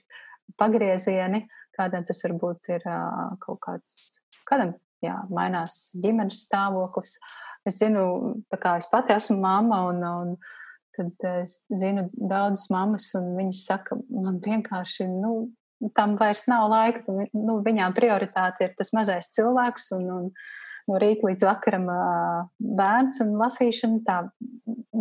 [0.60, 1.46] pagriezieni.
[1.78, 2.84] Kādam tas varbūt ir
[3.42, 7.16] kaut kāds, kādam jā, mainās ģimenes stāvoklis.
[7.68, 8.04] Es zinu,
[8.60, 10.36] kā es pati esmu mamma, un, un
[10.98, 15.52] tad es zinu daudzas mammas, un viņas saka, man vienkārši, nu,
[15.98, 17.06] tam vairs nav laika.
[17.34, 20.30] Nu, viņām prioritāte ir tas mazais cilvēks, un, un
[20.92, 21.88] no rīta līdz vakaram
[22.60, 24.02] bērns un lasīšana.
[24.08, 24.18] Tā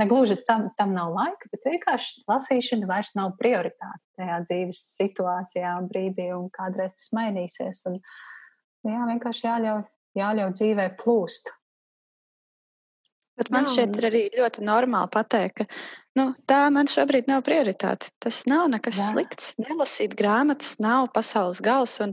[0.01, 5.89] negluži tam, tam nav laika, bet vienkārši lasīšana vairs nav prioritāte tajā dzīves situācijā un
[5.91, 7.83] brīdī, un kādreiz tas mainīsies.
[7.91, 7.99] Un,
[8.87, 9.83] jā, vienkārši jāļauj,
[10.21, 11.51] jāļauj dzīvē plūst.
[13.41, 17.45] Bet man jā, šķiet, ir arī ļoti normāli pateikt, ka nu, tā man šobrīd nav
[17.47, 18.11] prioritāte.
[18.21, 19.07] Tas nav nekas jā.
[19.15, 19.55] slikts.
[19.63, 21.97] Nelasīt grāmatas nav pasaules gals.
[22.05, 22.13] Un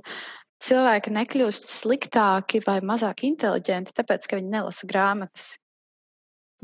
[0.64, 5.48] cilvēki nekļūst sliktāki vai mazāk inteliģenti, tāpēc, ka viņi nelasa grāmatas.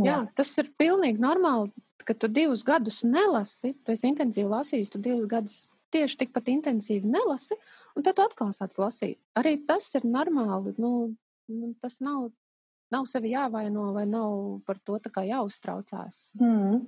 [0.01, 1.69] Jā, Jā tas ir pilnīgi normāli,
[2.03, 5.57] ka tu divus gadus nelasi, tu esi intensīvi lasījis, tu divus gadus
[5.93, 7.57] tieši tikpat intensīvi nelasi,
[7.93, 9.19] un tad tu atkal sāc lasīt.
[9.37, 10.73] Arī tas ir normāli.
[10.81, 11.13] Nu,
[11.51, 12.31] nu, tas nav,
[12.93, 16.31] nav sevi jāvaino vai nav par to jāuztraucās.
[16.41, 16.81] Mm.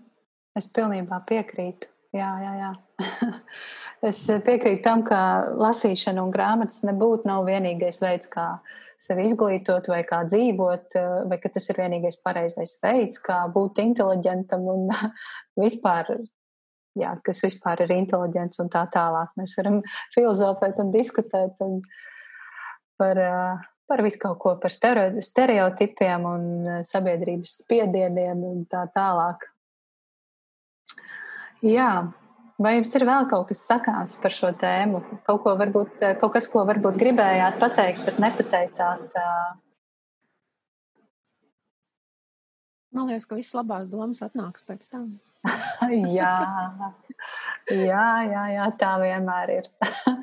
[0.57, 1.91] Es pilnībā piekrītu.
[2.15, 2.71] Jā, jā, jā.
[4.03, 5.19] es piekrītu tam, ka
[5.59, 8.47] lasīšana un grāmatas nebūtu nav vienīgais veids, kā,
[9.01, 10.95] sevi izglītot, vai kā dzīvot,
[11.29, 14.87] vai ka tas ir vienīgais pareizais veids, kā būt inteliģentam un
[15.63, 16.11] vispār,
[16.99, 19.33] jā, kas vispār ir inteliģents un tā tālāk.
[19.39, 19.81] Mēs varam
[20.15, 21.81] filozofēt un diskutēt un
[22.99, 23.19] par,
[23.89, 26.45] par visu kaut ko, par stereotipiem un
[26.87, 29.49] sabiedrības spiedieniem un tā tālāk.
[31.65, 31.89] Jā,
[32.55, 35.01] Vai jums ir vēl kaut kas sakāms par šo tēmu?
[35.27, 39.17] Kaut, ko varbūt, eh, kaut kas, ko varbūt gribējāt pateikt, bet nepateicāt?
[42.95, 45.17] Man liekas, ka viss labās domas atnāks pēc tam.
[46.17, 46.35] jā,
[47.75, 49.67] jā, jā, jā, tā vienmēr ir.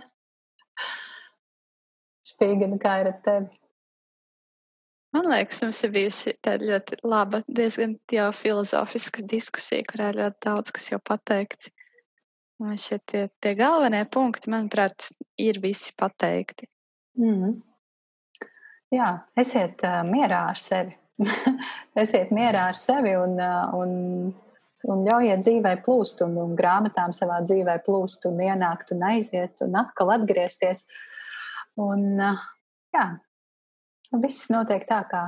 [2.32, 3.52] Spīgana, kā ir ar tevi?
[5.12, 10.72] Man liekas, mums ir bijusi tāda ļoti laba, diezgan jau filozofiska diskusija, kurā ļoti daudz
[10.72, 11.68] kas jau pateikts.
[12.62, 15.08] Man šie tie, tie galvenie punkti, manuprāt,
[15.40, 16.68] ir visi pateikti.
[17.18, 17.56] Mm.
[18.92, 19.08] Jā,
[19.40, 20.94] esiet uh, mierā ar sevi.
[22.02, 23.92] esiet mierā ar sevi un, uh, un,
[24.86, 29.74] un ļaujiet dzīvē plūst, un, un grāmatām savā dzīvē plūst, un ienākt un aiziet, un
[29.82, 30.86] atkal atgriezties.
[31.82, 32.46] Un, uh,
[32.94, 33.08] jā,
[34.22, 35.24] viss notiek tā, kā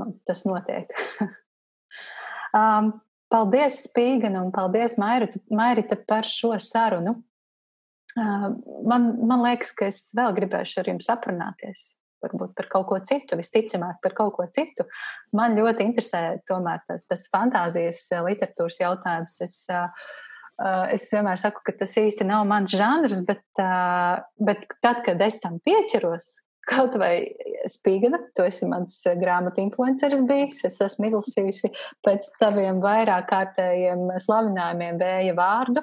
[0.00, 0.90] nu, tas notiek.
[2.58, 2.94] um,
[3.32, 7.16] Paldies, Spīgana, un paldies, Mairita, Mairita par šo sarunu.
[8.16, 11.84] Man, man liekas, ka es vēl gribēšu ar jums aprunāties.
[12.22, 14.84] Varbūt par kaut ko citu, visticamāk, par kaut ko citu.
[15.34, 19.40] Man ļoti interesē tomēr tas, tas fantāzijas literatūras jautājums.
[19.42, 19.56] Es,
[20.92, 23.42] es vienmēr saku, ka tas īsti nav mans žanrs, bet,
[24.38, 26.36] bet tad, kad es tam pieķeros,
[26.70, 27.26] Kaut vai
[27.70, 30.60] Spīgana, tu esi mans eh, grāmatu influenceris bijis.
[30.68, 31.72] Es esmu izlasījusi
[32.06, 35.82] pēc taviem vairāk kārtējiem slavinājumiem vēja vārdu.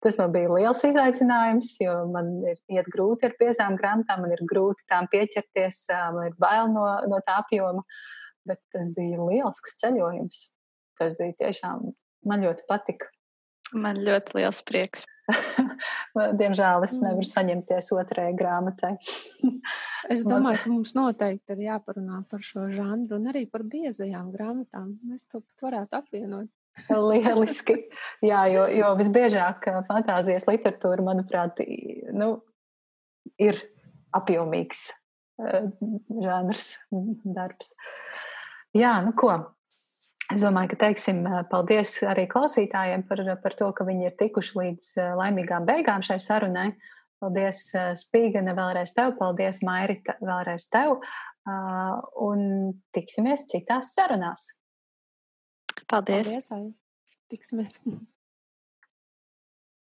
[0.00, 4.40] Tas man bija liels izaicinājums, jo man ir iet grūti ar piezām grāmatām, man ir
[4.48, 5.82] grūti tām pieķerties,
[6.16, 7.84] man ir bail no, no tā apjoma.
[8.48, 10.46] Bet tas bija liels ceļojums.
[10.96, 11.90] Tas bija tiešām,
[12.28, 13.12] man ļoti patika.
[13.76, 15.04] Man ļoti liels prieks.
[16.40, 17.28] Diemžēl es nevaru mm.
[17.30, 18.92] saņemties otrajai grāmatai.
[20.14, 24.94] es domāju, ka mums noteikti ir jāparunā par šo žanru un arī par biezajām grāmatām.
[25.08, 26.50] Mēs to pat varētu apvienot.
[26.94, 27.74] Lieliski.
[28.24, 31.58] Jā, jo, jo visbiežāk fantāzijas literatūra, manuprāt,
[32.14, 32.30] nu,
[33.42, 33.58] ir
[34.16, 34.86] apjomīgs
[36.20, 36.64] žanrs,
[37.24, 37.74] darbs.
[38.76, 39.32] Jā, nu ko,
[40.30, 44.86] Es domāju, ka teiksim paldies arī klausītājiem par, par to, ka viņi ir tikuši līdz
[45.18, 46.70] laimīgām beigām šai sarunai.
[47.20, 47.66] Paldies,
[48.00, 51.02] Spīgane, vēlreiz tev, paldies, Mairita, vēlreiz tev,
[52.28, 52.46] un
[52.96, 54.46] tiksimies citās sarunās.
[55.90, 56.32] Paldies!
[56.32, 56.48] paldies
[57.30, 57.80] tiksimies!